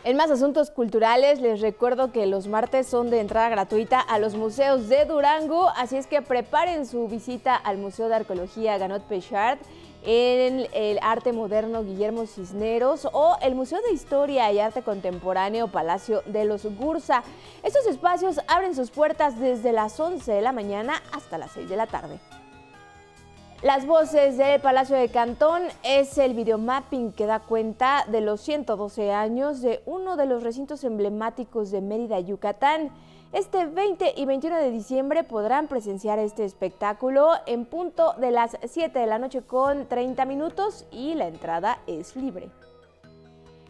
En 0.03 0.17
más 0.17 0.31
asuntos 0.31 0.71
culturales, 0.71 1.41
les 1.41 1.61
recuerdo 1.61 2.11
que 2.11 2.27
los 2.27 2.49
martes 2.49 2.87
son 2.87 3.11
de 3.11 3.21
entrada 3.21 3.51
gratuita 3.51 4.01
a 4.01 4.19
los 4.19 4.35
museos 4.35 4.89
de 4.89 5.05
Durango, 5.05 5.69
así 5.77 5.97
es 5.97 6.07
que 6.07 6.21
preparen 6.21 6.85
su 6.85 7.07
visita 7.07 7.55
al 7.55 7.79
Museo 7.79 8.09
de 8.09 8.17
Arqueología 8.17 8.77
Ganot 8.79 9.05
Pechard 9.05 9.59
en 10.03 10.67
el 10.73 10.99
Arte 11.03 11.33
Moderno 11.33 11.85
Guillermo 11.85 12.27
Cisneros 12.27 13.09
o 13.13 13.37
el 13.43 13.55
Museo 13.55 13.81
de 13.83 13.93
Historia 13.93 14.51
y 14.53 14.59
Arte 14.59 14.83
Contemporáneo 14.83 15.69
Palacio 15.69 16.23
de 16.27 16.45
los 16.45 16.65
Gursa. 16.77 17.23
Estos 17.63 17.87
espacios 17.87 18.41
abren 18.49 18.75
sus 18.75 18.91
puertas 18.91 19.39
desde 19.39 19.73
las 19.73 19.99
11 19.99 20.33
de 20.33 20.43
la 20.43 20.53
mañana 20.53 21.03
hasta 21.13 21.39
las 21.39 21.53
6 21.53 21.69
de 21.69 21.77
la 21.77 21.87
tarde. 21.87 22.19
Las 23.63 23.85
voces 23.87 24.39
del 24.39 24.59
Palacio 24.63 24.97
de 24.97 25.11
Cantón 25.11 25.65
es 25.83 26.17
el 26.17 26.33
videomapping 26.33 27.13
que 27.13 27.27
da 27.27 27.41
cuenta 27.41 28.07
de 28.09 28.23
los 28.23 28.41
112 28.41 29.13
años 29.13 29.61
de 29.61 29.83
uno 29.85 30.17
de 30.17 30.25
los 30.25 30.43
recintos 30.43 30.83
emblemáticos 30.83 31.71
de 31.71 31.83
Mérida, 31.83 32.19
Yucatán. 32.21 32.91
Este 33.33 33.65
20 33.65 34.15
y 34.17 34.25
21 34.25 34.57
de 34.57 34.73
diciembre 34.73 35.23
podrán 35.23 35.69
presenciar 35.69 36.19
este 36.19 36.45
espectáculo 36.45 37.31
en 37.47 37.65
punto 37.65 38.15
de 38.15 38.33
las 38.33 38.59
7 38.65 38.99
de 38.99 39.07
la 39.07 39.21
noche 39.21 39.43
con 39.43 39.87
30 39.87 40.25
minutos 40.25 40.85
y 40.91 41.15
la 41.15 41.29
entrada 41.29 41.79
es 41.87 42.17
libre. 42.17 42.51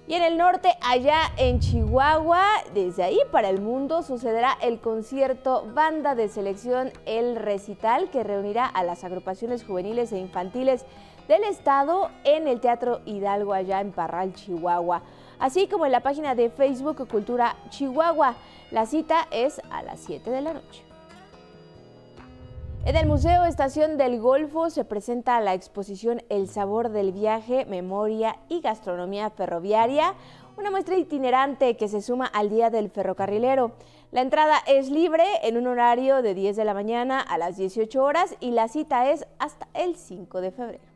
Y 0.09 0.15
en 0.15 0.23
el 0.23 0.39
norte, 0.39 0.73
allá 0.81 1.19
en 1.37 1.61
Chihuahua, 1.61 2.43
desde 2.73 3.03
ahí 3.03 3.19
para 3.31 3.51
el 3.51 3.61
mundo, 3.61 4.03
sucederá 4.03 4.57
el 4.63 4.81
concierto 4.81 5.67
Banda 5.75 6.15
de 6.15 6.29
Selección 6.29 6.91
El 7.05 7.37
Recital, 7.37 8.09
que 8.09 8.25
reunirá 8.25 8.65
a 8.65 8.83
las 8.83 9.05
agrupaciones 9.05 9.63
juveniles 9.63 10.11
e 10.13 10.19
infantiles 10.19 10.87
del 11.29 11.45
estado 11.45 12.09
en 12.25 12.49
el 12.49 12.61
Teatro 12.61 13.03
Hidalgo, 13.05 13.53
allá 13.53 13.83
en 13.83 13.93
Parral, 13.93 14.33
Chihuahua 14.33 15.03
así 15.41 15.67
como 15.67 15.87
en 15.87 15.93
la 15.93 16.01
página 16.01 16.35
de 16.35 16.51
Facebook 16.51 17.09
Cultura 17.09 17.57
Chihuahua. 17.71 18.37
La 18.71 18.87
cita 18.87 19.27
es 19.33 19.61
a 19.71 19.83
las 19.83 20.01
7 20.01 20.31
de 20.31 20.41
la 20.43 20.53
noche. 20.53 20.85
En 22.85 22.97
el 22.97 23.07
Museo 23.07 23.45
Estación 23.45 23.99
del 23.99 24.21
Golfo 24.21 24.71
se 24.71 24.85
presenta 24.85 25.41
la 25.41 25.53
exposición 25.53 26.23
El 26.31 26.49
sabor 26.49 26.91
del 26.91 27.13
viaje, 27.13 27.67
memoria 27.67 28.39
y 28.49 28.61
gastronomía 28.61 29.29
ferroviaria, 29.29 30.15
una 30.57 30.71
muestra 30.71 30.97
itinerante 30.97 31.77
que 31.77 31.89
se 31.89 32.01
suma 32.01 32.27
al 32.27 32.49
Día 32.49 32.71
del 32.71 32.91
Ferrocarrilero. 32.91 33.73
La 34.13 34.23
entrada 34.23 34.57
es 34.67 34.91
libre 34.91 35.25
en 35.43 35.57
un 35.57 35.67
horario 35.67 36.23
de 36.23 36.35
10 36.35 36.57
de 36.57 36.65
la 36.65 36.75
mañana 36.75 37.21
a 37.21 37.37
las 37.37 37.57
18 37.57 38.03
horas 38.03 38.35
y 38.41 38.53
la 38.53 38.69
cita 38.69 39.11
es 39.11 39.27
hasta 39.39 39.69
el 39.75 39.97
5 39.97 40.41
de 40.41 40.51
febrero. 40.51 40.90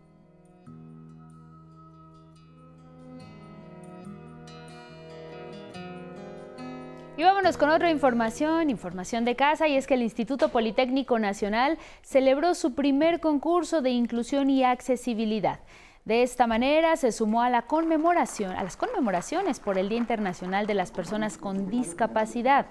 Y 7.16 7.22
vámonos 7.22 7.56
con 7.56 7.70
otra 7.70 7.92
información, 7.92 8.70
información 8.70 9.24
de 9.24 9.36
casa, 9.36 9.68
y 9.68 9.76
es 9.76 9.86
que 9.86 9.94
el 9.94 10.02
Instituto 10.02 10.48
Politécnico 10.48 11.20
Nacional 11.20 11.78
celebró 12.02 12.54
su 12.54 12.74
primer 12.74 13.20
concurso 13.20 13.82
de 13.82 13.90
inclusión 13.90 14.50
y 14.50 14.64
accesibilidad. 14.64 15.60
De 16.04 16.24
esta 16.24 16.48
manera 16.48 16.96
se 16.96 17.12
sumó 17.12 17.42
a 17.42 17.50
la 17.50 17.62
conmemoración, 17.62 18.50
a 18.50 18.64
las 18.64 18.76
conmemoraciones 18.76 19.60
por 19.60 19.78
el 19.78 19.88
Día 19.88 19.98
Internacional 19.98 20.66
de 20.66 20.74
las 20.74 20.90
Personas 20.90 21.38
con 21.38 21.70
Discapacidad, 21.70 22.66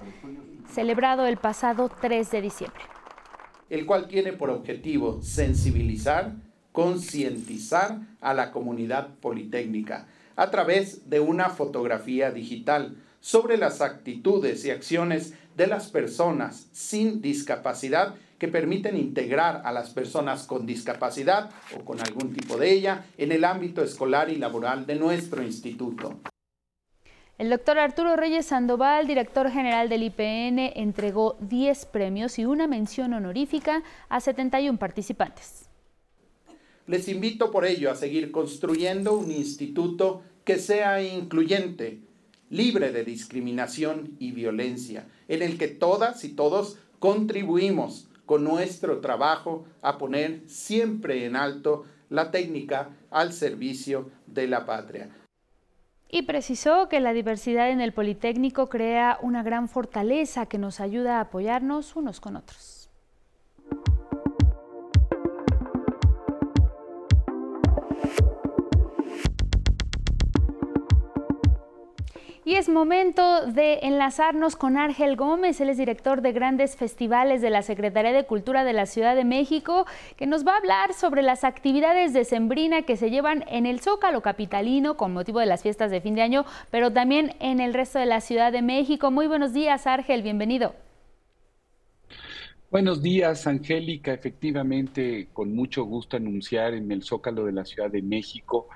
celebrado 0.69 1.25
el 1.25 1.37
pasado 1.37 1.89
3 2.01 2.29
de 2.29 2.41
diciembre. 2.41 2.81
El 3.69 3.85
cual 3.85 4.09
tiene 4.09 4.33
por 4.33 4.49
objetivo 4.49 5.21
sensibilizar, 5.21 6.33
concientizar 6.73 8.01
a 8.19 8.33
la 8.33 8.51
comunidad 8.51 9.15
politécnica 9.21 10.05
a 10.35 10.51
través 10.51 11.09
de 11.09 11.21
una 11.21 11.49
fotografía 11.49 12.29
digital 12.31 12.97
sobre 13.23 13.55
las 13.55 13.79
actitudes 13.79 14.65
y 14.65 14.69
acciones 14.69 15.33
de 15.55 15.67
las 15.67 15.89
personas 15.89 16.67
sin 16.73 17.21
discapacidad 17.21 18.15
que 18.37 18.49
permiten 18.49 18.97
integrar 18.97 19.61
a 19.63 19.71
las 19.71 19.91
personas 19.91 20.45
con 20.45 20.65
discapacidad 20.65 21.49
o 21.79 21.85
con 21.85 22.01
algún 22.01 22.33
tipo 22.33 22.57
de 22.57 22.73
ella 22.73 23.05
en 23.17 23.31
el 23.31 23.45
ámbito 23.45 23.81
escolar 23.81 24.29
y 24.29 24.35
laboral 24.35 24.85
de 24.85 24.95
nuestro 24.95 25.41
instituto. 25.41 26.19
El 27.37 27.49
doctor 27.49 27.79
Arturo 27.79 28.17
Reyes 28.17 28.47
Sandoval, 28.47 29.07
director 29.07 29.49
general 29.49 29.87
del 29.87 30.03
IPN, 30.03 30.73
entregó 30.75 31.37
10 31.39 31.85
premios 31.85 32.37
y 32.39 32.45
una 32.45 32.67
mención 32.67 33.13
honorífica 33.13 33.83
a 34.09 34.19
71 34.19 34.77
participantes. 34.77 35.69
Les 36.87 37.07
invito 37.07 37.51
por 37.51 37.65
ello 37.65 37.89
a 37.89 37.95
seguir 37.95 38.33
construyendo 38.33 39.13
un 39.17 39.31
instituto 39.31 40.23
que 40.43 40.57
sea 40.57 41.01
incluyente, 41.01 42.01
libre 42.53 42.91
de 42.91 43.03
discriminación 43.03 44.15
y 44.19 44.31
violencia, 44.31 45.07
en 45.27 45.41
el 45.41 45.57
que 45.57 45.67
todas 45.67 46.23
y 46.23 46.29
todos 46.29 46.77
contribuimos 46.99 48.07
con 48.27 48.43
nuestro 48.43 48.99
trabajo 48.99 49.65
a 49.81 49.97
poner 49.97 50.43
siempre 50.45 51.25
en 51.25 51.35
alto 51.35 51.85
la 52.09 52.29
técnica 52.29 52.89
al 53.09 53.33
servicio 53.33 54.11
de 54.27 54.47
la 54.47 54.67
patria. 54.67 55.09
Y 56.09 56.21
precisó 56.21 56.89
que 56.89 56.99
la 56.99 57.11
diversidad 57.11 57.71
en 57.71 57.81
el 57.81 57.91
Politécnico 57.91 58.69
crea 58.69 59.17
una 59.23 59.41
gran 59.41 59.67
fortaleza 59.67 60.45
que 60.45 60.59
nos 60.59 60.79
ayuda 60.79 61.17
a 61.17 61.21
apoyarnos 61.21 61.95
unos 61.95 62.19
con 62.21 62.35
otros. 62.35 62.82
Y 72.45 72.55
es 72.55 72.67
momento 72.67 73.45
de 73.45 73.79
enlazarnos 73.83 74.57
con 74.57 74.77
Ángel 74.77 75.15
Gómez, 75.15 75.61
él 75.61 75.69
es 75.69 75.77
director 75.77 76.21
de 76.21 76.33
grandes 76.33 76.75
festivales 76.75 77.41
de 77.41 77.49
la 77.49 77.61
Secretaría 77.61 78.11
de 78.11 78.25
Cultura 78.25 78.65
de 78.65 78.73
la 78.73 78.85
Ciudad 78.85 79.15
de 79.15 79.23
México, 79.23 79.85
que 80.17 80.27
nos 80.27 80.45
va 80.45 80.55
a 80.55 80.57
hablar 80.57 80.93
sobre 80.93 81.21
las 81.21 81.45
actividades 81.45 82.11
de 82.11 82.25
Sembrina 82.25 82.81
que 82.81 82.97
se 82.97 83.09
llevan 83.09 83.45
en 83.47 83.65
el 83.65 83.79
Zócalo 83.79 84.21
Capitalino 84.21 84.97
con 84.97 85.13
motivo 85.13 85.39
de 85.39 85.45
las 85.45 85.63
fiestas 85.63 85.89
de 85.89 86.01
fin 86.01 86.15
de 86.15 86.21
año, 86.21 86.43
pero 86.69 86.91
también 86.91 87.33
en 87.39 87.61
el 87.61 87.73
resto 87.73 87.97
de 87.97 88.07
la 88.07 88.19
Ciudad 88.19 88.51
de 88.51 88.61
México. 88.61 89.09
Muy 89.09 89.27
buenos 89.27 89.53
días, 89.53 89.87
Ángel, 89.87 90.21
bienvenido. 90.21 90.75
Buenos 92.69 93.01
días, 93.01 93.47
Angélica. 93.47 94.11
Efectivamente, 94.11 95.29
con 95.31 95.55
mucho 95.55 95.85
gusto 95.85 96.17
anunciar 96.17 96.73
en 96.73 96.91
el 96.91 97.03
Zócalo 97.03 97.45
de 97.45 97.53
la 97.53 97.63
Ciudad 97.63 97.89
de 97.89 98.01
México, 98.01 98.67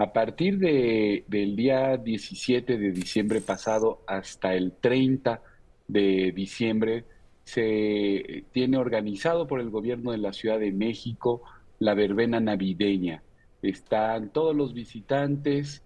a 0.00 0.14
partir 0.14 0.58
de, 0.58 1.24
del 1.28 1.56
día 1.56 1.98
17 1.98 2.78
de 2.78 2.90
diciembre 2.90 3.42
pasado 3.42 4.00
hasta 4.06 4.54
el 4.54 4.72
30 4.72 5.42
de 5.88 6.32
diciembre, 6.34 7.04
se 7.44 8.44
tiene 8.50 8.78
organizado 8.78 9.46
por 9.46 9.60
el 9.60 9.68
gobierno 9.68 10.12
de 10.12 10.16
la 10.16 10.32
Ciudad 10.32 10.58
de 10.58 10.72
México 10.72 11.42
la 11.80 11.92
verbena 11.92 12.40
navideña. 12.40 13.22
Están 13.60 14.30
todos 14.30 14.56
los 14.56 14.72
visitantes 14.72 15.82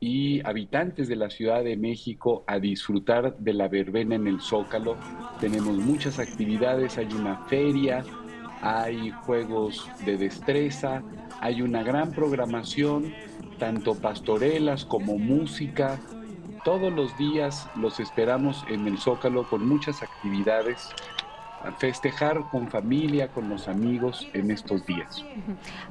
y 0.00 0.44
habitantes 0.44 1.06
de 1.06 1.14
la 1.14 1.30
Ciudad 1.30 1.62
de 1.62 1.76
México 1.76 2.42
a 2.48 2.58
disfrutar 2.58 3.38
de 3.38 3.52
la 3.52 3.68
verbena 3.68 4.16
en 4.16 4.26
el 4.26 4.40
Zócalo. 4.40 4.96
Tenemos 5.40 5.76
muchas 5.76 6.18
actividades, 6.18 6.98
hay 6.98 7.12
una 7.12 7.44
feria, 7.44 8.02
hay 8.60 9.10
juegos 9.10 9.88
de 10.04 10.16
destreza, 10.16 11.04
hay 11.40 11.62
una 11.62 11.84
gran 11.84 12.10
programación, 12.10 13.12
tanto 13.62 13.94
pastorelas 13.94 14.84
como 14.84 15.18
música. 15.18 16.00
Todos 16.64 16.92
los 16.92 17.16
días 17.16 17.68
los 17.76 18.00
esperamos 18.00 18.64
en 18.66 18.88
el 18.88 18.98
Zócalo 18.98 19.44
con 19.48 19.68
muchas 19.68 20.02
actividades 20.02 20.88
festejar 21.78 22.48
con 22.50 22.68
familia, 22.68 23.28
con 23.28 23.48
los 23.48 23.68
amigos 23.68 24.28
en 24.32 24.50
estos 24.50 24.84
días. 24.86 25.24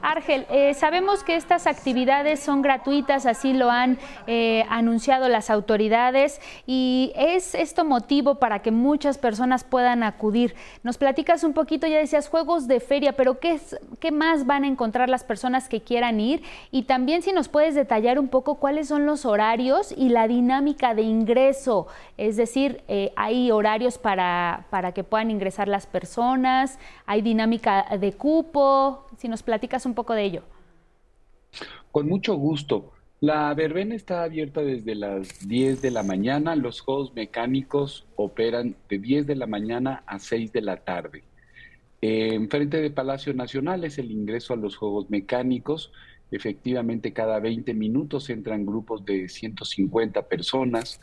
Argel, 0.02 0.46
eh, 0.50 0.74
sabemos 0.74 1.24
que 1.24 1.36
estas 1.36 1.68
actividades 1.68 2.40
son 2.40 2.62
gratuitas, 2.62 3.26
así 3.26 3.54
lo 3.54 3.70
han 3.70 3.98
eh, 4.28 4.66
anunciado 4.70 5.30
las 5.30 5.50
autoridades 5.50 6.42
y 6.66 7.12
es 7.16 7.56
esto 7.56 7.86
motivo 7.86 8.36
para 8.36 8.60
que 8.60 8.72
muchas 8.72 9.18
personas 9.18 9.64
puedan 9.64 10.04
acudir. 10.04 10.56
Nos 10.84 10.98
platicas 10.98 11.44
un 11.44 11.54
poquito, 11.54 11.88
ya 11.88 11.98
decías 11.98 12.28
juegos 12.28 12.68
de 12.68 12.80
feria, 12.80 13.14
pero 13.14 13.40
¿qué, 13.40 13.54
es, 13.54 13.78
qué 14.00 14.12
más 14.12 14.46
van 14.46 14.64
a 14.64 14.68
encontrar 14.68 15.10
las 15.10 15.24
personas 15.24 15.70
que 15.70 15.82
quieran 15.82 16.20
ir? 16.20 16.44
Y 16.72 16.84
también 16.84 17.22
si 17.22 17.32
nos 17.32 17.48
puedes 17.48 17.76
detallar 17.76 18.20
un 18.20 18.28
poco 18.28 18.56
cuáles 18.56 18.88
son 18.88 19.06
los 19.06 19.26
horarios 19.26 19.94
y 19.96 20.10
la 20.10 20.28
dinámica 20.28 20.94
de 20.94 21.04
ingreso, 21.04 21.88
es 22.18 22.38
decir, 22.38 22.84
eh, 22.88 23.14
hay 23.16 23.52
horarios 23.52 23.98
para, 23.98 24.66
para 24.70 24.92
que 24.92 25.04
puedan 25.04 25.32
ingresar 25.32 25.61
las 25.68 25.88
personas? 25.88 26.80
¿Hay 27.06 27.22
dinámica 27.22 27.86
de 28.00 28.14
cupo? 28.14 29.06
Si 29.18 29.28
nos 29.28 29.44
platicas 29.44 29.86
un 29.86 29.94
poco 29.94 30.14
de 30.14 30.24
ello. 30.24 30.44
Con 31.92 32.08
mucho 32.08 32.36
gusto. 32.36 32.92
La 33.20 33.54
verbena 33.54 33.94
está 33.94 34.24
abierta 34.24 34.62
desde 34.62 34.96
las 34.96 35.48
10 35.48 35.82
de 35.82 35.92
la 35.92 36.02
mañana. 36.02 36.56
Los 36.56 36.82
juegos 36.82 37.14
mecánicos 37.14 38.08
operan 38.16 38.76
de 38.90 38.98
10 38.98 39.28
de 39.28 39.36
la 39.36 39.46
mañana 39.46 40.04
a 40.08 40.18
6 40.18 40.52
de 40.52 40.62
la 40.62 40.78
tarde. 40.78 41.24
En 42.02 42.50
frente 42.50 42.82
de 42.82 42.90
Palacio 42.90 43.32
Nacional 43.36 43.84
es 43.84 44.00
el 44.00 44.10
ingreso 44.10 44.54
a 44.54 44.58
los 44.58 44.76
juegos 44.76 45.12
mecánicos. 45.12 45.92
Efectivamente, 46.32 47.14
cada 47.14 47.40
20 47.40 47.76
minutos 47.76 48.28
entran 48.32 48.66
grupos 48.66 49.06
de 49.06 49.30
150 49.30 50.24
personas. 50.24 51.00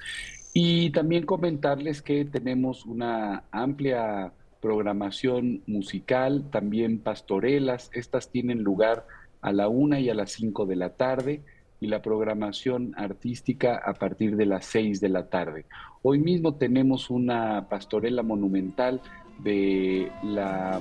Y 0.53 0.91
también 0.91 1.25
comentarles 1.25 2.03
que 2.03 2.25
tenemos 2.25 2.85
una 2.85 3.45
amplia 3.53 4.33
programación 4.61 5.63
musical, 5.67 6.45
también 6.51 6.99
pastorelas. 6.99 7.91
Estas 7.93 8.31
tienen 8.31 8.63
lugar 8.63 9.07
a 9.41 9.53
la 9.53 9.69
una 9.69 10.01
y 10.01 10.11
a 10.11 10.15
las 10.15 10.33
cinco 10.33 10.67
de 10.67 10.77
la 10.77 10.91
tarde 10.91 11.43
y 11.81 11.87
la 11.87 12.03
programación 12.03 12.93
artística 12.97 13.77
a 13.77 13.95
partir 13.95 14.37
de 14.37 14.47
las 14.47 14.65
seis 14.65 15.01
de 15.01 15.09
la 15.09 15.29
tarde. 15.29 15.65
Hoy 16.03 16.19
mismo 16.19 16.55
tenemos 16.55 17.09
una 17.11 17.69
pastorela 17.69 18.23
monumental 18.23 19.01
de 19.39 20.11
la, 20.25 20.81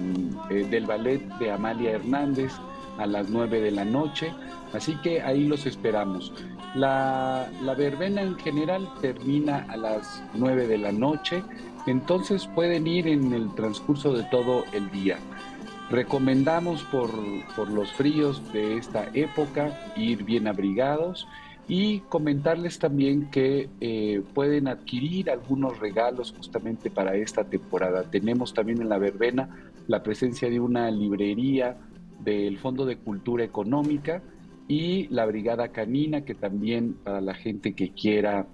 eh, 0.50 0.66
del 0.70 0.86
ballet 0.88 1.22
de 1.38 1.52
Amalia 1.52 1.92
Hernández 1.92 2.54
a 2.98 3.06
las 3.06 3.30
nueve 3.30 3.62
de 3.62 3.70
la 3.70 3.86
noche, 3.86 4.34
así 4.74 4.96
que 5.04 5.22
ahí 5.22 5.46
los 5.46 5.68
esperamos. 5.68 6.34
La, 6.74 7.48
la 7.62 7.76
verbena 7.76 8.24
en 8.24 8.36
general 8.38 8.90
termina 9.02 9.68
a 9.70 9.78
las 9.78 10.24
nueve 10.34 10.68
de 10.68 10.80
la 10.80 10.92
noche 10.92 11.44
entonces 11.88 12.48
pueden 12.48 12.88
ir 12.88 13.08
en 13.08 13.34
el 13.34 13.54
transcurso 13.56 14.14
de 14.14 14.24
todo 14.24 14.66
el 14.74 14.92
día. 14.92 15.18
Recomendamos 15.90 16.84
por, 16.84 17.10
los 17.70 17.92
fríos 17.94 18.42
de 18.52 18.78
esta 18.78 19.10
época 19.14 19.94
ir 19.96 20.24
bien 20.24 20.48
abrigados 20.48 21.28
y 21.70 22.00
comentarles 22.02 22.78
también 22.80 23.30
que 23.30 23.70
eh, 23.80 24.22
pueden 24.34 24.68
adquirir 24.68 25.30
algunos 25.30 25.80
regalos 25.80 26.34
justamente 26.36 26.90
para 26.90 27.16
esta 27.16 27.46
temporada. 27.46 28.04
Tenemos 28.04 28.54
también 28.54 28.82
en 28.82 28.90
la 28.90 28.98
verbena 28.98 29.50
la 29.88 30.04
presencia 30.04 30.50
de 30.50 30.60
una 30.60 30.92
librería 30.92 31.78
del 32.20 32.58
Fondo 32.58 32.86
de 32.86 32.98
Cultura 32.98 33.46
Económica 33.46 34.22
y 34.68 35.08
la 35.08 35.26
Brigada 35.26 35.70
Canina, 35.70 36.26
que 36.26 36.36
también 36.36 36.96
para 36.96 37.22
la 37.22 37.34
gente 37.34 37.74
que 37.74 37.92
quiera 37.92 38.48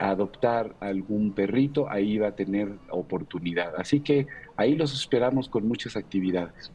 adoptar 0.00 0.74
algún 0.80 1.32
perrito, 1.32 1.88
ahí 1.90 2.18
va 2.18 2.28
a 2.28 2.34
tener 2.34 2.72
oportunidad. 2.88 3.74
Así 3.76 4.00
que 4.00 4.26
ahí 4.56 4.74
los 4.74 4.94
esperamos 4.94 5.48
con 5.48 5.68
muchas 5.68 5.94
actividades. 5.94 6.72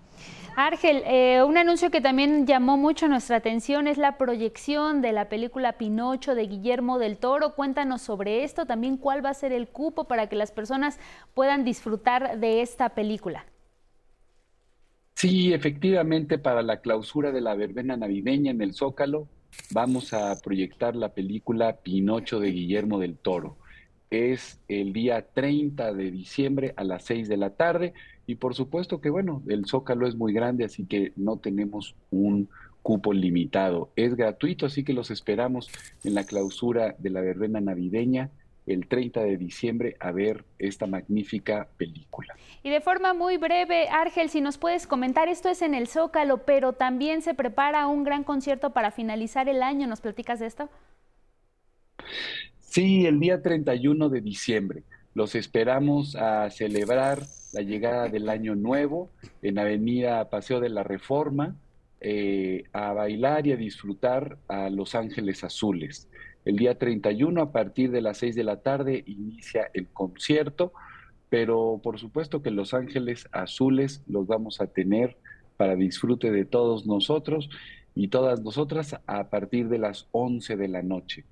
Argel, 0.56 1.02
eh, 1.06 1.44
un 1.44 1.58
anuncio 1.58 1.92
que 1.92 2.00
también 2.00 2.48
llamó 2.48 2.78
mucho 2.78 3.10
nuestra 3.10 3.38
atención 3.38 3.88
es 3.88 3.98
la 3.98 4.18
proyección 4.18 5.02
de 5.02 5.12
la 5.12 5.28
película 5.28 5.74
Pinocho 5.74 6.34
de 6.34 6.48
Guillermo 6.48 6.98
del 6.98 7.18
Toro. 7.18 7.56
Cuéntanos 7.56 8.02
sobre 8.02 8.44
esto, 8.44 8.66
también 8.66 8.96
cuál 8.96 9.26
va 9.26 9.32
a 9.32 9.34
ser 9.34 9.52
el 9.52 9.68
cupo 9.68 10.06
para 10.06 10.30
que 10.30 10.38
las 10.38 10.52
personas 10.52 10.98
puedan 11.34 11.66
disfrutar 11.66 12.40
de 12.40 12.62
esta 12.62 12.90
película. 12.90 13.46
Sí, 15.16 15.52
efectivamente, 15.54 16.38
para 16.38 16.62
la 16.62 16.80
clausura 16.80 17.32
de 17.32 17.42
la 17.42 17.56
verbena 17.56 17.98
navideña 17.98 18.52
en 18.52 18.62
el 18.62 18.74
Zócalo, 18.74 19.28
vamos 19.72 20.14
a 20.14 20.40
proyectar 20.42 20.96
la 20.96 21.14
película 21.14 21.78
Pinocho 21.78 22.40
de 22.40 22.52
Guillermo 22.52 23.00
del 23.00 23.18
Toro. 23.18 23.58
Es 24.10 24.60
el 24.68 24.94
día 24.94 25.26
30 25.34 25.94
de 25.94 26.12
diciembre 26.12 26.74
a 26.78 26.84
las 26.84 27.04
6 27.06 27.28
de 27.28 27.38
la 27.38 27.52
tarde 27.52 27.94
y 28.28 28.36
por 28.36 28.56
supuesto 28.56 29.02
que 29.02 29.10
bueno, 29.10 29.42
el 29.48 29.66
Zócalo 29.66 30.08
es 30.08 30.16
muy 30.16 30.34
grande, 30.34 30.66
así 30.66 30.86
que 30.86 31.12
no 31.16 31.38
tenemos 31.38 31.96
un 32.12 32.50
cupo 32.82 33.14
limitado. 33.14 33.90
Es 33.96 34.16
gratuito, 34.16 34.68
así 34.68 34.84
que 34.84 34.94
los 34.94 35.10
esperamos 35.12 35.70
en 36.04 36.14
la 36.14 36.24
clausura 36.24 36.96
de 37.00 37.10
la 37.10 37.22
verbena 37.22 37.60
navideña 37.60 38.30
el 38.66 38.88
30 38.88 39.22
de 39.22 39.38
diciembre 39.38 39.96
a 40.00 40.12
ver 40.12 40.44
esta 40.58 40.88
magnífica 40.88 41.68
película. 41.78 42.36
Y 42.64 42.70
de 42.70 42.82
forma 42.82 43.14
muy 43.14 43.38
breve, 43.38 43.88
Argel, 43.90 44.30
si 44.30 44.42
nos 44.42 44.58
puedes 44.58 44.88
comentar, 44.88 45.28
esto 45.28 45.50
es 45.50 45.62
en 45.62 45.76
el 45.76 45.88
Zócalo, 45.88 46.46
pero 46.46 46.74
también 46.74 47.22
se 47.22 47.34
prepara 47.34 47.88
un 47.88 48.04
gran 48.04 48.24
concierto 48.24 48.72
para 48.72 48.92
finalizar 48.92 49.48
el 49.50 49.62
año. 49.62 49.88
¿Nos 49.88 50.02
platicas 50.02 50.40
de 50.40 50.48
esto? 50.48 50.70
Sí, 52.60 53.06
el 53.06 53.20
día 53.20 53.42
31 53.42 54.10
de 54.10 54.22
diciembre. 54.22 54.84
Los 55.14 55.36
esperamos 55.36 56.16
a 56.16 56.50
celebrar 56.50 57.24
la 57.54 57.62
llegada 57.62 58.10
del 58.10 58.28
año 58.28 58.54
nuevo 58.56 59.10
en 59.42 59.58
Avenida 59.60 60.30
Paseo 60.30 60.60
de 60.60 60.68
la 60.68 60.84
Reforma, 60.84 61.56
eh, 62.02 62.66
a 62.74 62.92
bailar 62.92 63.48
y 63.48 63.54
a 63.54 63.56
disfrutar 63.56 64.38
a 64.50 64.70
Los 64.70 64.94
Ángeles 64.94 65.44
Azules. 65.46 66.10
El 66.46 66.58
día 66.58 66.78
31 66.78 67.42
a 67.42 67.52
partir 67.52 67.92
de 67.92 68.02
las 68.02 68.20
6 68.20 68.36
de 68.36 68.44
la 68.44 68.62
tarde 68.62 69.04
inicia 69.08 69.70
el 69.74 69.88
concierto, 69.88 70.74
pero 71.30 71.82
por 71.84 72.00
supuesto 72.00 72.44
que 72.44 72.52
Los 72.52 72.76
Ángeles 72.76 73.28
Azules 73.32 74.04
los 74.08 74.28
vamos 74.28 74.62
a 74.62 74.68
tener 74.68 75.18
para 75.58 75.76
disfrute 75.76 76.32
de 76.32 76.46
todos 76.46 76.86
nosotros 76.86 77.50
y 77.96 78.10
todas 78.10 78.42
nosotras 78.42 78.96
a 79.08 79.30
partir 79.30 79.70
de 79.70 79.80
las 79.80 80.08
11 80.12 80.56
de 80.56 80.68
la 80.68 80.84
noche. 80.84 81.26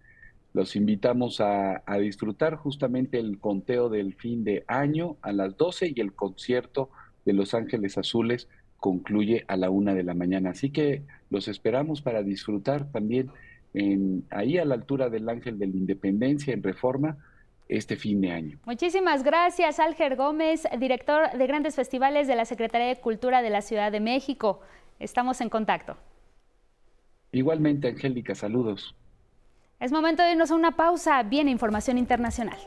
Los 0.54 0.76
invitamos 0.76 1.42
a, 1.42 1.84
a, 1.86 1.98
disfrutar 1.98 2.56
justamente 2.56 3.20
el 3.20 3.40
conteo 3.40 3.90
del 3.90 4.16
fin 4.16 4.44
de 4.44 4.64
año 4.68 5.18
a 5.22 5.32
las 5.32 5.58
12 5.58 5.94
y 5.96 6.00
el 6.00 6.14
concierto 6.14 6.90
de 7.26 7.34
Los 7.34 7.54
Ángeles 7.54 7.98
Azules 7.98 8.48
concluye 8.78 9.46
a 9.48 9.58
la 9.58 9.70
una 9.70 9.94
de 9.94 10.04
la 10.04 10.14
mañana. 10.14 10.52
Así 10.52 10.70
que 10.70 11.04
los 11.30 11.48
esperamos 11.48 12.02
para 12.02 12.24
disfrutar 12.24 12.92
también 12.92 13.32
ahí 14.30 14.58
a 14.58 14.66
la 14.66 14.76
altura 14.76 15.10
del 15.10 15.28
Ángel 15.30 15.58
de 15.58 15.68
la 15.68 15.76
Independencia 15.76 16.54
en 16.54 16.64
Reforma 16.64 17.18
este 17.68 17.96
fin 17.96 18.22
de 18.22 18.32
año. 18.32 18.60
Muchísimas 18.66 19.24
gracias, 19.24 19.80
Alger 19.80 20.16
Gómez, 20.16 20.64
director 20.78 21.32
de 21.32 21.48
grandes 21.48 21.76
festivales 21.76 22.28
de 22.28 22.36
la 22.36 22.46
Secretaría 22.46 22.88
de 22.88 22.98
Cultura 22.98 23.42
de 23.42 23.50
la 23.50 23.62
Ciudad 23.62 23.92
de 23.92 24.00
México. 24.00 24.62
Estamos 25.00 25.42
en 25.42 25.50
contacto. 25.50 25.98
Igualmente, 27.32 27.88
Angélica, 27.88 28.36
saludos. 28.36 28.96
Es 29.80 29.92
momento 29.92 30.24
de 30.24 30.32
irnos 30.32 30.52
a 30.52 30.56
una 30.56 30.76
pausa. 30.76 31.24
Viene 31.24 31.52
información 31.52 31.98
internacional. 31.98 32.58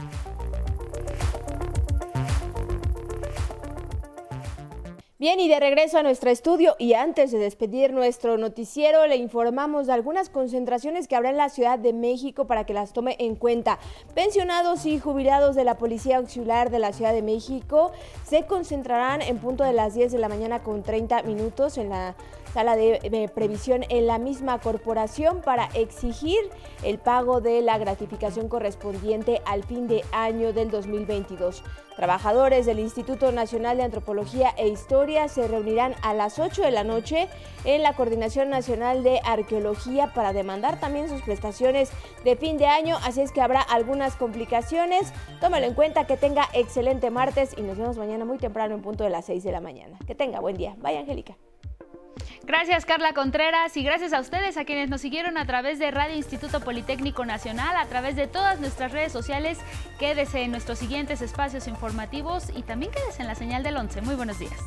Bien, 5.26 5.40
y 5.40 5.48
de 5.48 5.58
regreso 5.58 5.98
a 5.98 6.04
nuestro 6.04 6.30
estudio 6.30 6.76
y 6.78 6.92
antes 6.92 7.32
de 7.32 7.38
despedir 7.38 7.92
nuestro 7.92 8.38
noticiero, 8.38 9.08
le 9.08 9.16
informamos 9.16 9.88
de 9.88 9.92
algunas 9.92 10.30
concentraciones 10.30 11.08
que 11.08 11.16
habrá 11.16 11.30
en 11.30 11.36
la 11.36 11.48
Ciudad 11.48 11.80
de 11.80 11.92
México 11.92 12.46
para 12.46 12.62
que 12.62 12.72
las 12.72 12.92
tome 12.92 13.16
en 13.18 13.34
cuenta. 13.34 13.80
Pensionados 14.14 14.86
y 14.86 15.00
jubilados 15.00 15.56
de 15.56 15.64
la 15.64 15.78
Policía 15.78 16.18
Auxiliar 16.18 16.70
de 16.70 16.78
la 16.78 16.92
Ciudad 16.92 17.12
de 17.12 17.22
México 17.22 17.90
se 18.24 18.46
concentrarán 18.46 19.20
en 19.20 19.38
punto 19.38 19.64
de 19.64 19.72
las 19.72 19.94
10 19.94 20.12
de 20.12 20.18
la 20.18 20.28
mañana 20.28 20.62
con 20.62 20.84
30 20.84 21.24
minutos 21.24 21.76
en 21.76 21.88
la 21.88 22.14
sala 22.56 22.74
de, 22.74 23.30
previsión 23.34 23.84
en 23.90 24.06
la 24.06 24.16
misma 24.16 24.58
corporación 24.60 25.42
para 25.42 25.66
exigir 25.74 26.38
el 26.82 26.96
pago 26.98 27.42
de 27.42 27.60
la 27.60 27.76
gratificación 27.76 28.48
correspondiente 28.48 29.42
al 29.44 29.62
fin 29.62 29.86
de 29.86 30.02
año 30.10 30.54
del 30.54 30.70
2022. 30.70 31.62
Trabajadores 31.96 32.64
del 32.64 32.78
Instituto 32.78 33.30
Nacional 33.30 33.76
de 33.76 33.82
Antropología 33.82 34.54
e 34.56 34.68
Historia 34.68 35.28
se 35.28 35.46
reunirán 35.48 35.96
a 36.00 36.14
las 36.14 36.38
8 36.38 36.62
de 36.62 36.70
la 36.70 36.82
noche 36.82 37.28
en 37.66 37.82
la 37.82 37.92
Coordinación 37.92 38.48
Nacional 38.48 39.02
de 39.02 39.20
Arqueología 39.22 40.14
para 40.14 40.32
demandar 40.32 40.80
también 40.80 41.10
sus 41.10 41.20
prestaciones 41.20 41.90
de 42.24 42.36
fin 42.36 42.56
de 42.56 42.68
año, 42.68 42.96
así 43.04 43.20
es 43.20 43.32
que 43.32 43.42
habrá 43.42 43.60
algunas 43.60 44.16
complicaciones. 44.16 45.12
Tómalo 45.42 45.66
en 45.66 45.74
cuenta, 45.74 46.06
que 46.06 46.16
tenga 46.16 46.48
excelente 46.54 47.10
martes 47.10 47.54
y 47.58 47.60
nos 47.60 47.76
vemos 47.76 47.98
mañana 47.98 48.24
muy 48.24 48.38
temprano 48.38 48.74
en 48.74 48.80
punto 48.80 49.04
de 49.04 49.10
las 49.10 49.26
6 49.26 49.44
de 49.44 49.52
la 49.52 49.60
mañana. 49.60 49.98
Que 50.06 50.14
tenga 50.14 50.40
buen 50.40 50.56
día. 50.56 50.74
Vaya, 50.78 51.00
Angélica. 51.00 51.36
Gracias 52.44 52.86
Carla 52.86 53.12
Contreras 53.12 53.76
y 53.76 53.82
gracias 53.82 54.12
a 54.12 54.20
ustedes, 54.20 54.56
a 54.56 54.64
quienes 54.64 54.88
nos 54.88 55.00
siguieron 55.00 55.36
a 55.36 55.46
través 55.46 55.78
de 55.78 55.90
Radio 55.90 56.14
Instituto 56.14 56.60
Politécnico 56.60 57.24
Nacional, 57.24 57.76
a 57.76 57.86
través 57.86 58.14
de 58.14 58.28
todas 58.28 58.60
nuestras 58.60 58.92
redes 58.92 59.12
sociales. 59.12 59.58
Quédese 59.98 60.42
en 60.42 60.52
nuestros 60.52 60.78
siguientes 60.78 61.22
espacios 61.22 61.66
informativos 61.66 62.50
y 62.54 62.62
también 62.62 62.92
quédese 62.92 63.22
en 63.22 63.28
la 63.28 63.34
señal 63.34 63.62
del 63.62 63.76
11. 63.76 64.00
Muy 64.02 64.14
buenos 64.14 64.38
días. 64.38 64.60